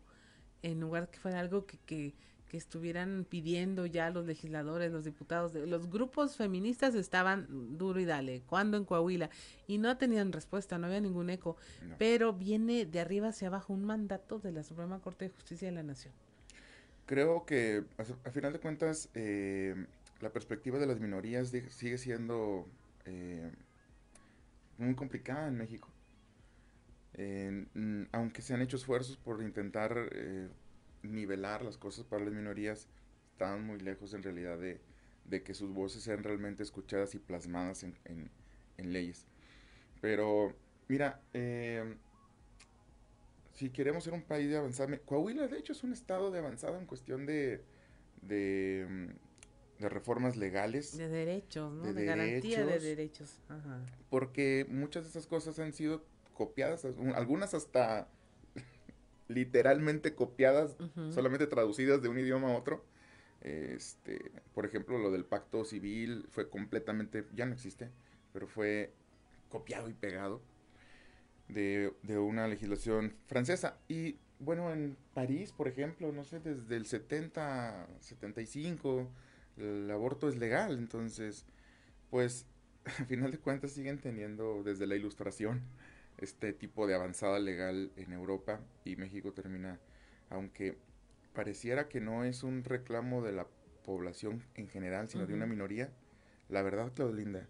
[0.62, 2.14] en lugar de que fuera algo que, que,
[2.52, 8.78] estuvieran pidiendo ya los legisladores, los diputados, los grupos feministas estaban duro y dale, cuando
[8.78, 9.30] en Coahuila,
[9.68, 11.58] y no tenían respuesta, no había ningún eco,
[12.00, 15.76] pero viene de arriba hacia abajo un mandato de la Suprema Corte de Justicia de
[15.76, 16.14] la Nación.
[17.10, 19.74] Creo que a, final de cuentas eh,
[20.22, 22.68] la perspectiva de las minorías sigue siendo...
[23.06, 23.50] Eh,
[24.78, 25.90] muy complicada en México.
[27.18, 30.50] Mm, aunque se han hecho esfuerzos por intentar eh,
[31.02, 32.88] nivelar las cosas para las minorías,
[33.32, 34.80] están muy lejos en realidad de,
[35.44, 38.30] que sus voces sean realmente escuchadas y plasmadas en,
[38.78, 39.26] leyes.
[40.00, 40.54] Pero,
[40.88, 41.96] mira, eh,
[43.60, 46.80] si queremos ser un país de avanzada, Coahuila de hecho es un estado de avanzada
[46.80, 47.62] en cuestión de,
[48.22, 49.08] de mm,
[49.80, 50.98] de reformas legales.
[50.98, 51.94] De derechos, ¿no?
[51.94, 53.40] De, garantía de derechos.
[54.10, 58.08] Porque muchas de esas cosas han sido copiadas, algunas hasta
[59.28, 60.78] literalmente copiadas,
[61.10, 62.86] solamente traducidas de un idioma a otro.
[63.42, 67.90] Este, por ejemplo, lo del pacto civil fue completamente, ya no existe,
[68.32, 68.94] pero fue
[69.50, 70.42] copiado y pegado
[71.50, 73.78] de, de una legislación francesa.
[73.88, 79.10] Y bueno, en París, por ejemplo, no sé, desde el 70, 75,
[79.58, 81.46] el aborto es legal, entonces,
[82.10, 82.46] pues,
[83.00, 85.62] al final de cuentas siguen teniendo desde la ilustración
[86.18, 88.62] este tipo de avanzada legal en Europa.
[88.86, 89.80] Y México termina,
[90.30, 90.78] aunque
[91.34, 93.48] pareciera que no es un reclamo de la
[93.86, 95.90] población en general, sino de una minoría,
[96.50, 97.48] la verdad, Claudelinda,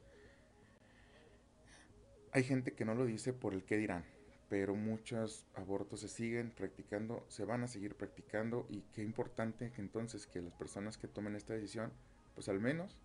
[2.32, 4.04] hay gente que no lo dice por el qué dirán,
[4.50, 9.82] pero muchos abortos se siguen practicando, se van a seguir practicando y qué importante que
[9.82, 11.92] entonces que las personas que tomen esta decisión,
[12.36, 12.98] pues al menos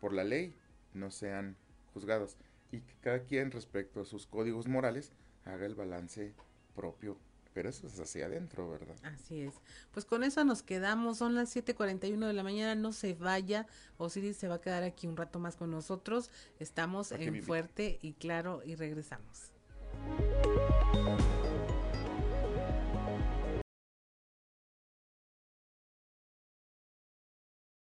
[0.00, 0.54] por la ley
[0.94, 1.56] no sean
[1.92, 2.36] juzgadas
[2.70, 5.12] y que cada quien respecto a sus códigos morales
[5.44, 6.32] haga el balance
[6.74, 7.16] propio.
[7.58, 8.94] Pero eso es hacia adentro, ¿verdad?
[9.02, 9.52] Así es.
[9.90, 11.18] Pues con eso nos quedamos.
[11.18, 12.76] Son las 7:41 de la mañana.
[12.76, 13.66] No se vaya.
[13.96, 16.30] Osiris se va a quedar aquí un rato más con nosotros.
[16.60, 19.50] Estamos en Fuerte y Claro y regresamos.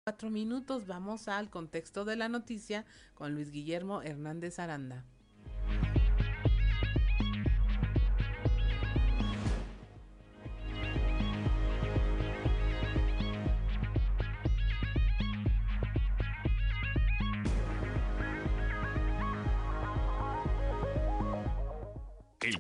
[0.06, 5.04] Cuatro minutos, vamos al contexto de la noticia con Luis Guillermo Hernández Aranda.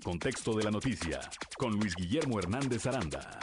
[0.05, 1.19] Contexto de la noticia
[1.57, 3.39] con Luis Guillermo Hernández Aranda.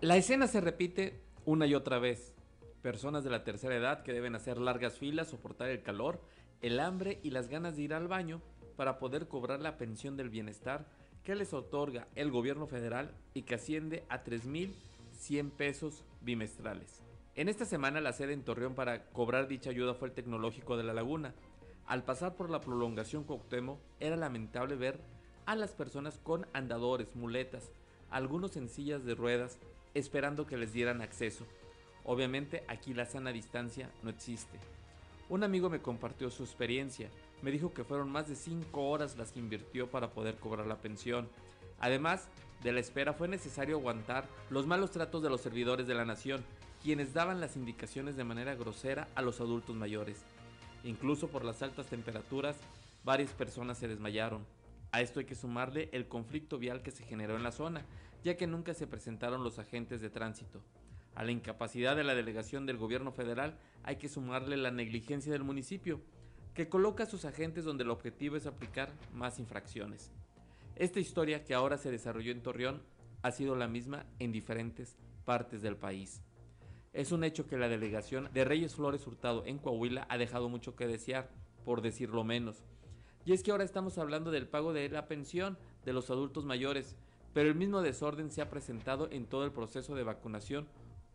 [0.00, 2.34] La escena se repite una y otra vez.
[2.80, 6.22] Personas de la tercera edad que deben hacer largas filas, soportar el calor,
[6.62, 8.40] el hambre y las ganas de ir al baño
[8.76, 10.86] para poder cobrar la pensión del bienestar
[11.24, 17.02] que les otorga el gobierno federal y que asciende a 3.100 pesos bimestrales.
[17.38, 20.82] En esta semana la sede en Torreón para cobrar dicha ayuda fue el Tecnológico de
[20.82, 21.34] la Laguna.
[21.86, 24.98] Al pasar por la prolongación Cuauhtémoc era lamentable ver
[25.46, 27.70] a las personas con andadores, muletas,
[28.10, 29.60] algunos en sillas de ruedas,
[29.94, 31.46] esperando que les dieran acceso.
[32.02, 34.58] Obviamente aquí la sana distancia no existe.
[35.28, 37.08] Un amigo me compartió su experiencia.
[37.42, 40.78] Me dijo que fueron más de 5 horas las que invirtió para poder cobrar la
[40.78, 41.28] pensión.
[41.78, 42.26] Además
[42.64, 46.44] de la espera fue necesario aguantar los malos tratos de los servidores de la nación,
[46.82, 50.24] quienes daban las indicaciones de manera grosera a los adultos mayores.
[50.84, 52.56] Incluso por las altas temperaturas,
[53.04, 54.44] varias personas se desmayaron.
[54.92, 57.84] A esto hay que sumarle el conflicto vial que se generó en la zona,
[58.24, 60.62] ya que nunca se presentaron los agentes de tránsito.
[61.14, 65.44] A la incapacidad de la delegación del gobierno federal hay que sumarle la negligencia del
[65.44, 66.00] municipio,
[66.54, 70.10] que coloca a sus agentes donde el objetivo es aplicar más infracciones.
[70.76, 72.82] Esta historia que ahora se desarrolló en Torreón
[73.22, 76.22] ha sido la misma en diferentes partes del país.
[76.92, 80.74] Es un hecho que la delegación de Reyes Flores Hurtado en Coahuila ha dejado mucho
[80.74, 81.30] que desear,
[81.64, 82.64] por decirlo menos.
[83.24, 86.96] Y es que ahora estamos hablando del pago de la pensión de los adultos mayores,
[87.34, 90.66] pero el mismo desorden se ha presentado en todo el proceso de vacunación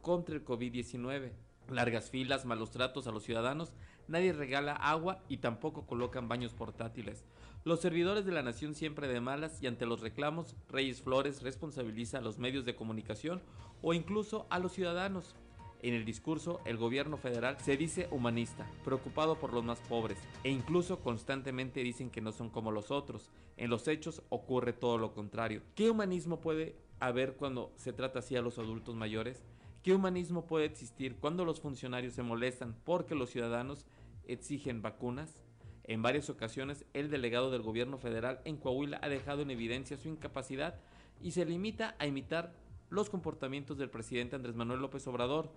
[0.01, 1.31] contra el COVID-19.
[1.69, 3.73] Largas filas, malos tratos a los ciudadanos,
[4.07, 7.25] nadie regala agua y tampoco colocan baños portátiles.
[7.63, 12.19] Los servidores de la nación siempre de malas y ante los reclamos, Reyes Flores responsabiliza
[12.19, 13.41] a los medios de comunicación
[13.81, 15.35] o incluso a los ciudadanos.
[15.83, 20.49] En el discurso, el gobierno federal se dice humanista, preocupado por los más pobres, e
[20.49, 23.29] incluso constantemente dicen que no son como los otros.
[23.57, 25.61] En los hechos ocurre todo lo contrario.
[25.75, 29.43] ¿Qué humanismo puede haber cuando se trata así a los adultos mayores?
[29.83, 33.85] ¿Qué humanismo puede existir cuando los funcionarios se molestan porque los ciudadanos
[34.25, 35.37] exigen vacunas?
[35.83, 40.07] En varias ocasiones, el delegado del gobierno federal en Coahuila ha dejado en evidencia su
[40.07, 40.79] incapacidad
[41.21, 42.53] y se limita a imitar
[42.89, 45.51] los comportamientos del presidente Andrés Manuel López Obrador,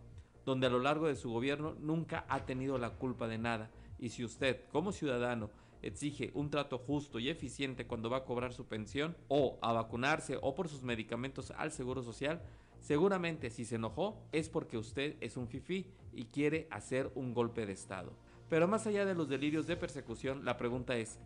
[0.46, 3.68] donde a lo largo de su gobierno nunca ha tenido la culpa de nada.
[3.98, 5.50] Y si usted, como ciudadano,
[5.82, 10.38] exige un trato justo y eficiente cuando va a cobrar su pensión o a vacunarse
[10.40, 12.40] o por sus medicamentos al Seguro Social,
[12.80, 17.66] seguramente si se enojó es porque usted es un fifí y quiere hacer un golpe
[17.66, 18.12] de Estado.
[18.48, 21.18] Pero más allá de los delirios de persecución, la pregunta es,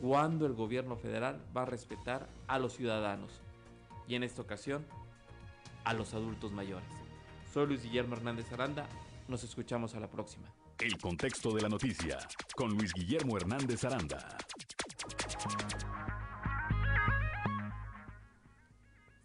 [0.00, 3.40] ¿cuándo el gobierno federal va a respetar a los ciudadanos?
[4.08, 4.84] Y en esta ocasión,
[5.84, 7.05] a los adultos mayores.
[7.56, 8.86] Soy Luis Guillermo Hernández Aranda,
[9.28, 10.44] nos escuchamos a la próxima.
[10.78, 12.18] El contexto de la noticia
[12.54, 14.36] con Luis Guillermo Hernández Aranda.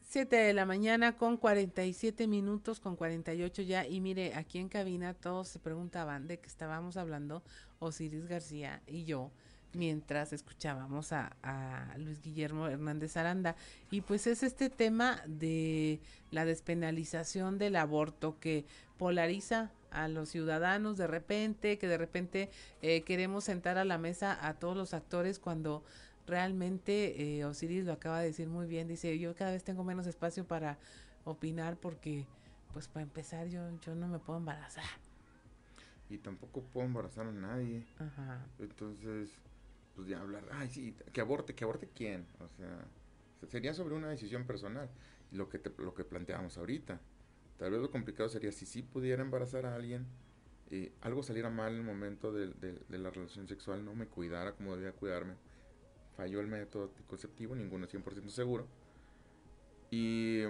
[0.07, 3.85] 7 de la mañana con 47 minutos, con 48 ya.
[3.85, 7.43] Y mire, aquí en cabina todos se preguntaban de que estábamos hablando
[7.79, 9.29] Osiris García y yo
[9.73, 13.55] mientras escuchábamos a, a, Luis Guillermo Hernández Aranda.
[13.89, 15.99] Y pues es este tema de
[16.31, 18.65] la despenalización del aborto que
[18.97, 22.49] polariza a los ciudadanos de repente, que de repente
[22.81, 25.83] eh, queremos sentar a la mesa a todos los actores cuando
[26.27, 30.07] realmente eh, Osiris lo acaba de decir muy bien, dice, yo cada vez tengo menos
[30.07, 30.77] espacio para
[31.25, 32.25] opinar porque,
[32.73, 34.85] pues para empezar, yo, yo no me puedo embarazar.
[36.09, 37.85] Y tampoco puedo embarazar a nadie.
[37.97, 38.45] Ajá.
[38.59, 39.29] Entonces,
[39.95, 42.85] pues ya hablar, ay, sí, que aborte, que aborte quién, o sea,
[43.49, 44.89] sería sobre una decisión personal,
[45.31, 46.99] lo que, te, lo que planteábamos ahorita.
[47.57, 50.05] Tal vez lo complicado sería si sí pudiera embarazar a alguien,
[50.69, 54.07] y algo saliera mal en el momento de, de, de la relación sexual, no me
[54.07, 55.35] cuidara como debía cuidarme
[56.15, 58.67] falló el método anticonceptivo, ninguno es 100% seguro.
[59.89, 60.43] Y,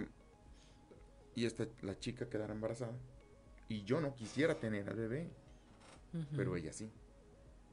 [1.35, 2.97] y esta, la chica quedara embarazada.
[3.69, 5.29] Y yo no quisiera tener al bebé,
[6.35, 6.91] pero ella sí.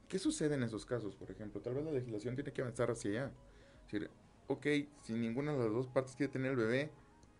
[0.09, 1.61] ¿Qué sucede en esos casos, por ejemplo?
[1.61, 3.31] Tal vez la legislación tiene que avanzar hacia allá.
[3.85, 4.09] Es decir,
[4.47, 4.65] ok,
[5.03, 6.89] si ninguna de las dos partes quiere tener el bebé,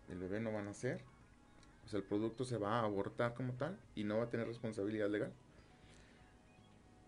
[0.08, 1.02] el bebé no va a nacer.
[1.84, 4.48] O sea, el producto se va a abortar como tal y no va a tener
[4.48, 5.34] responsabilidad legal.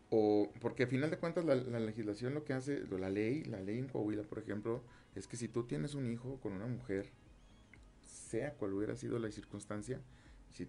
[0.10, 3.78] O porque al final de cuentas la, legislación lo que hace, la ley, la ley
[3.78, 4.82] en Coahuila, por ejemplo,
[5.14, 7.12] es que si tú tienes un hijo con una mujer,
[8.02, 10.02] sea cual hubiera sido la circunstancia,
[10.50, 10.68] si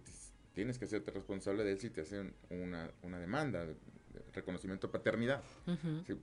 [0.53, 3.75] tienes que hacerte responsable de él si te hacen una, una demanda de,
[4.33, 5.43] reconocimiento de paternidad.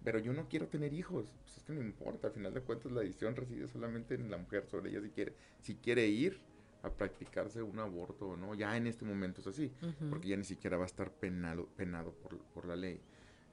[0.04, 2.92] pero yo no quiero tener hijos, pues es que no importa, al final de cuentas
[2.92, 6.40] la decisión reside solamente en la mujer sobre ella si quiere, si quiere ir
[6.82, 9.72] a practicarse un aborto o no, ya en este momento es así,
[10.08, 13.00] porque ya ni siquiera va a estar penado, penado por, por la ley.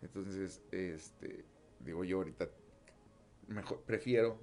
[0.01, 1.43] Entonces, este,
[1.79, 2.49] digo yo ahorita,
[3.47, 4.39] mejor, prefiero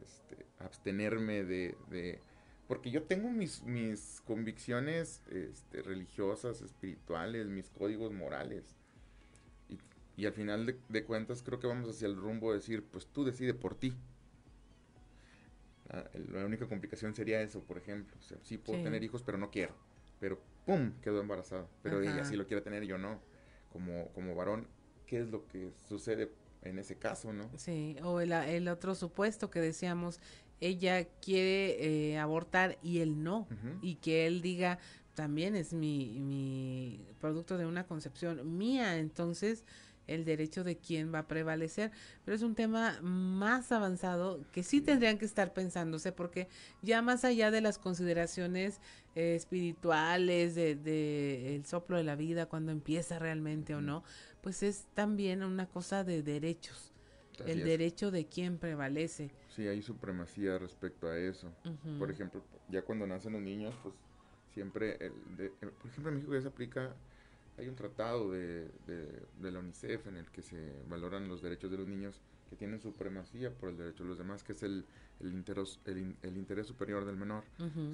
[0.00, 2.20] este, abstenerme de, de,
[2.66, 8.76] porque yo tengo mis, mis convicciones este, religiosas, espirituales, mis códigos morales.
[10.22, 13.06] Y, al final de, de, cuentas creo que vamos hacia el rumbo de decir, pues
[13.06, 13.94] tú decide por ti.
[15.88, 18.16] La, la única complicación sería eso, por ejemplo.
[18.18, 18.84] O sea, sí puedo sí.
[18.84, 19.74] tener hijos, pero no quiero.
[20.20, 21.66] Pero, ¡pum!, quedó embarazada.
[21.82, 22.12] Pero Ajá.
[22.12, 23.20] ella sí lo quiere tener yo no
[23.72, 24.68] como, como varón,
[25.06, 26.30] qué es lo que sucede
[26.62, 27.50] en ese caso, ¿no?
[27.56, 30.20] Sí, o el, el otro supuesto que decíamos,
[30.60, 33.78] ella quiere eh, abortar y él no, uh -huh.
[33.80, 34.78] y que él diga,
[35.14, 39.64] también es mi, mi producto de una concepción mía, entonces
[40.06, 41.90] el derecho de quién va a prevalecer,
[42.24, 46.48] pero es un tema más avanzado que sí tendrían que estar pensándose porque
[46.82, 48.80] ya más allá de las consideraciones
[49.14, 54.04] eh, espirituales, de, de, el soplo de la vida, cuando empieza realmente o no,
[54.40, 56.92] pues es también una cosa de derechos,
[57.46, 59.30] el derecho de quién prevalece.
[59.48, 61.52] Sí, hay supremacía respecto a eso.
[61.98, 63.94] Por ejemplo, ya cuando nacen los niños, pues
[64.52, 65.12] siempre, el
[65.72, 66.94] por ejemplo, en México ya se aplica
[67.58, 71.76] hay un tratado de, de, la UNICEF en el que se valoran los derechos de
[71.76, 74.84] los niños que tienen supremacía por el derecho de los demás, que es el,
[75.20, 77.44] el, interés, el, interés superior del menor.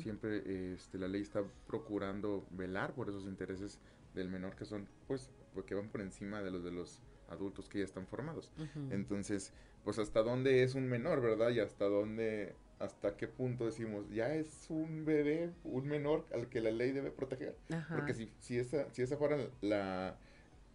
[0.03, 3.79] Siempre este, la ley está procurando velar por esos intereses
[4.15, 7.79] del menor que son, pues, porque van por encima de los de los adultos que
[7.79, 8.51] ya están formados.
[8.91, 9.53] Entonces,
[9.85, 11.51] pues hasta dónde es un menor, ¿verdad?
[11.51, 16.61] Y hasta dónde hasta qué punto decimos, ya es un bebé, un menor al que
[16.61, 17.57] la ley debe proteger.
[17.89, 20.17] Porque si, si, esa, si esa fuera la,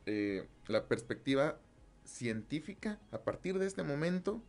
[0.06, 1.58] eh, la perspectiva
[2.04, 4.42] científica, a partir de este momento,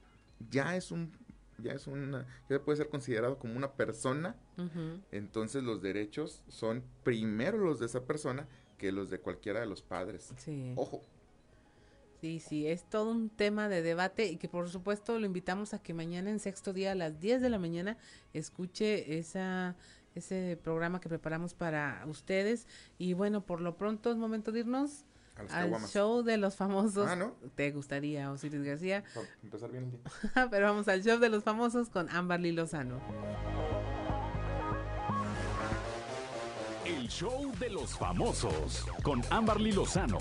[0.50, 1.12] ya es un
[1.58, 4.36] ya es una ya puede ser considerado como una persona.
[5.12, 9.80] Entonces los derechos son primero los de esa persona que los de cualquiera de los
[9.80, 10.34] padres.
[10.76, 11.02] Ojo
[12.24, 15.82] Sí, sí, es todo un tema de debate y que por supuesto lo invitamos a
[15.82, 17.98] que mañana en sexto día a las 10 de la mañana
[18.32, 19.76] escuche esa
[20.14, 25.04] ese programa que preparamos para ustedes y bueno, por lo pronto es momento de irnos
[25.50, 27.08] al show de los famosos.
[27.10, 27.34] Ah, ¿no?
[27.56, 29.04] ¿Te gustaría, Osiris García?
[29.42, 30.00] empezar bien el día.
[30.50, 33.02] Pero vamos al show de los famosos con Amberly Lozano.
[36.86, 40.20] El show de los famosos con Amberly Lozano.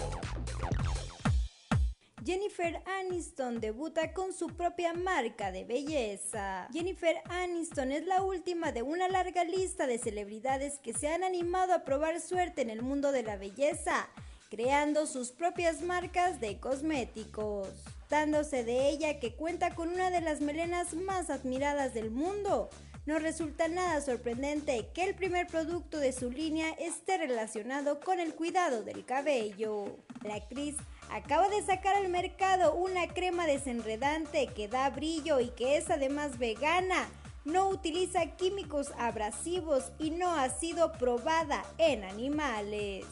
[2.25, 6.69] Jennifer Aniston debuta con su propia marca de belleza.
[6.71, 11.73] Jennifer Aniston es la última de una larga lista de celebridades que se han animado
[11.73, 14.07] a probar suerte en el mundo de la belleza,
[14.49, 17.67] creando sus propias marcas de cosméticos.
[18.09, 22.69] Dándose de ella que cuenta con una de las melenas más admiradas del mundo,
[23.05, 28.33] no resulta nada sorprendente que el primer producto de su línea esté relacionado con el
[28.33, 29.97] cuidado del cabello.
[30.23, 30.77] La actriz
[31.13, 36.39] acaba de sacar al mercado una crema desenredante que da brillo y que es además
[36.39, 37.07] vegana.
[37.45, 43.05] No utiliza químicos abrasivos y no ha sido probada en animales.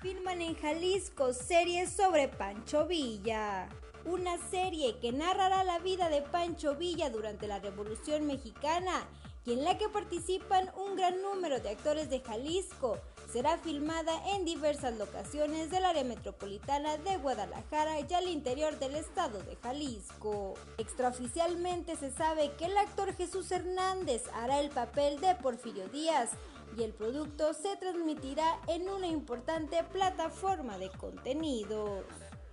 [0.00, 3.68] Filman en Jalisco series sobre Pancho Villa
[4.04, 9.06] una serie que narrará la vida de Pancho Villa durante la Revolución Mexicana
[9.44, 12.98] y en la que participan un gran número de actores de Jalisco.
[13.32, 19.42] Será filmada en diversas locaciones del área metropolitana de Guadalajara y al interior del estado
[19.42, 20.54] de Jalisco.
[20.78, 26.30] Extraoficialmente se sabe que el actor Jesús Hernández hará el papel de Porfirio Díaz
[26.76, 32.04] y el producto se transmitirá en una importante plataforma de contenidos.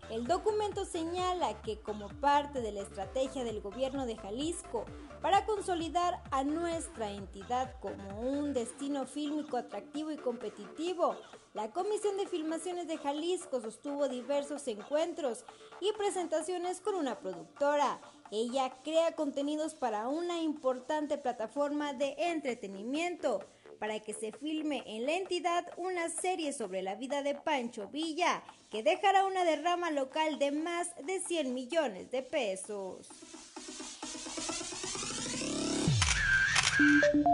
[0.10, 4.86] El documento señala que como parte de la estrategia del gobierno de Jalisco
[5.22, 11.16] para consolidar a nuestra entidad como un destino fílmico atractivo y competitivo,
[11.54, 15.44] la Comisión de Filmaciones de Jalisco sostuvo diversos encuentros
[15.82, 18.00] y presentaciones con una productora.
[18.32, 23.42] Ella crea contenidos para una importante plataforma de entretenimiento
[23.80, 28.44] para que se filme en la entidad una serie sobre la vida de Pancho Villa,
[28.70, 33.08] que dejará una derrama local de más de 100 millones de pesos.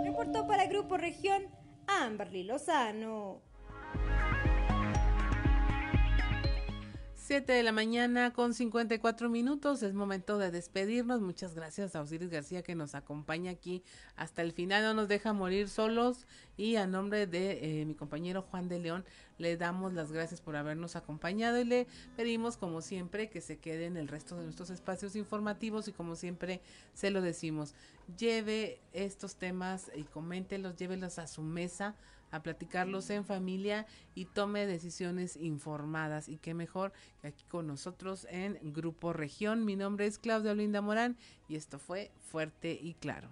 [0.03, 1.43] Reportó para Grupo Región
[1.88, 3.41] Amberly Lozano.
[7.26, 9.81] 7 de la mañana con 54 minutos.
[9.81, 11.22] Es momento de despedirnos.
[11.22, 13.84] Muchas gracias a Osiris García que nos acompaña aquí
[14.15, 14.84] hasta el final.
[14.84, 16.27] No nos deja morir solos.
[16.55, 19.05] Y a nombre de eh, mi compañero Juan de León,
[19.38, 23.86] le damos las gracias por habernos acompañado y le pedimos, como siempre, que se quede
[23.86, 25.88] en el resto de nuestros espacios informativos.
[25.88, 26.62] Y como siempre,
[26.94, 27.74] se lo decimos,
[28.18, 31.95] lleve estos temas y coméntelos, llévelos a su mesa
[32.32, 36.28] a platicarlos en familia y tome decisiones informadas.
[36.28, 36.91] Y qué mejor
[37.22, 39.64] que aquí con nosotros en Grupo Región.
[39.64, 41.18] Mi nombre es Claudia Olinda Morán
[41.48, 43.30] y esto fue Fuerte y Claro.